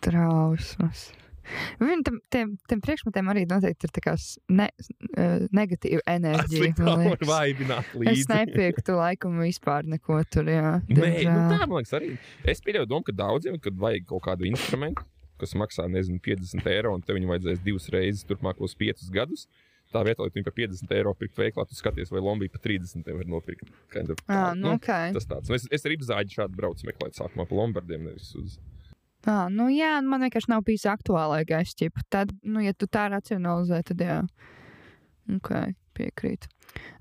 [0.00, 1.10] trausmas.
[1.76, 4.70] Viņam tam, tiem, tiem priekšmetiem arī noteikti ir tā kā s- ne,
[5.12, 6.70] uh, negatīva enerģija.
[8.14, 10.48] Es nepiekrītu laikam vispār neko tur.
[10.48, 12.14] Jā, Nē, nu tā man liekas arī.
[12.48, 15.04] Es pieļauju domu, ka daudziem, kad vajag kaut kādu instrumentu,
[15.40, 19.46] kas maksā, nezinu, 50 eiro, un tev viņu vajadzēs divas reizes turpmākos piecus gadus.
[19.94, 22.64] Tā vietā, lai tu viņu par 50 eiro pirktu veiklā, tu skaties, vai Lombija par
[22.64, 23.68] 30 eiro var nopirkt.
[23.92, 25.12] Kind of, À, tā, nu, okay.
[25.14, 25.50] Tas tāds.
[25.50, 28.56] Nu, es, es arī zāģi šādu braucu meklēt sākumā pa Lombardiem, nevis uz.
[29.22, 31.76] À, nu, jā, man vienkārši nav bijis aktuālākais.
[32.12, 34.18] Tad, nu, ja tu tā racionalizē, tad jā.
[35.38, 36.48] Okay, piekrīt.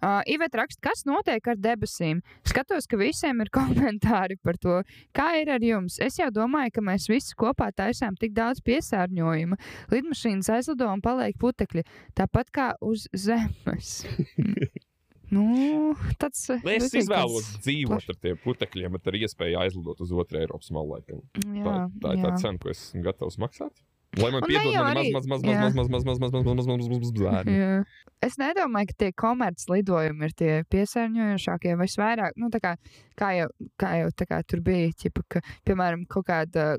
[0.04, 2.20] Uh, Iveta raksta, kas notiek ar debesīm.
[2.46, 4.80] Skatos, ka visiem ir komentāri par to,
[5.18, 5.98] kā ir ar jums.
[6.04, 9.58] Es jau domāju, ka mēs visi kopā taisām tik daudz piesārņojuma.
[9.94, 11.86] Lidmašīnas aizlido un paliek putekļi,
[12.20, 14.04] tāpat kā uz zemes.
[15.34, 20.12] nu, tāds Nu, Es izvēlos tāds- dzīvot ar tiem putekļiem, bet ar iespēju aizlidot uz
[20.14, 20.98] otru Eiropas malu.
[21.00, 21.24] laikam.
[21.34, 23.74] Tā, Jā, tā ir tā cena, ko es esmu gatavs maksāt.
[24.22, 26.56] Lai man piedod jau mani arī- maz, maz, maz, maz, maz, maz, maz, maz, maz,
[26.56, 27.86] maz, maz, maz, maz.
[28.24, 32.76] Es nedomāju, ka tie komerces lidojumi ir tie piesārņojošākie, vai es vairāk, nu, tā kā,
[33.20, 33.50] kā jau,
[33.80, 36.78] kā jau kā tur bija, ķipa, ka, piemēram, kaut kāda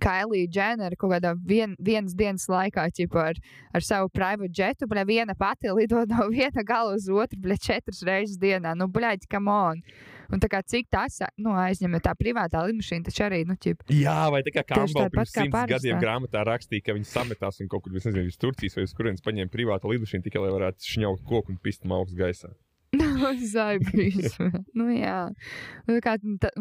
[0.00, 3.40] Kailija Dženera kaut kādā vien, vienas dienas laikā, ķipa, ar,
[3.76, 8.02] ar savu private jetu, bļa, viena pati lido no viena gala uz otru, bļa, četras
[8.08, 9.82] reizes dienā, nu, bļaļ, come on.
[10.32, 14.18] Un tā kā cik tas, nu, aizņem, tā privātā lidmašīna taču arī, nu, ķipa, Jā,
[14.32, 17.94] vai tā kā Kambala pirms simts gadiem grāmatā rakstīja, ka viņi sametās un kaut kur,
[17.98, 21.52] es nezinu, uz Turcijas vai uz kurienes paņēma privātu lidmašīnu tikai, lai varētu šņaukt koku
[21.52, 22.52] un pist augstu gaisā.
[23.54, 24.34] Zaibīs.
[24.78, 25.20] nu, jā.
[25.88, 26.16] Nu, kā,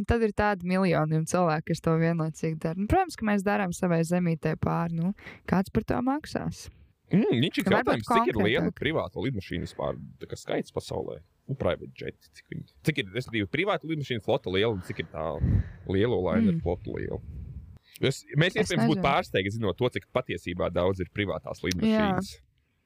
[0.08, 2.80] tad ir tādi miljoniem cilvēku, kas to vienlaicīgi dara.
[2.80, 5.00] Nu, protams, ka mēs darām savai zemītē pāri.
[5.00, 5.12] Nu,
[5.50, 6.70] kāds par to maksās?
[7.12, 11.20] Mm, viņš ir jautājums, cik ir liela privāta lidmašīna vispār tā kā skaits pasaulē?
[11.52, 15.10] Nu, private jet, cik, viņi, cik ir, respektīvi, privāta lidmašīna flota liela un cik ir
[15.12, 15.26] tā
[15.92, 16.62] lielo laineru Mm.
[16.64, 17.20] flota liela?
[18.02, 22.32] Es, mēs Es iespējams būtu pārsteigti zinot to, cik patiesībā daudz ir privātās lidmašīnas.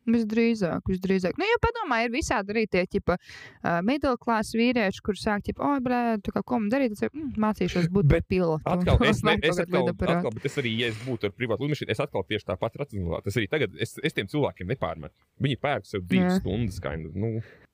[0.05, 1.34] Visdrīzāk, visdrīzāk.
[1.41, 5.66] Nu, jo padomā, ir visādi arī tie tipa uh, middle class vīrieši, kuriem sāk, tipo,
[5.66, 8.70] oi, blē, kā ko man darīt, tad mm, mācīšos būt Bet par pilotu.
[8.70, 11.89] Atkal, es, ne, es, atkal, atkal, bet es arī, ja es būtu ar privātu lidmašīnu,
[11.95, 13.24] es atkal tieši tāpat racionāli.
[13.26, 15.16] Tas arī tagad, es, es tiem cilvēkiem nepārmetu.
[15.41, 16.41] Viņi pērk sev divas Jā.
[16.43, 17.32] stundas, of, nu,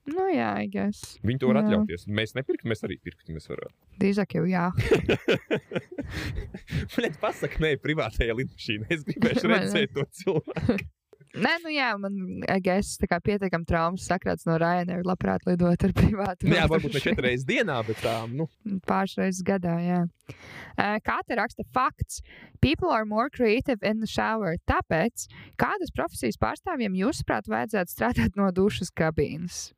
[0.09, 1.17] Nu, jā, I guess.
[1.21, 1.65] viņi to var Jā.
[1.67, 2.07] atļauties.
[2.09, 3.35] Mēs nepirktu, mēs arī pirktu.
[3.35, 3.75] Mēs varētu.
[4.01, 4.63] Drīzāk jau jā.
[6.95, 8.89] Viņam pasaka, nē, privātajā lidmašīnā.
[8.89, 9.53] Es ne?
[9.53, 10.79] redzēt to cilvēku.
[11.31, 12.15] Nē, nu jā, man,
[12.51, 16.49] I guess, tā kā pietiekam traumas sakrāts no Ryanair, labprāt lidot ar privātu.
[16.49, 18.49] Nu, jā, varbūt ne četras reizes dienā, bet tā, nu,
[18.83, 20.01] Pāris reizes gadā, jā.
[21.07, 22.19] Kā te raksta fakts?
[22.59, 24.57] People are more creative in the shower.
[24.67, 25.29] Tāpēc,
[25.61, 29.69] kādas profesijas pārstāvjiem jūsuprāt vajadzētu strādāt no dušas kabīnes?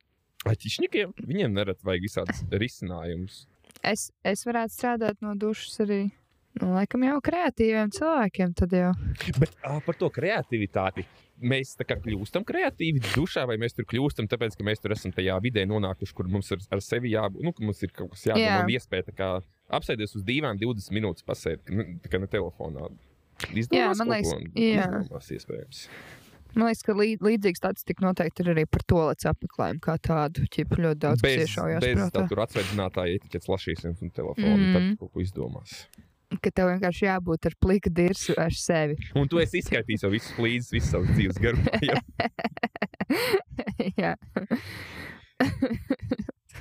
[0.50, 3.44] Aķišņikiem viņiem nerad vajag visādas risinājumus.
[3.84, 6.04] Es, es varētu strādāt no dušas arī.
[6.60, 8.92] Nu, laikam jau kreatīviem cilvēkiem tad jau.
[9.42, 11.02] Bet ā, par to kreativitāti.
[11.42, 15.10] Mēs tā kā kļūstam kreatīvi dušā, vai mēs tur kļūstam, tāpēc, ka mēs tur esam
[15.12, 17.42] tajā vidē nonākuši, kur mums ir ar sevi jābūt.
[17.42, 18.60] Nu, ka mums ir kaut kas jādara, Jā.
[18.62, 19.30] un iespēja tā kā
[19.74, 22.86] apsēsties uz divām 20 minūtes pasēt, nu, tā kā ne telefonā.
[23.50, 24.86] Izdomās man kaut liekas, jā.
[24.86, 25.88] izdomās iespējams.
[26.54, 29.96] Man liekas, ka lī, līdzīgs tāds tik noteikti ir arī par to lec apmeklējumu kā
[30.02, 30.46] tādu.
[30.54, 32.24] Ķip ļoti daudz Bez, iešaujās bez tā prātā.
[32.30, 34.74] tur atsveicinātāja etiķetes lašīšanas un telefona, mm.
[34.76, 35.70] tad kaut ko izdomās.
[36.42, 38.98] Ka tev vienkārši jābūt ar plika dirsu ar sevi.
[39.18, 41.98] Un tu esi izskaidrojis jau visus līdzes, visu savu dzīves jau.
[44.00, 44.14] Jā.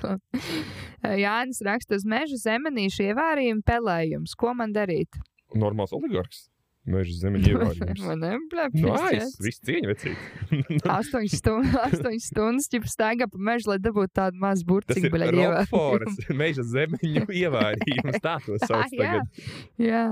[1.23, 4.35] Jānis raksta uz meža zemenīšu ievārījumu pelējums.
[4.39, 5.21] Ko man darīt?
[5.57, 6.47] Normāls oligarks.
[6.83, 8.01] Meža zemeņa ievārījums.
[8.03, 8.73] Man neblēp.
[8.75, 10.23] Nu, aiz, viss cieņa vecīt.
[10.97, 15.13] Astoņas stundas, astoņas stundas, ķip staigā pa mežu, lai dabūtu tādu mazu Tas burciņu, ir
[15.15, 15.29] bļa,
[15.61, 18.19] Rokforas meža zemeņu ievārījums.
[18.25, 19.47] Tā to sauc jā, tagad.
[19.79, 20.03] jā.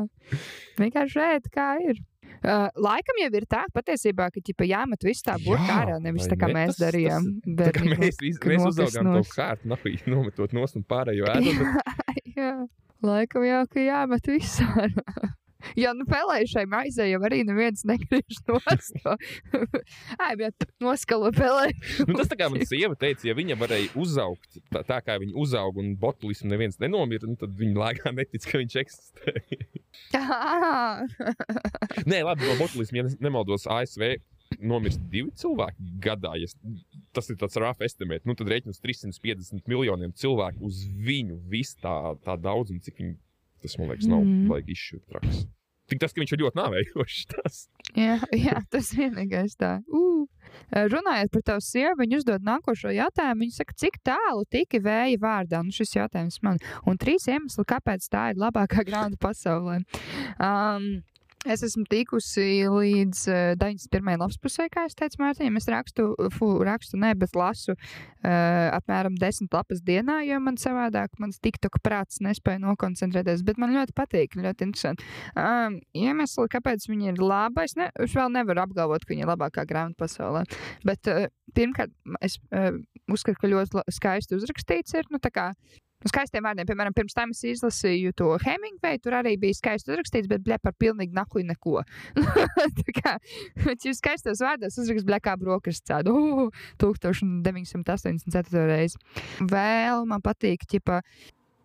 [0.79, 1.99] Vienkārši rēt, kā ir.
[2.41, 6.23] Uh, laikam jau ir tā, patiesībā, ka ķipa, jāmet viss tā burkā Jā, ārā, nevis
[6.25, 6.55] vai tā kā ne?
[6.55, 7.27] mēs Tas- tas- darījām.
[7.45, 10.87] Tā kā bērnībā, mēs, vis- ka mēs nokas uzaugām to kārtu, nahuj, nometot nost un
[10.89, 11.59] pārējo ēdot.
[11.59, 12.53] bet Jā,
[13.05, 15.05] laikam jau, ka jāmet viss ārā.
[15.79, 18.97] Jā, nu pelējušai maizei jau arī neviens negriež nost.
[20.17, 21.77] Ai, bet noskalo pelēju.
[22.07, 25.35] Nu, tas tā kā man sieva teica, ja viņa varēja uzaugt tā, tā kā viņa
[25.41, 29.37] uzauga un botulismu neviens nenomira, nu, tad viņa lēkā netic, ka viņš eksistē.
[32.11, 34.15] Nē, labi, no botulisma, ja nemaldos, ASV
[34.59, 36.33] nomirst divi cilvēki gadā.
[36.39, 36.49] Ja
[37.15, 38.25] tas ir tāds rough estimate.
[38.27, 41.95] Nu, tad rēķinās 350 miljoniem cilvēku uz viņu visu tā,
[42.25, 43.15] tā daudzumu, cik viņi
[43.61, 44.47] tas man liekas, nav Mhm.
[44.51, 45.41] vajag izšķirt traks.
[45.91, 47.25] Tik tas, ka viņš ir ļoti nāvējošs.
[47.33, 47.55] Tas.
[47.99, 48.13] jā,
[48.47, 49.81] jā, tas vienīgais tā.
[49.91, 50.27] Uh.
[50.71, 53.43] Runājot par tavu sievu, viņa uzdod nākošo jautājumu.
[53.45, 55.61] Viņa saka, cik tālu tika vēja vārdā?
[55.63, 56.59] Nu, šis jautājums man.
[56.87, 59.81] Un trīs iemesli, kāpēc tā ir labākā grāmata pasaulē.
[60.39, 61.03] Um,
[61.49, 64.19] Es esmu tikusi līdz uh, 91.
[64.21, 65.55] lapspusē, kā es teicu, Mārtiņam.
[65.57, 71.17] Es rakstu, fu, rakstu ne, bet lasu uh, apmēram 10 lapas dienā, jo man savādāk
[71.21, 73.41] mans TikTok prāts nespēja nokoncentrēties.
[73.47, 75.09] Bet man ļoti patīk, ļoti interesanti.
[75.33, 79.33] Um, iemesli, kāpēc viņa ir laba, es, ne, es vēl nevaru apgalvot, ka viņa ir
[79.33, 80.45] labākā grāmata pasaulē.
[80.85, 81.25] Bet uh,
[81.57, 82.75] pirmkārt, es uh,
[83.09, 85.09] uzskatu, ka ļoti skaisti uzrakstīts ir.
[85.09, 85.17] Nu,
[86.09, 88.99] skaistiem vārdiem, piemēram, pirms tam es izlasīju to Hemingway.
[89.01, 91.83] Tur arī bija skaisti uzrakstīts, bet blē par pilnīgi nakuļu neko.
[92.79, 93.17] Tā kā
[93.65, 96.15] viņš skaistos vārdos uzraksts blēkā brokastis tādu
[96.47, 98.65] uh, 1984.
[98.71, 99.01] reizi.
[99.51, 101.01] Vēl man patīk, ķipa,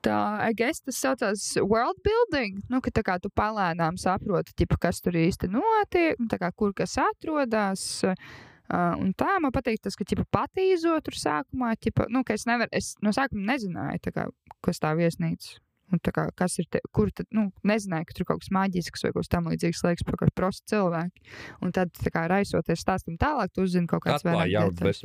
[0.04, 0.18] tā,
[0.58, 2.60] guess tas saucās world building.
[2.72, 7.86] Nu, ka kā tu palēnām saproti, ķipa, kas tur īsti notiek, kā kur kas atrodas.
[8.04, 12.46] Uh, un tā man patīk tas, ka ķipa, patīzo tur sākumā, ķipa, nu, ka es,
[12.48, 14.26] nevar, es no sākuma nezināju, tā kā,
[14.64, 15.60] kas tā viesnīca.
[15.94, 19.04] Un tā kā, kas ir, te, kur tad, nu, nezināju, ka tur kaut kas maģisks
[19.04, 21.22] vai kaut kas tam līdzīgs liekas par kaut kādu prostu cilvēku.
[21.62, 25.04] Un tad, tā kā raisoties stāstam tālāk, tu uzzini kaut kādas vairāk detaļas.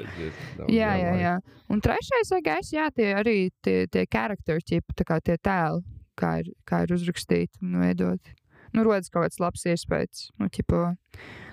[0.74, 1.36] Jā, jā, jā.
[1.70, 5.86] Un trešais, agais, jā, tie arī tie, tie charakter tipi, tā kā tie tēli,
[6.18, 8.34] kā ir, kā ir uzrakstīti un veidoti.
[8.76, 10.30] Nu, rodas kaut kāds labs iespējas.
[10.40, 10.82] Nu, ķipo,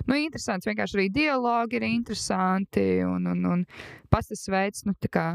[0.07, 3.65] nu, interesants, vienkārši arī dialogi ir interesanti un, un, un
[4.11, 5.27] pats tas veids, nu, kā,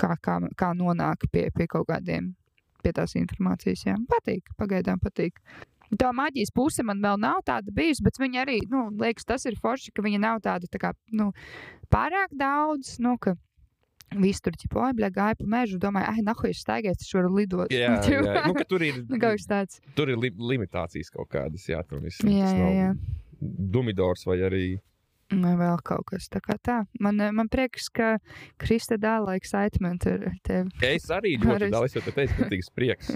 [0.00, 2.32] kā, kā, kā nonāk pie, pie kaut kādiem,
[2.84, 3.84] pie tās informācijas.
[3.88, 5.42] Jā, patīk, pagaidām patīk.
[5.98, 9.58] Tā maģijas puse man vēl nav tāda bijusi, bet viņa arī, nu, liekas, tas ir
[9.58, 11.32] forši, ka viņa nav tāda, tā kā, nu,
[11.90, 13.34] pārāk daudz, nu, ka
[14.18, 17.30] viss tur ķipa, oi, bļa, gāja pa mežu, domāju, ai, nahu, es staigāju, es varu
[17.36, 17.70] lidot.
[17.70, 18.44] Jā, jā.
[18.48, 19.80] Nu, tur ir, Nu, tāds.
[19.94, 22.30] tur ir li limitācijas kaut kādas, jā, tam visam.
[22.30, 22.92] Jā, jā, jā.
[23.40, 24.64] Dumidors vai arī.
[25.30, 26.80] Vai vēl kaut kas tā kā tā.
[26.98, 28.16] Man, eh, man prieks, ka
[28.58, 30.72] Krista dāla excitement ar tevi.
[30.82, 33.12] Es arī ļoti es- daudz, jo te teicu, ka tas prieks.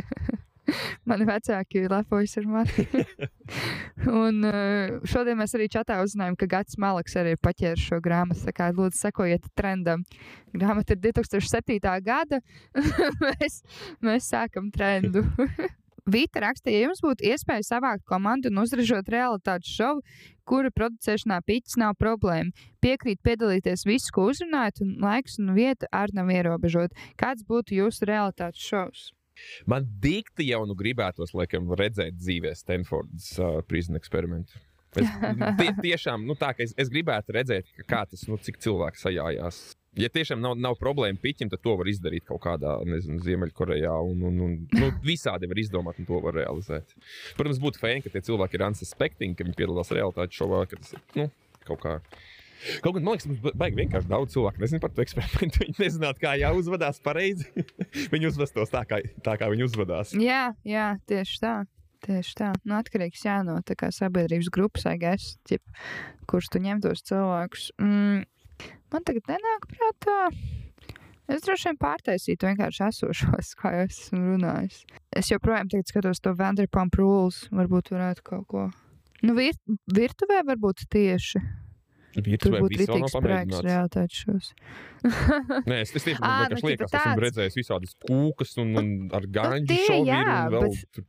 [1.08, 2.86] Mani vecāki lepojas ar mani.
[4.24, 8.44] un uh, šodien mēs arī čatā uzzinājām, ka Gats Malaks arī ir paķēris šo grāmatu.
[8.48, 10.04] Tā kā lūdzu, sekojiet trendam.
[10.54, 11.80] Grāmata ir 2007.
[12.04, 12.40] gada.
[13.26, 13.62] mēs,
[14.04, 15.26] mēs sākam trendu.
[16.04, 20.02] Vīta raksta, ja jums būtu iespēja savākt komandu un uzražot realitātes šovu,
[20.44, 22.52] kura producēšanā pīķis nav problēma.
[22.84, 26.92] Piekrīt piedalīties visu, ko uzrunājat, un laiks un vieta arī nav ierobežot.
[27.16, 29.12] Kāds būtu jūsu realitātes šovs?
[29.70, 34.60] Man dikti jau nu gribētos, laikam, redzēt dzīvē Stanfordas uh, prison eksperimentu.
[34.94, 35.08] Es
[35.60, 39.64] tie, tiešām, nu tā, es, es gribētu redzēt, kā tas, nu, cik cilvēks sajājās.
[39.98, 43.92] Ja tiešām nav, nav problēma piķim, tad to var izdarīt kaut kādā, nezinu, Ziemeļkorejā.
[44.10, 46.96] Un, un, un nu, visādi var izdomāt, un to var realizēt.
[47.38, 50.96] Protams, būtu fēni, ka tie cilvēki ir unsuspecting, ka viņi piedalās realitātes šovā, ka tas
[50.96, 51.28] ir, nu,
[51.68, 51.94] kaut kā.
[52.84, 55.60] Kaut gan man liekas, mums baigi vienkārši daudz cilvēku nezina par to eksperimentu.
[55.64, 57.50] Viņi nezinātu, kā jāuzvedās pareizi.
[58.12, 60.14] viņi uzvestos tā, kā, tā, kā viņi uzvedās.
[60.18, 61.54] Jā, jā, tieši tā.
[62.04, 62.50] Tieši tā.
[62.68, 65.62] Nu, atkarīgs jā, no kā sabiedrības grupas, guess, ķip,
[66.28, 67.70] kurš tu ņem tos cilvēkus.
[67.80, 68.26] Mm,
[68.92, 70.18] man tagad nenāk prātā.
[71.24, 74.82] Es droši vien pārtaisītu vienkārši esošos, kā jau es esmu runājis.
[75.16, 77.46] Es joprojām skatos to Vanderpump Rules.
[77.54, 78.66] Varbūt varētu kaut ko.
[79.24, 79.56] Nu, vir,
[79.88, 81.40] virtuvē varbūt tieši.
[82.14, 83.64] Tur Virtuvē būtu rītīgs pamēģināts.
[83.66, 84.50] realitātes šos.
[85.66, 87.24] Nē, es, es tiešām Ā, vienkārši nu, liekas, tipa esmu tāds.
[87.26, 91.04] redzējis visādas kūkas un, un ar gāņu tie šoviru jā, vēl bet- tur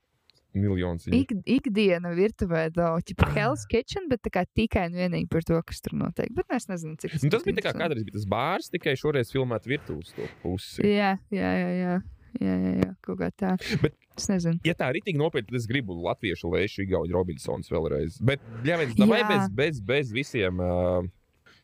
[0.56, 1.06] miljons.
[1.12, 4.22] Ik, ikdiena virtuvē, daudz, tipo Hell's Kitchen, bet
[4.56, 6.32] tikai un vienīgi par to, kas tur notiek.
[6.38, 7.84] Bet es nezinu, cik Nu, tas bija kā interesanti.
[7.84, 10.82] kādreiz bija tas bārs, tikai šoreiz filmēt virtuves pusi.
[10.88, 11.96] Jā, jā, jā, jā.
[12.36, 13.54] Jā, jā, jā, kaut kā tā.
[13.84, 14.62] Bet- es nezinu.
[14.68, 18.18] Ja tā ir tik nopietni, tad es gribu latviešu lēšu Igaunu Robinsons vēlreiz.
[18.24, 19.30] Bet, ja viens, vai Jā.
[19.34, 20.64] bez, bez, bez visiem.
[20.64, 21.12] Uh,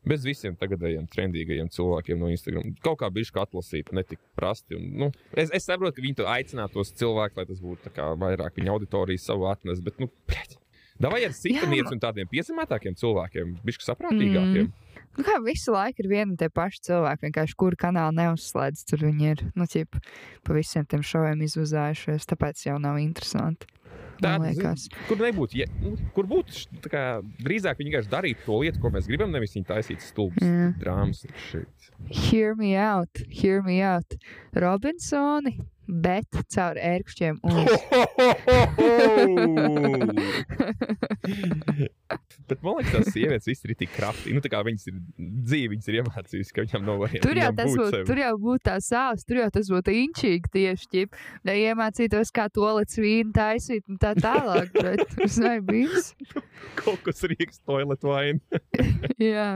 [0.01, 2.71] Bez visiem tagadējiem, trendīgajiem cilvēkiem no Instagram.
[2.81, 4.73] Kaut kā bija atlasīta, ne tik prasti.
[4.73, 8.07] Un, nu, es, es saprotu, ka viņi to aicinātu tos cilvēkus, lai tas būtu kā
[8.17, 9.77] vairāk viņa auditorijas savu atnes.
[9.85, 10.57] Bet, nu, pļaķ,
[11.01, 11.95] Davai ar sitanieces Jā.
[11.95, 14.67] un tādiem piezemētākiem cilvēkiem, bišķi saprātīgākiem.
[14.67, 14.80] Mm.
[15.17, 18.85] Nu, kā visu laiku ir viena un tie paši cilvēki, vienkārši kuru kanālu neuzslēdz.
[18.87, 19.99] Tur viņi ir nu, ķip,
[20.47, 23.67] pa visiem tiem šoviem izvazājušies, tāpēc jau nav interesanti.
[24.21, 24.85] Liekas.
[25.07, 27.03] Kur nebūtu, ja, nu, kur būtu tā kā,
[27.41, 30.67] drīzāk viņi vienkārši darītu to lietu, ko mēs gribam, nevis viņi taisītu stulbas Jā.
[30.77, 31.23] drāmas.
[32.11, 34.13] Hear me out, hear me out.
[34.53, 35.55] Robinsoni,
[35.91, 37.39] bet caur ērkšķiem.
[37.43, 37.51] Un...
[42.51, 44.35] Bet man liekas, tās sievietes viss ir tik kraftīgi.
[44.35, 47.27] Nu, tā kā viņas ir dzīvi, viņas ir iemācījušas, ka viņām nav variantu.
[47.27, 50.53] Tur jau tas būt būtu, tur jau būtu tā sāls, tur jau tas būtu inčīgi
[50.55, 51.09] tieši ķip,
[51.47, 54.67] lai iemācītos, kā to līdz vīnu taisīt un tā tālāk.
[54.75, 56.05] Bet tas nav bijis.
[56.79, 58.39] kaut kas rīks toilet vainu.
[59.31, 59.51] Jā.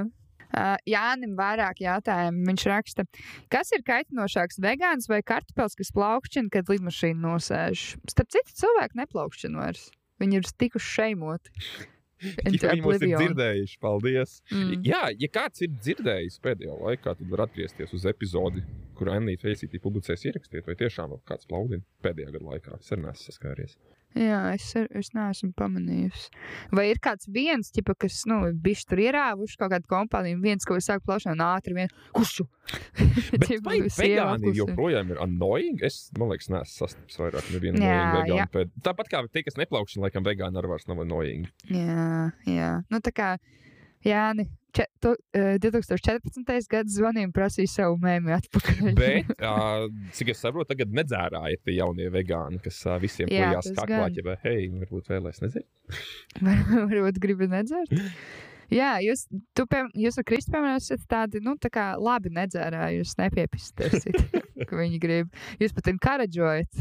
[0.56, 2.45] Uh, Jānis vairāk jautājumu.
[2.47, 3.03] Viņš raksta,
[3.51, 7.84] kas ir kaitinošāks, vegāns vai kartupēlis, kas plaukšķina, kad lidmašīna nosēž?
[8.14, 9.89] Starp citu, cilvēki neplaukšķina vairs.
[10.24, 11.53] Viņi ir tikuši šeimoti.
[12.26, 14.38] Ja viņi mums ir dzirdējuši, paldies.
[14.47, 14.86] Mm.
[14.88, 18.64] Jā, ja kāds ir dzirdējis pēdējā laikā, tad var atgriezties uz epizodi,
[18.95, 22.80] kur Anīte Feisītī publicēs ierakstīt, vai tiešām kāds plaudina pēdējā gada laikā.
[22.80, 23.76] Es arī neesmu saskāries.
[24.16, 26.30] Jā, es, es neesmu pamanījusi.
[26.76, 30.78] Vai ir kāds viens, ķipa, kas, nu, bišķi tur ierāvuši kaut kādu kompāniju, viens, ko
[30.80, 32.45] sāk plašāk un ātri vien, kušu.
[33.41, 35.84] Bet vai vegāni joprojām ir annoying?
[35.84, 38.24] Es, man liekas, neesmu sastapis vairāk nevienu Jā, annoying jā.
[38.24, 38.47] vegānu.
[38.55, 38.74] Pēd...
[38.88, 41.51] Tāpat kā tie, kas neplaukšana, laikam vegāni arī vairs nav annoying.
[41.68, 42.09] Jā,
[42.47, 42.72] jā.
[42.88, 43.34] Nu, tā kā
[44.06, 44.45] Jāni,
[44.76, 46.68] če, tu, uh, 2014.
[46.72, 48.82] gads zvanīja un prasīja savu mēmī atpakaļ.
[49.01, 49.86] Bet, uh,
[50.16, 54.10] cik es saprotu, tagad nedzērāja tie jaunie vegāni, kas uh, visiem Jā, plījās tas kaklā,
[54.14, 55.41] ja hei, varbūt vēlēs.
[55.45, 57.95] Var- Varbūt gribi nedzert.
[58.74, 59.26] Jā, jūs,
[59.57, 64.18] tu, pie, jūs ar Kristu, piemēram, esat tādi, nu, tā kā labi nedzērāji, jūs nepiepistāsiet,
[64.70, 65.30] ka viņi grib.
[65.61, 66.80] Jūs pat encourageojat.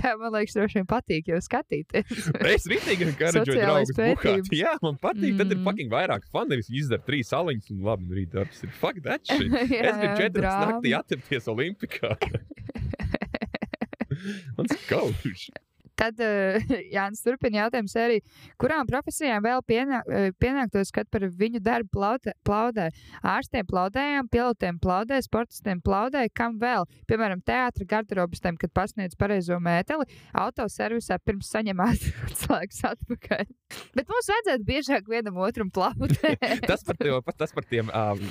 [0.00, 2.30] Tā, man liekas, droši vien patīk jau skatīties.
[2.56, 4.52] Es rītīgi Sociālais draugus buhāt.
[4.56, 5.36] Jā, man patīk.
[5.40, 5.64] Tad ir Mm.
[5.68, 9.00] fucking vairāk fun, nevis viņi izdara trīs saliņas un labi, nu rīt darbs ir fuck
[9.04, 9.50] that shit.
[9.52, 12.14] Jā, Es gribu četras naktī atcepties Olimpikā.
[14.56, 15.48] Man skauž.
[15.96, 16.60] Tad uh,
[16.94, 18.24] Jānis turpina jautājumu sēriju,
[18.60, 22.88] kurām profesijām vēl pienā, eh, pienāktos, kad par viņu darbu plaudē, plaudē.
[23.24, 26.84] Ārstiem plaudējām, pilotiem plaudē, sportistiem plaudē, kam vēl?
[27.08, 33.46] Piemēram, teātra garderobistiem, kad pasniedz pareizo mēteli, autoservisā pirms saņemāt atslēgas atpakaļ.
[33.96, 36.44] Bet mums vajadzētu biežāk vienam otram plaudēt.
[36.70, 38.22] Tas par, tev, tas par tiem um,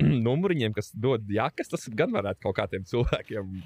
[0.26, 3.60] numuriņiem, kas dod jakas, tas gan varētu kaut kādiem cilvēkiem.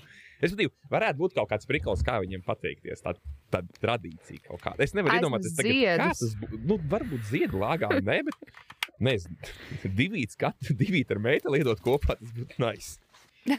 [0.45, 3.03] Es domāju, varētu būt kaut kāds prikals, kā viņiem pateikties.
[3.05, 3.23] Tāda,
[3.55, 4.85] tāda tradīcija kaut kāda.
[4.85, 6.21] Es nevaru iedomāties, ziedus.
[6.21, 6.61] tas būtu.
[6.69, 8.61] Nu, varbūt ziedu lāgā, nē, bet
[9.03, 9.55] nezinu.
[10.01, 12.99] Divīts, katru divītu ar meiteni liedot kopā, tas būtu nice.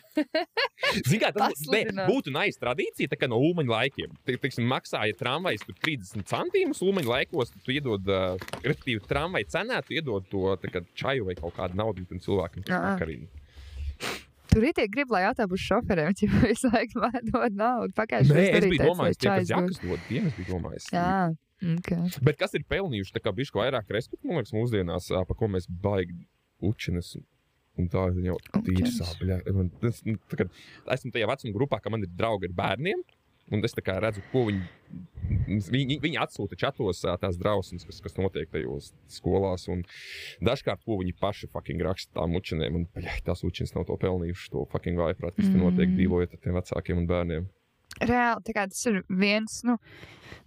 [1.06, 4.14] Zini, kā tas būtu, ne, būtu nice tradīcija, tā kā no ulmaņa laikiem.
[4.26, 9.98] Teiksim, maksāja tramvajs tur 30 centimus ulmaņa laikos, tu iedod, uh, respektīvi, tramvaja cenā, tu
[9.98, 12.66] iedod to tā kā čaju vai kaut kādu naudu tam cilvēkam.
[12.66, 12.96] kas Ā.
[14.56, 17.92] Tur ir tie grib, lai autobusu šoferiem jau visu laiku dod naudu.
[17.98, 20.06] Pagājušajā gadā es biju domājis, tie, kas čājs dod.
[20.08, 20.88] tiem es biju domājis.
[20.96, 21.10] Jā,
[21.76, 22.14] okay.
[22.30, 26.24] Bet kas ir pelnījuši bišku vairāk respektu, man liekas, mūsdienās, pa ko mēs baigi
[26.64, 27.18] učinas.
[27.76, 29.00] Un tā ir jau tīra Učinas.
[29.04, 29.42] sāpja.
[29.84, 29.98] Es,
[30.96, 33.02] esmu tajā vecuma grupā, ka man ir draugi ar bērniem.
[33.54, 34.64] Un es redzu, ko viņi,
[35.70, 39.68] viņi, viņi atsūta čatos tās drausmas, kas, kas notiek tajos skolās.
[39.70, 39.84] Un
[40.42, 42.82] dažkārt, ko viņi paši fucking raksta tām učinēm.
[42.82, 45.62] Un jā, tās učinas nav to pelnījušas, to fucking vaiprāt, kas mm.
[45.62, 46.00] notiek Mm.
[46.00, 47.48] dzīvojot ar tiem vecākiem un bērniem.
[48.02, 49.78] Reāli tas ir viens, nu,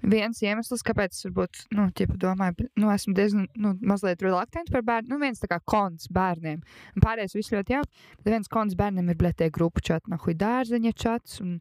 [0.05, 4.71] viens iemesls, kāpēc es varbūt, nu, ķipa domāju, bet, nu, esmu diezgan, nu, mazliet reluktants
[4.75, 5.09] par bērnu.
[5.15, 6.61] Nu, viens tā kā kons bērniem.
[6.95, 8.05] Un pārējais viss ļoti jauki.
[8.23, 11.57] Bet viens kons bērniem ir, blēt, tie grupu čati, nahuj dārzeņa čats un,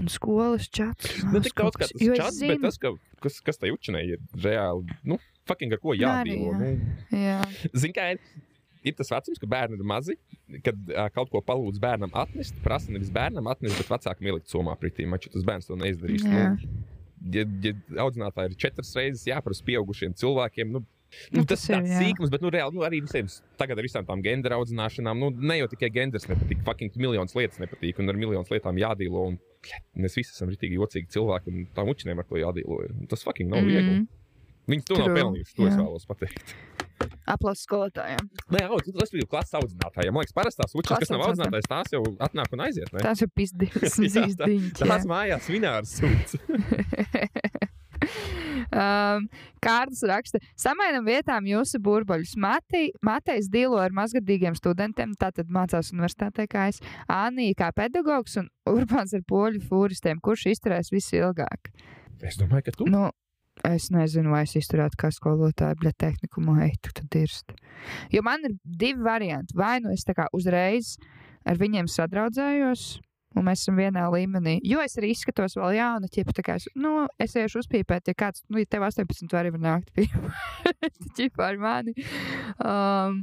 [0.00, 1.18] un skolas čats.
[1.26, 2.94] Un tik kaut daudz kā tas čats, bet zinu- tas, ka,
[3.26, 6.54] kas, kas tai učinē, ir reāli, nu, fucking ar ko Nu, arī, jādīvo.
[6.54, 6.60] jā.
[7.10, 7.40] Nu, Jā,
[7.74, 8.20] Zini, kā ir,
[8.86, 10.16] ir tas vecums, ka bērni ir mazi,
[10.64, 14.76] kad uh, kaut ko palūdz bērnam atnest, prasa nevis bērnam atnest, bet vecākam ielikt somā
[14.80, 15.08] pretī.
[15.08, 16.24] Maču tas bērns to neizdarīs.
[16.24, 16.54] Jā.
[16.54, 16.86] Nu,
[17.34, 17.74] ja, ja
[18.06, 20.86] audzinātāji ir četras reizes jāprasa pieaugušiem cilvēkiem, nu,
[21.30, 23.26] Nu, Nu, tas tas ir tāds sīkums, bet nu, reāli nu, arī visiem
[23.58, 25.18] tagad ar visām tām gendera audzināšanām.
[25.18, 29.24] Nu, ne jau tikai genders nepatīk, fucking miljonus lietas nepatīk, un ar miljonus lietām jādīlo.
[29.32, 32.78] Un, bļet, mēs visi esam rītīgi jocīgi cilvēki, un tām učinēm ar to jādīlo.
[33.10, 33.72] Tas fucking nav mm.
[33.72, 33.96] viegli.
[33.96, 34.06] Mhm.
[34.70, 35.80] Viņus to nav True, pelnījuši, to es jā.
[35.82, 36.54] vēlos pateikt.
[37.30, 38.30] Aplausos skolotājiem.
[38.54, 40.14] Nē, jau tas bija klases audzinātājiem.
[40.14, 42.92] Man liekas, parastās učiņas, kas nav audzinātājs, tās jau atnāk un aiziet.
[42.94, 43.04] Ne?
[43.04, 43.30] Tās ir
[44.16, 44.50] Jā, tā-.
[44.84, 46.38] Tās mājās vinārs sūds.
[48.72, 49.26] um,
[49.60, 52.36] Kārtas raksta, samainam vietām jūsu burbuļus.
[52.40, 56.80] Matejs dīlo ar mazgadīgiem studentiem, tātad mācās universitātē, kā es.
[57.10, 61.72] Anija kā pedagogs un Urbāns ar poļu fūristiem, kurš izturēs visilgāk.
[62.20, 62.86] Es domāju, ka tu.
[62.90, 63.08] Nu,
[63.68, 67.52] Es nezinu, vai es izturētu kā skolotāja, bet tehnikumu heitu, tad dirst.
[68.12, 69.56] Jo man ir divi varianti.
[69.56, 70.94] Vai nu es tā kā uzreiz
[71.48, 72.84] ar viņiem sadraudzējos,
[73.36, 74.56] un mēs esam vienā līmenī.
[74.66, 78.16] Jo es arī izskatos vēl jauna, ķipa, tā kā es, nu, es iešu uzpīpēt, ja
[78.24, 81.94] kāds, nu, ja tev 18 var arī nākt pīpēt, ar mani.
[82.64, 83.22] Um,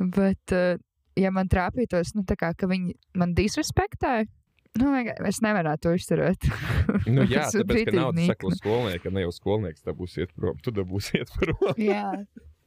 [0.00, 0.80] bet, uh,
[1.20, 4.24] ja man trāpītos, nu, tā kā, ka viņi man disrespektē,
[4.80, 4.92] nu,
[5.28, 6.48] es nevarētu to izturēt.
[7.06, 8.56] Nu, jā, tāpēc, ka sako nikna.
[8.58, 10.58] skolniekam, ne jau skolnieks tā būs iet prom.
[10.62, 11.78] Tu dabūsi iet prom.
[11.80, 12.08] Jā,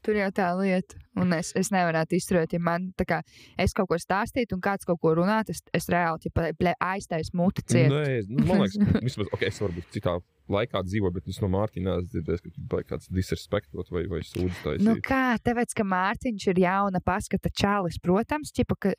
[0.06, 1.00] tur jau tā lieta.
[1.20, 3.20] Un es, es nevarētu izturēt, ja man tā kā
[3.60, 7.66] es kaut ko stāstītu, un kāds kaut ko runātu, es, es reāli ja aiztaisu muti
[7.68, 7.92] ciet.
[7.92, 10.16] Nē, nu, man liekas, vismaz, ok, es varbūt citā
[10.50, 14.24] laikā dzīvoju, bet es no Mārtiņa esmu dzirdējis, ka tu baigi kāds disrespektot vai, vai
[14.64, 14.86] taisīt.
[14.88, 18.96] Nu kā, tāpēc, ka Mārtiņš ir jauna paskata čalis, protams, ķipa, ka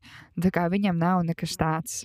[0.55, 2.03] kā viņam nav nekas tāds.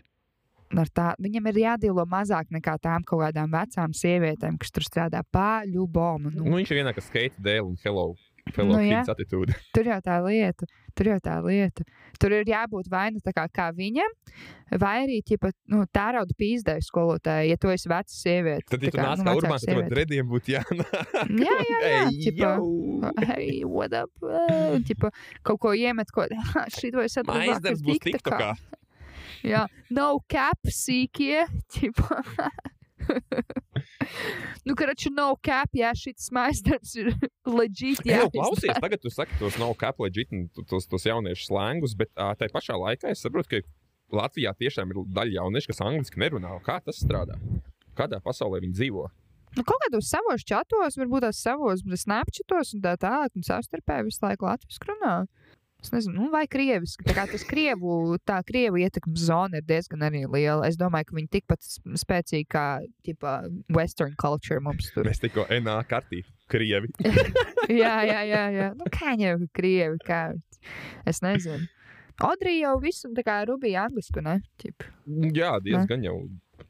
[0.73, 5.21] Ar Tā, viņam ir jādīlo mazāk nekā tām kaut kādām vecām sievietēm, kas tur strādā
[5.31, 6.31] pāri bomu.
[6.31, 8.15] Nu, Nu, viņš ir vienā, kas skate dēļ un hello,
[8.55, 9.01] hello Nu, nu, jā.
[9.01, 9.55] kids attitūda.
[9.75, 11.85] Tur jau tā lieta, tur jau tā lieta.
[12.21, 14.11] Tur ir jābūt vai nu tā kā, kā viņam,
[14.81, 18.67] vai arī ķipa, nu, tērauda pīzdēju skolotāji, ja tu esi veca sieviete.
[18.69, 20.95] Tad, ja tā tu nāc nu, kā vecāka urbāns, tad rediem būtu jānāk.
[21.41, 22.53] Jā, jā, jā, ķipa!
[23.31, 24.13] Hei, what up?
[24.87, 25.11] Ķipa,
[25.49, 26.29] kaut ko iemet, ko
[26.77, 27.41] šito es atradu.
[27.41, 28.53] Maizdarbs būs TikTokā.
[29.43, 31.45] Jā, no cap sīkie.
[34.65, 37.11] Nu, karaču, no cap, jā, šis maizdarbs ir
[37.45, 38.01] legit.
[38.07, 40.33] Jā, klausies, tagad tu saki tos nav kapleģit,
[40.69, 45.03] tos, tos jauniešu slēngus, bet uh, tajā pašā laikā es saprotu, ka Latvijā tiešām ir
[45.13, 46.55] daļa jauniešu, kas angliski nerunā.
[46.65, 47.37] Kā tas strādā?
[47.97, 49.05] Kādā pasaulē viņi dzīvo?
[49.55, 54.25] Nu, kaut kādos savos čatos, varbūt tās savos snapchatos un tā tālāk, un savstarpēji visu
[54.25, 55.13] laiku latviešu runā.
[55.85, 57.05] Es nezinu, nu, vai krieviski.
[57.05, 60.65] Tā kā tas krievu, tā krievu ietekmes zona ir diezgan arī liela.
[60.65, 61.67] Es domāju, ka viņi tikpat
[62.01, 62.65] spēcīgi kā,
[63.05, 63.35] ķipa,
[63.75, 65.05] western culture mums tur.
[65.05, 66.89] Mēs tikko NA kartī, krievi.
[67.83, 68.71] jā, jā, jā, jā.
[68.79, 70.23] Nu, kā jau krievi, kā.
[71.05, 71.69] Es nezinu.
[72.25, 74.39] Audrija jau visu tā kā rubīja anglisku, ne?
[74.61, 74.87] Ķip.
[75.35, 76.15] Jā, diezgan jau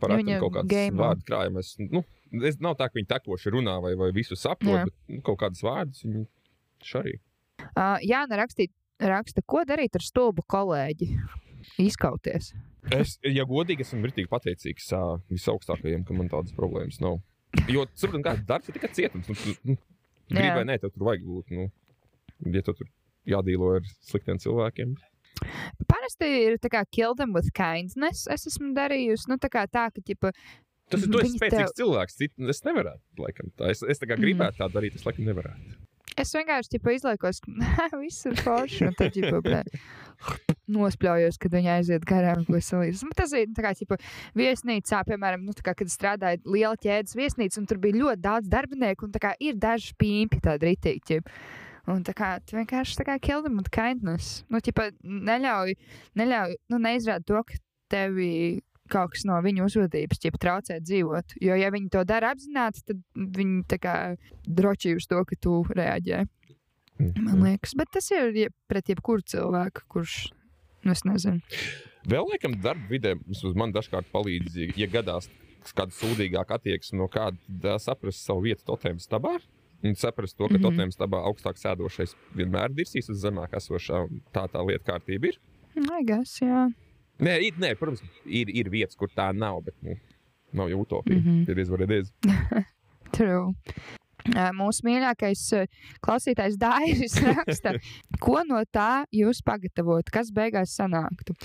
[0.01, 1.75] parāda Viņa kaut kādas vārdu krājumus.
[1.79, 2.01] Nu,
[2.49, 4.87] es nav tā, ka viņi tekoši runā vai, vai visu saprot, Jā.
[4.89, 6.25] bet nu, kaut kādas vārdas viņi
[6.85, 7.15] šarī.
[7.61, 11.09] Uh, Jāna rakstīt, raksta, ko darīt ar stulbu kolēģi?
[11.81, 12.51] Izkauties.
[12.93, 17.17] Es, ja godīgi, esmu rītīgi pateicīgs uh, visaugstākajiem, ka man tādas problēmas nav.
[17.71, 19.29] Jo, saprotam, kā darbs ir tikai cietums.
[19.31, 19.77] Nu, nu,
[20.29, 21.51] Gribu vai nē, tev tur vajag būt.
[21.55, 21.65] Nu,
[22.53, 22.87] ja tu tur
[23.29, 24.93] jādīlo ar sliktiem cilvēkiem.
[25.89, 28.27] Parasti ir tā kā kill them with kindness.
[28.31, 30.31] Es esmu darījusi, nu, tā kā tā, ka, ķipa,
[30.93, 32.15] Tas ir tu esi Viņi spēcīgs tev- cilvēks.
[32.19, 33.47] Cit, es nevarētu, laikam.
[33.57, 33.71] Tā.
[33.73, 35.77] Es, es tā gribētu tā darīt, es laikam nevarētu.
[36.19, 39.61] Es vienkārši, ķipa, izliekos, ka viss ir forši, un tad, ķipa, blē,
[40.75, 43.15] nospļaujos, kad viņi aiziet garām, salīdzinu.
[43.17, 43.99] Tas ir, tā kā, ķipa,
[44.39, 48.51] viesnīcā, piemēram, nu, tā kā, kad strādāja liela ķēdes viesnīca, un tur bija ļoti daudz
[48.51, 51.39] darbinieku, un tā kā ir daži pīmpi tādi ritīgi, ķipa.
[51.93, 54.43] Un tā kā tu vienkārši tā kā them with kindness.
[54.49, 55.75] Nu, ķipa, neļauj,
[56.17, 57.59] neļauj, nu, neizrāda to, ka
[57.93, 61.35] tevi kaut kas no viņu uzvedības ķipa traucē dzīvot.
[61.41, 63.95] Jo, ja viņi to dara apzināti, tad viņi tā kā
[64.45, 66.25] droši uz to, ka tu reaģē.
[67.19, 70.29] Man liekas, bet tas ir je, pret jebkuru cilvēku, kurš,
[70.85, 71.41] nu, es nezinu.
[72.07, 73.15] Vēl laikam darba vidē
[73.57, 75.27] man dažkārt palīdz, ja- gadās
[75.75, 77.35] kāda sūdīgāka attieksme no kāda,
[77.81, 79.39] saprast savu vietu totēm stabā.
[79.83, 80.63] Un saprast to, ka mm Mhm.
[80.63, 80.77] -hmm.
[80.77, 84.07] totēm stabā augstāk sēdošais vienmēr dirsīs uz zemāk esošā.
[84.31, 85.37] Tā tā lieta kārtība ir.
[85.75, 86.71] Liekas, jā.
[87.23, 89.95] Nē, ir, nē protams, ir, ir vietas, kur tā nav, bet nu,
[90.55, 91.19] nav jau utopija.
[91.19, 91.25] Mm.
[91.25, 91.51] -hmm.
[91.51, 92.11] Ir izvarēties.
[93.15, 93.53] True.
[94.33, 95.41] Mūsu mīļākais
[96.03, 97.75] klausītājs Dairis raksta,
[98.21, 101.35] ko no tā jūs pagatavot, kas beigās sanāktu.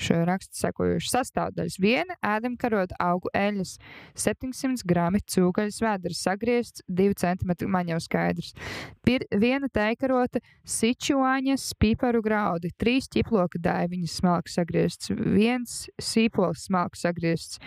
[0.00, 1.76] Šo rakstu sekojuši sastāvdaļas.
[1.82, 3.74] Viena ēdam karot augu eļas,
[4.16, 8.54] 700 grami cūkaļas vēders, sagriezts 2 cm, man jau skaidrs.
[9.04, 17.60] Pir, viena teikarota, sičuāņas, piparu graudi, 3 ķiploka daiviņas smalks sagriezts, viens sīpols smalks sagriezts,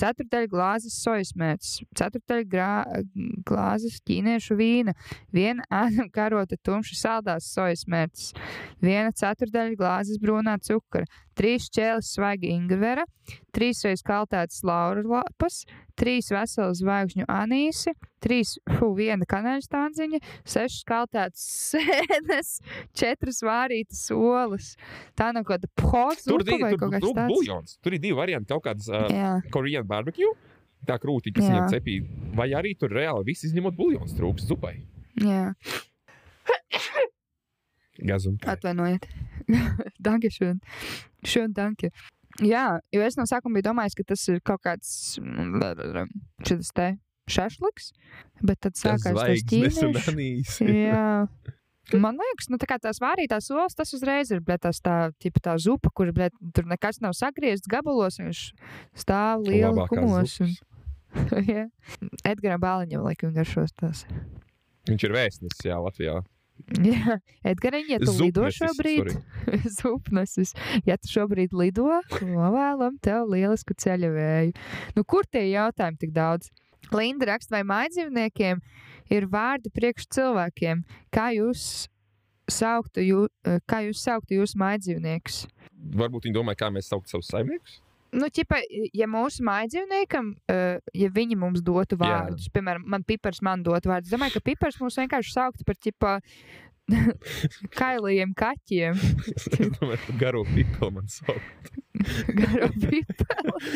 [0.00, 2.70] ceturdaļa glāzes sojas mērķis, ceturdaļa grā,
[3.48, 4.94] glāzes ķīniešu vīna,
[5.34, 8.32] viena ēdama karota tumša saldās sojas mērķis,
[8.84, 13.06] viena ceturdaļa glāzes brūnā cukura, trīs ķēles svaiga ingvera,
[13.56, 15.64] trīs reizes kaltētas laura lapas,
[15.98, 22.52] trīs veselas zvaigžņu anīsi, trīs, fu, viena kanēļa stādziņa, sešas kaltētas sēnes,
[22.96, 24.74] četras vārītas olas.
[25.18, 27.32] Tā nav kaut kāda poza Tur, vai tur, tur, tāds.
[27.32, 27.78] buļļons.
[27.84, 28.52] tur ir divi varianti.
[28.52, 30.32] Kaut kāds uh, koreāņu barbecue,
[30.86, 34.76] tā krūtiņa, kas viņam cepīja, vai arī tur reāli viss izņemot buļļons trūks zupai.
[35.22, 35.54] Jā,
[37.96, 38.36] Gazum.
[38.44, 39.06] atvainojiet.
[39.98, 40.60] danke schön.
[41.24, 41.90] Schön, danke.
[42.44, 44.90] Jā, jo es no sākuma biju domājis, ka tas ir kaut kāds
[46.46, 46.88] šis te
[47.30, 47.92] šašliks,
[48.46, 50.68] bet tad sākās tas ķīniešu.
[50.86, 51.06] Jā.
[51.94, 55.42] Man liekas, nu, tā kā tās vārītās olas, tas uzreiz ir bļet, tās tā, tipa,
[55.44, 58.40] tā zupa, kur bļet, tur nekas nav sagriezts gabalos, viņš
[58.98, 60.38] stāv Labākās kumos.
[60.42, 60.56] Un...
[62.32, 64.02] Edgara Bāliņam laikam garšos tās.
[64.90, 66.18] Viņš ir vēstnesis, jā, Latvijā.
[66.90, 69.72] Jā, Edgariņ, ja tu lido Zupnesis, šobrīd, sorry.
[69.78, 70.54] zupnesis,
[70.88, 71.86] ja tu šobrīd lido,
[72.20, 74.54] novēlam tev lielisku ceļavēju.
[74.96, 76.50] Nu, kur tie jautājumi tik daudz?
[76.94, 78.62] Linda raksta, vai mājdzīvniekiem
[79.14, 80.82] ir vārdi priekš cilvēkiem?
[81.14, 81.86] Kā jūs
[82.50, 83.24] sauktu, jū,
[83.66, 85.44] kā jūs sauktu jūsu mājdzīvniekus?
[85.98, 87.80] Varbūt viņi domāja, kā mēs saucam savus saimniekus.
[88.16, 88.62] Nu, ķipa,
[88.96, 92.06] ja mūsu mājdzīvniekam, uh, ja viņi mums dotu Jā.
[92.06, 95.76] vārdus, piemēram, man pipars man dotu vārdus, es domāju, ka pipars mūs vienkārši sauktu par
[95.76, 96.14] ķipa
[97.80, 98.96] kailajiem kaķiem.
[99.34, 101.70] Es domāju, ka garo pipu man sauc.
[102.40, 103.56] Garo piparu.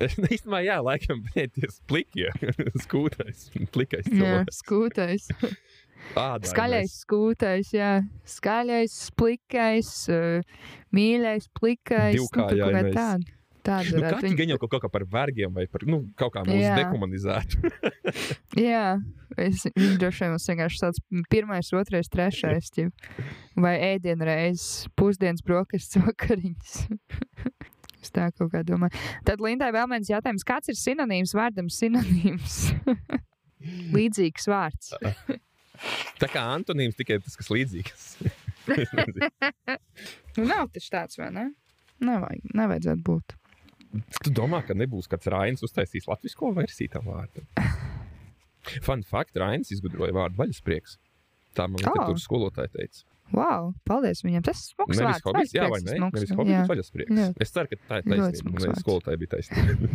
[0.00, 2.30] Es īstenībā, jā, laikam, pēties plikie.
[2.86, 4.60] Skūtais, plikais Jā, cilvēks.
[4.62, 5.26] skūtais.
[6.14, 6.50] Ādainais.
[6.54, 7.90] Skaļais skūtais, jā.
[8.26, 10.40] Skaļais, plikais, uh,
[10.96, 12.16] mīļais, plikais.
[12.18, 12.96] Nu, kaut Divkājainais.
[12.96, 13.36] tāda.
[13.60, 16.40] Tāda Nu, kaķi viņu- gan jau kaut kā par vergiem vai par, nu, kaut kā
[16.48, 17.60] mūsu dehumanizētu.
[18.56, 18.96] Jā,
[19.36, 23.04] es viņš droši vien mums vienkārši tāds pirmais, otrais, trešais, ķip.
[23.60, 26.78] vai ēdienreizes, pusdienas brokastis vakariņas.
[28.00, 28.96] Es tā kaut kā domāju.
[29.28, 30.40] Tad Lindai vēl viens jautājums.
[30.48, 32.54] Kāds ir sinonīms vārdam sinonīms?
[33.92, 34.94] Līdzīgs vārds.
[36.20, 38.08] Tā kā Antonīms tikai tas, kas līdzīgs.
[40.36, 41.42] Nu, nav taču tāds, vai ne?
[42.04, 43.34] Nevajag, nevajadzētu būt.
[44.22, 47.48] tu domā, ka nebūs kāds Rainis uztaisījis latvisko versiju tam vārdam?
[48.86, 50.98] Fun fact, Rainis izgudroja vārdu vaļasprieks.
[51.58, 53.02] Tā man literatūras skolotāja teica.
[53.30, 54.42] Wow, paldies viņam.
[54.46, 55.24] Tas ir smags Nevis vārds.
[55.28, 55.96] hobijs, jā, vai ne?
[55.98, 57.18] smags, Nevis hobijs, bet vaļasprieks.
[57.20, 57.26] Jā.
[57.44, 58.54] Es ceru, ka tā ir taisnība.
[58.64, 58.80] vārds.
[58.82, 59.90] skolotāja bija taisnība.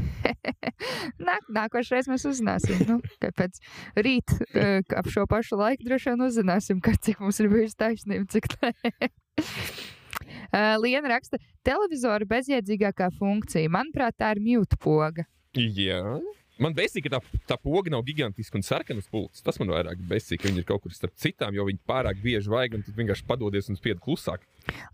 [1.29, 2.85] Nāk, nākošais mēs uzzināsim.
[2.87, 3.59] Nu, pēc
[3.99, 8.27] rīta uh, ap šo pašu laiku droši vien uzzināsim, ka cik mums ir bijusi taisnība,
[8.31, 8.71] cik nē.
[10.55, 13.71] Uh, Liena raksta, televizora bezjēdzīgākā funkcija.
[13.73, 15.27] Manuprāt, tā ir mute poga.
[15.55, 16.01] Jā.
[16.61, 19.41] Man besīk, ka tā, tā poga nav gigantiska un sarkana uz pults.
[19.43, 22.51] Tas man vairāk besīk, ka viņi ir kaut kur starp citām, jo viņi pārāk bieži
[22.51, 24.45] vajag un tad vienkārši padodies un spied klusāk.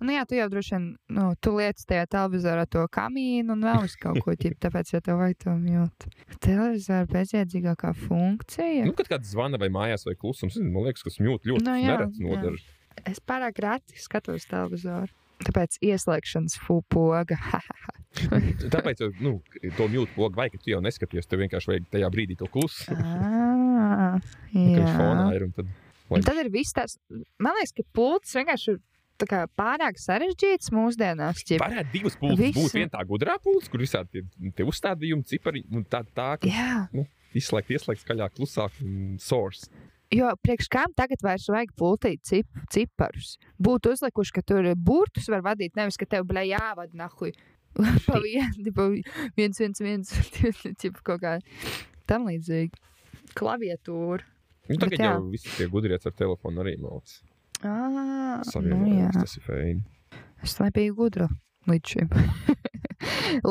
[0.01, 3.85] Nu, jā, tu jau droši vien, nu, tu lietas tajā televizorā to kamīnu un vēl
[3.85, 6.11] uz kaut ko tādu, tāpēc jau tev vajag to mute.
[6.41, 8.89] Televizora bezjēdzīgākā funkcija.
[8.89, 11.93] Nu, kad kāds zvana vai mājās vai klusums, man liekas, ka smūt ļoti Nu, jā,
[11.93, 12.25] neredz jā.
[12.25, 12.77] nodara.
[13.07, 15.13] Es pārāk reti skatos televizoru.
[15.45, 17.37] Tāpēc ieslēgšanas fupoga.
[18.75, 19.37] Tāpēc, nu,
[19.77, 22.91] to mute pogu vajag, ka tu jau neskaties, tev vienkārši vajag tajā brīdī to klusu.
[22.97, 24.17] Ah,
[24.53, 25.39] Nu, fonā jā.
[25.39, 25.69] ir tad.
[26.11, 26.97] Un tad ir viss tas,
[27.39, 28.81] man liekas, ka pults vienkārši ir
[29.21, 31.39] tā kā pārāk sarežģīts mūsdienās.
[31.47, 31.61] ķip.
[31.61, 32.57] Varētu divas pulsas Visu.
[32.59, 32.73] būt.
[32.75, 36.81] Viena tā gudrā pulsa, kur visādi tie, tie uzstādījumi, cipari, un tā, tā ka Jā,
[37.37, 39.69] izslēgt, ieslēgt skaļāk, klusāk, un source.
[40.11, 43.37] jo priekš kām tagad vairs vajag pultīt cip, ciparus.
[43.61, 47.31] Būtu uzlikuši, ka tur burtus var vadīt, nevis ka tev blē jāvada nahuj.
[47.77, 48.89] Pa vienu, pa
[49.37, 50.11] viens, viens, viens,
[50.81, 51.37] tipu kaut kā
[52.09, 52.75] tam līdzīgi.
[53.37, 54.27] Klaviatūra.
[54.67, 55.11] Nu, Bet tagad jā.
[55.15, 57.21] jau visi tie gudrieši ar telefonu arī mācās.
[57.61, 59.11] Ah, nu jā.
[59.15, 59.83] tas ir feini.
[60.41, 61.27] Es nebiju gudra
[61.69, 62.09] līdz šim.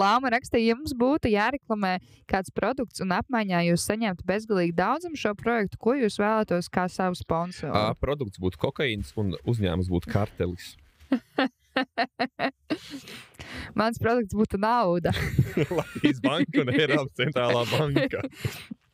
[0.02, 1.92] Lāma rakstīja, ja jums būtu jāreklamē
[2.30, 7.16] kāds produkts un apmaiņā jūs saņemtu bezgalīgi daudzumu šo projektu, ko jūs vēlētos kā savu
[7.18, 7.74] sponsoru?
[7.74, 10.66] A, produkts būtu kokaīns un uzņēmums būtu kartelis.
[13.78, 15.12] Mans produkts būtu nauda.
[15.78, 18.24] Latvijas banka un Eiropas centrālā banka.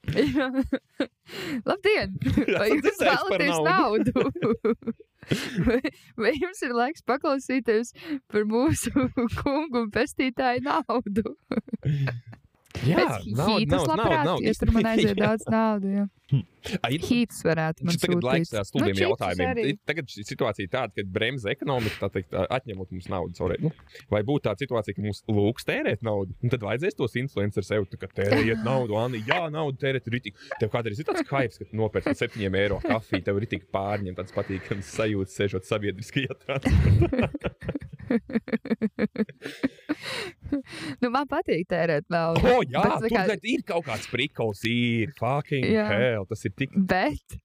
[1.66, 2.12] Labdien!
[2.22, 4.12] Vai Esam jūs vēlaties naudu?
[5.66, 5.80] vai,
[6.14, 7.90] vai jums ir laiks paklausīties
[8.30, 8.92] par mūsu
[9.40, 11.34] kungu un pestītāju naudu?
[12.84, 14.42] Jā, Pēc nav, hītas nav, nav, labprāt, nav.
[14.44, 15.48] ja tur man aiziet daudz.
[15.96, 16.06] Jā.
[16.82, 18.56] Ai, Hītas varētu Šis tagad laiks sūtīt.
[18.56, 19.76] tādiem stulbiem Nu, jautājumiem.
[19.86, 23.36] Tagad situācija tāda, ka bremzē ekonomika, tā teikt, atņemot mums naudu.
[23.38, 23.70] caur- Nu,
[24.10, 27.86] vai būtu tāda situācija, ka mums lūgs tērēt naudu, un tad vajadzēs tos influencerus sev,
[27.86, 30.34] tā kā tērējiet naudu, Anni, jā, naudu tērēt ir rītīgi.
[30.58, 34.34] Tev kādreiz ir tāds kaifs, ka nopērci 7 eiro kafiju, tev ir rītīgi pārņemt tāds
[34.34, 37.30] patīkams sajūta, sēžot sabiedriskajā transportā.
[41.02, 42.42] Nu, man patīk tērēt naudu.
[42.46, 45.86] O, jā, Bet, tur kā- ir kaut kāds prikals, ir fucking Jā.
[45.90, 47.36] hell, tas ir tik Bet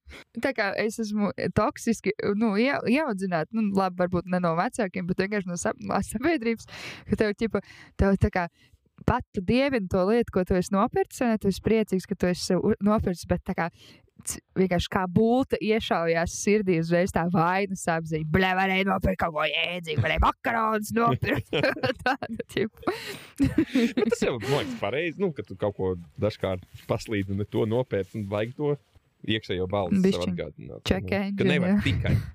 [0.43, 5.17] tā kā es esmu toksiski nu, ie, ieaudzināta, nu, labi, varbūt ne no vecākiem, bet
[5.23, 6.65] vienkārši no sabiedrības,
[7.09, 7.59] ka tev, ķipa,
[7.99, 8.43] tev tā kā
[9.07, 12.25] pat tu dievini to lietu, ko tu esi nopircis, un tu esi priecīgs, ka tu
[12.29, 12.53] esi
[12.85, 13.65] nopircis, bet kā
[14.57, 18.27] vienkārši kā būta iešaujās sirdī uzreiz tā vainas apziņa.
[18.31, 21.49] Blē, varēja nopirkt kaut ko jēdzīgu, varēja makaronus nopirkt.
[22.05, 22.95] Tāda tipa.
[23.39, 28.19] Tas jau man liekas pareizi, nu, ka tu kaut ko dažkārt paslīdi un to nopērci
[28.21, 28.75] un vajag to
[29.31, 30.01] iekšējo balsi.
[30.07, 31.81] sev atgādināt, Check nu, Ka jā.
[31.85, 32.15] tikai.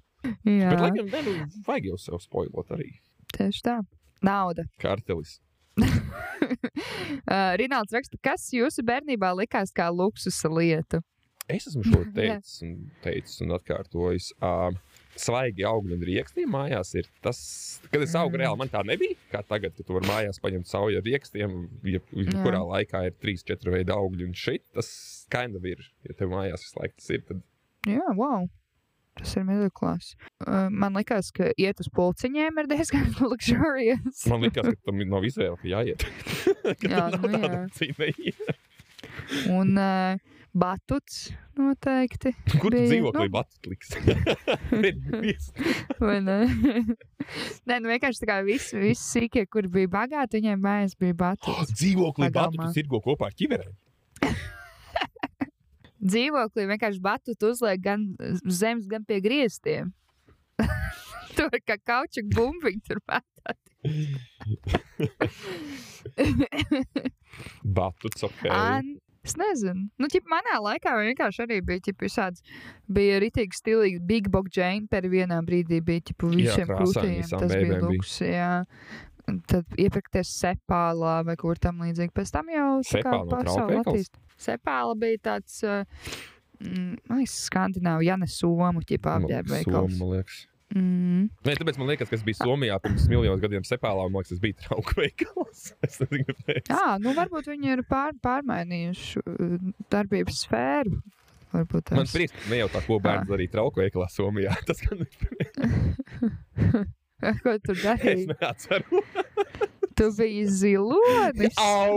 [0.43, 2.89] Jā, Bet, laikam, ne, nu, vajag jau sev spoilot arī.
[3.37, 3.77] tieši tā.
[4.27, 4.67] Nauda.
[4.83, 5.39] Kartelis.
[7.27, 11.01] Uh, Rināls raksta, kas jūsu bērnībā likās kā luksusa lieta?
[11.49, 14.33] Es esmu šo teicis un, teicis un atkārtojis.
[14.43, 14.75] Uh,
[15.17, 17.39] Svaigi augļi un rīksti mājās ir tas,
[17.89, 18.43] kad es augu Mm.
[18.43, 19.17] reāli, man tā nebija.
[19.33, 21.55] Kā tagad, kad tu vari mājās paņemt sauju ar rīkstiem,
[21.89, 22.03] ja
[22.45, 24.91] kurā laikā ir trīs, četri veidi augļi un šit, tas
[25.33, 25.81] kind of ir.
[26.05, 27.41] Ja tev mājās visu laiku tas ir, tad
[27.89, 28.45] Jā, wow.
[29.17, 30.11] Tas ir midlklās.
[30.45, 34.27] Uh, man liekas, ka iet uz pulciņiem ir diezgan luxurious.
[34.29, 36.05] man liekas, ka tam nav izvēle, ka jāiet.
[36.83, 37.65] ka Jā, nu jā.
[37.79, 38.57] cīņa.
[39.57, 40.21] Un uh,
[40.57, 41.19] batuts
[41.57, 42.33] noteikti.
[42.63, 43.93] Kur tu Bija, dzīvo, nu- lai batu liks?
[46.01, 46.39] Vai ne?
[47.69, 51.73] Nē, nu vienkārši tā kā visi, visi sīkie, kur bija bagāti, viņiem mājās bija batuts.
[51.79, 52.71] Dzīvoklī batu Pagalmā.
[52.71, 53.75] tu sirgo kopā ar ķiverēm.
[56.11, 58.09] Dzīvoklī vienkārši batutu uzliek gan
[58.47, 59.93] zemes, gan pie griestiem.
[61.37, 63.59] Tur kā kaučuk bumbiņu tur metāt.
[67.65, 68.47] Batuts, ok.
[68.51, 68.95] An,
[69.27, 69.87] es nezinu.
[70.01, 72.45] Nu, ķip, manā laikā vienkārši arī bija ķip, visāds.
[72.87, 74.03] Bija rītīgi stilīgi.
[74.07, 77.21] Big Bog Jane vienā brīdī bija ķip, visiem krūtīm.
[77.35, 78.21] Tas bija luks.
[78.25, 78.53] Jā.
[79.51, 82.15] Tad iepirkties sepālā vai kur tam līdzīgi.
[82.15, 84.21] Pēc tam jau kā Sepāla pasaule trauku attīst.
[84.39, 86.19] Sepāla bija tāds, uh,
[86.61, 89.99] mm, man liekas, skandināvu, ja ne somu, ķipā apģērba Somu, veikals.
[89.99, 90.45] man liekas.
[90.75, 91.29] Mm.
[91.47, 94.43] Nē, tāpēc man liekas, ka es biju Somijā pirms miljoniem gadiem sepālā, man liekas, tas
[94.43, 95.61] bija trauku veikals.
[95.87, 96.65] es nezinu, kāpēc.
[96.73, 99.29] Jā, nu varbūt viņi ir pār, pārmainījuši uh,
[99.95, 100.95] darbības sfēru.
[101.55, 104.53] Varbūt Man tas prieks, ka ne jau tā, ko bērns darīja trauku veikalā Somijā.
[104.69, 104.97] Tas gan
[107.47, 108.25] Ko tu es darīji?
[108.35, 108.87] neatceru.
[109.97, 111.57] Tu biji zilonis.
[111.63, 111.97] Au!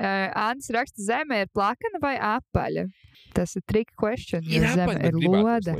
[0.00, 2.86] Ants raksta, zeme ir plakana vai apaļa?
[3.34, 4.42] Tas ir trick question.
[4.44, 5.74] Ir Ja zeme ir lode.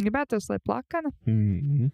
[0.00, 1.10] Gribētos, lai plakana?
[1.26, 1.90] Mhm.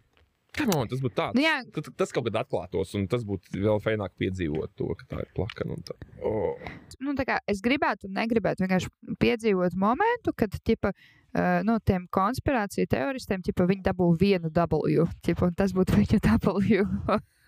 [0.58, 1.34] Come on, tas būtu tāds.
[1.36, 4.88] Nu, jā, Ka t- Tas kaut kad atklātos, un tas būtu vēl fēnāk piedzīvot to,
[4.96, 5.76] ka tā ir plakana.
[5.84, 5.94] tā.
[6.24, 6.56] Oh.
[7.04, 8.88] nu, tā kā es gribētu un negribētu vienkārši
[9.20, 11.17] piedzīvot momentu, kad tipa, uh,
[11.66, 16.86] no tiem konspirāciju teoristiem tipa, viņi dabū vienu W, tipa, un tas būtu viņa W.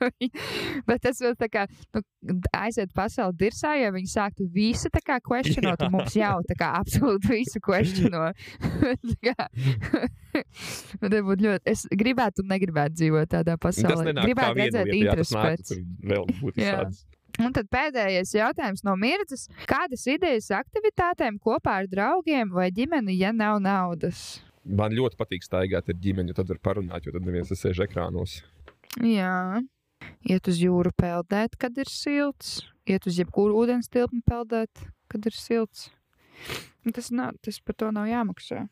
[0.89, 2.02] Bet tas vēl tā kā nu,
[2.57, 6.70] aiziet pasauli dirsā, ja viņi sāktu visu tā kā questionot, un mums jau tā kā
[6.78, 8.31] absolūti visu questiono.
[11.02, 14.15] Bet būtu ļoti, es gribētu un negribētu dzīvot tādā pasaulē.
[14.23, 15.74] Gribētu redzēt interesants.
[15.74, 16.85] tur vēl būtu Jā.
[17.39, 19.47] Un tad pēdējais jautājums no Mirdzas.
[19.70, 24.40] Kādas idejas aktivitātēm kopā ar draugiem vai ģimeni, ja nav naudas?
[24.65, 28.40] Man ļoti patīk staigāt ar ģimeni, jo tad var parunāt, jo tad neviens nesēž ekrānos.
[29.01, 29.62] Jā,
[30.27, 32.59] iet uz jūru peldēt, kad ir silts.
[32.90, 34.82] Iet uz jebkuru ūdens tilpni peldēt,
[35.12, 35.89] kad ir silts.
[36.90, 38.65] Tas, nav, tas par to nav jāmaksā.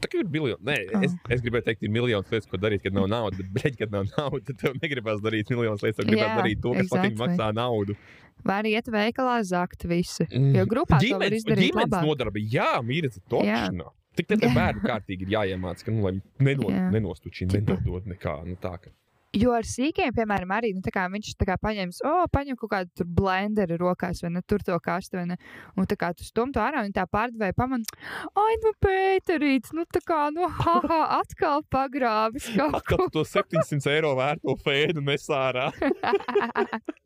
[0.00, 0.60] Tā kā ir miljoni.
[0.64, 3.38] Nē, es, es gribēju teikt, ir miljonas lietas, ko darīt, kad nav naudas.
[3.42, 6.00] Bet, bleģ, kad nav naudas, tad tev negribas darīt miljonas lietas.
[6.00, 7.18] Tev gribas Jā, darīt to, kas exactly.
[7.20, 7.96] maksā naudu.
[8.44, 10.24] Vai arī iet veikalā zakt visi.
[10.32, 12.06] Jo grupā to var Ģimenes- izdarīt ģimenes labāk.
[12.08, 13.90] nodarbe, jā, mīlēt, točnā.
[14.16, 16.86] Tik tā, ka bērnu kārtīgi ir jāiemāc, ka, nu, lai neno, Jā.
[16.90, 18.38] nenostučina, nenodod nekā.
[18.48, 18.90] Nu, tā, ka.
[19.30, 23.06] Jo ar sīkiem, piemēram, arī nu, kā viņš kā paņems, o, paņem kaut kādu tur
[23.06, 25.36] blenderu rokās, vai ne, tur to kastu, vai ne,
[25.78, 27.86] un tā kā tu stum to ārā, un tā pārdevēja pamanā,
[28.34, 33.06] ai, nu, Pēterīts, nu, tā kā, nu, haha, atkal pagrāvis kaut Atkal ko.
[33.06, 35.70] tu to 700 eiro vērto fēdu nesārā.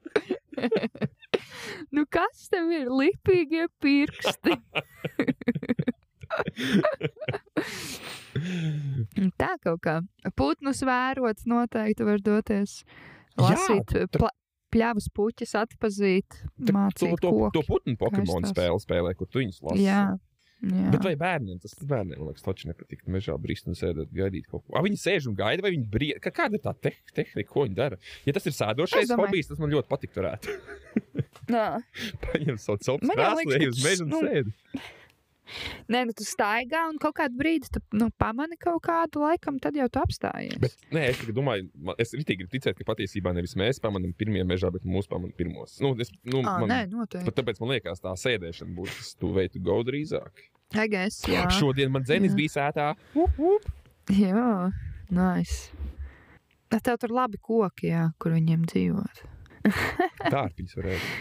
[1.94, 4.56] nu, kas tev ir lipīgie pirksti?
[9.40, 9.98] tā kaut kā.
[10.38, 12.80] Putnus vērot noteikti var doties.
[13.34, 14.28] Jā, Lasīt, pla,
[14.74, 17.50] pļavas puķis atpazīt, To, mācīt to, koku.
[17.56, 19.82] to putnu Pokemon spēli spēlē, kur tu viņus lasi.
[19.88, 20.04] Jā,
[20.62, 20.90] jā.
[20.94, 24.62] Bet vai bērniem tas bērniem, man liekas, taču nepatīk mežā brīst un sēdēt, gaidīt kaut
[24.64, 24.76] ko.
[24.78, 26.20] A, viņi sēž un gaida, vai viņi brīd.
[26.24, 27.98] Kā, kāda ir tā te tehnika, ko viņi dara?
[28.28, 29.90] Ja tas ir sēdošais domāju- hobijs, tas man ļoti
[31.50, 31.64] Nā.
[32.28, 32.78] paņemt savu
[33.18, 34.54] krāsu, liekas, ej uz mežu un nu, sēdi.
[35.92, 39.76] Nē, nu tu staigā un kaut kādu brīdi tu nu, pamani kaut kādu laikam, tad
[39.76, 40.56] jau tu apstājies.
[40.62, 44.14] Bet, nē, es tikai domāju, man- es arī gribu ticēt, ka patiesībā nevis mēs pamanām
[44.16, 45.76] pirmie mežā, bet mūsu pamanām pirmos.
[45.84, 47.30] Nu, es, nu, Ā, man, nē, noteikti.
[47.36, 50.48] tāpēc man liekas, tā sēdēšana būtu tas tu veidu go drīzāk.
[50.74, 51.44] Egas, jā.
[51.52, 52.36] Šodien man dzēnis Jā.
[52.40, 52.88] bija sētā.
[54.10, 54.72] Jā,
[55.10, 55.70] nice.
[56.74, 59.20] Tev tur labi koki, jā, kur viņiem dzīvot.
[60.32, 61.12] Dārpiņas varētu.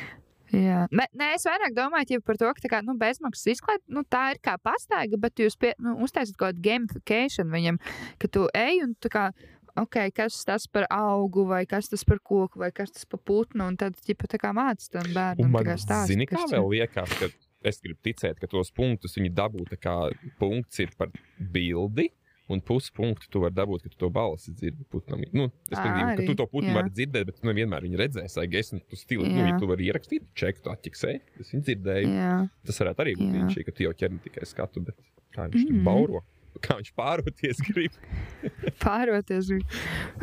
[0.53, 4.35] Jā, nē, es vairāk domāju par to, ka tā kā, nu, bezmaksas izklaide, nu, tā
[4.35, 7.79] ir kā pastaiga, bet jūs pie, nu, uztaisat kaut kādu gamification viņam,
[8.21, 9.27] ka tu ej un tā kā.
[9.73, 13.71] Okay, kas tas par augu, vai kas tas par koku, vai kas tas par putnu.
[13.71, 16.11] Un tad, ja tā kā mācās tam bērnam, man tā kā stāsta.
[16.11, 17.31] zini, kā vēl liekas, ka
[17.65, 19.95] es gribu ticēt, ka tos punktus viņi dabū tā kā
[20.37, 21.09] punkts ir par
[21.39, 22.11] bildi.
[22.51, 25.21] Un puspunktu tu vari dabūt, ka tu to balsi dzirdi putnam.
[25.31, 28.35] Nu, es domāju, ka tu to putnu vari dzirdēt, bet tu nevienmēr viņu redzēsi.
[28.35, 31.21] Vai es tu stili, nu, ja tu vari ierakstīt, čeku, tu atķiksēji.
[31.39, 32.09] Es viņu dzirdēju.
[32.11, 32.33] Jā,
[32.67, 34.95] Tas varētu arī būt viņš, ka tu jau ķer ne tikai skatu, bet
[35.33, 35.83] kā viņš tur Mhm.
[35.87, 36.23] bauro.
[36.61, 37.95] Kā viņš pāroties grib.
[38.83, 39.49] pāroties.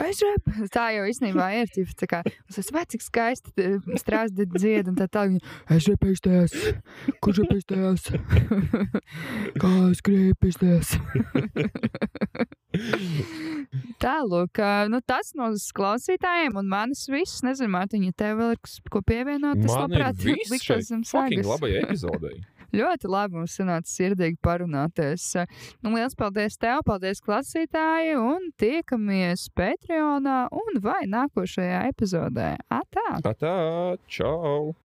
[0.05, 0.69] Es repu.
[0.73, 1.71] Tā jau īstenībā ir.
[1.75, 3.71] Ķip, tā kā, es esmu vai cik skaisti
[4.01, 5.43] strāsti dzied, un tā tā viņa.
[5.77, 6.57] Es repēstējos.
[7.25, 8.09] Kurš repēstējos?
[9.63, 10.97] Kā es gribu pēstējos?
[14.01, 17.43] Tā, lūk, ā, nu, tas no klausītājiem un manis viss.
[17.47, 19.61] Nezinu, Mārtiņa, tev vēl ir kas, ko pievienot.
[19.61, 21.51] Es Man ir labprāt likšos jums fucking sagas.
[21.51, 22.39] labai epizodei.
[22.77, 25.27] Ļoti labi mums sanāca sirdīgi parunāties.
[25.83, 32.55] Nu, liels paldies tev, paldies klausītāji, un tiekamies Patreonā un vai nākošajā epizodē.
[32.81, 33.09] Atā!
[33.27, 33.57] Tā,
[34.11, 34.75] čau!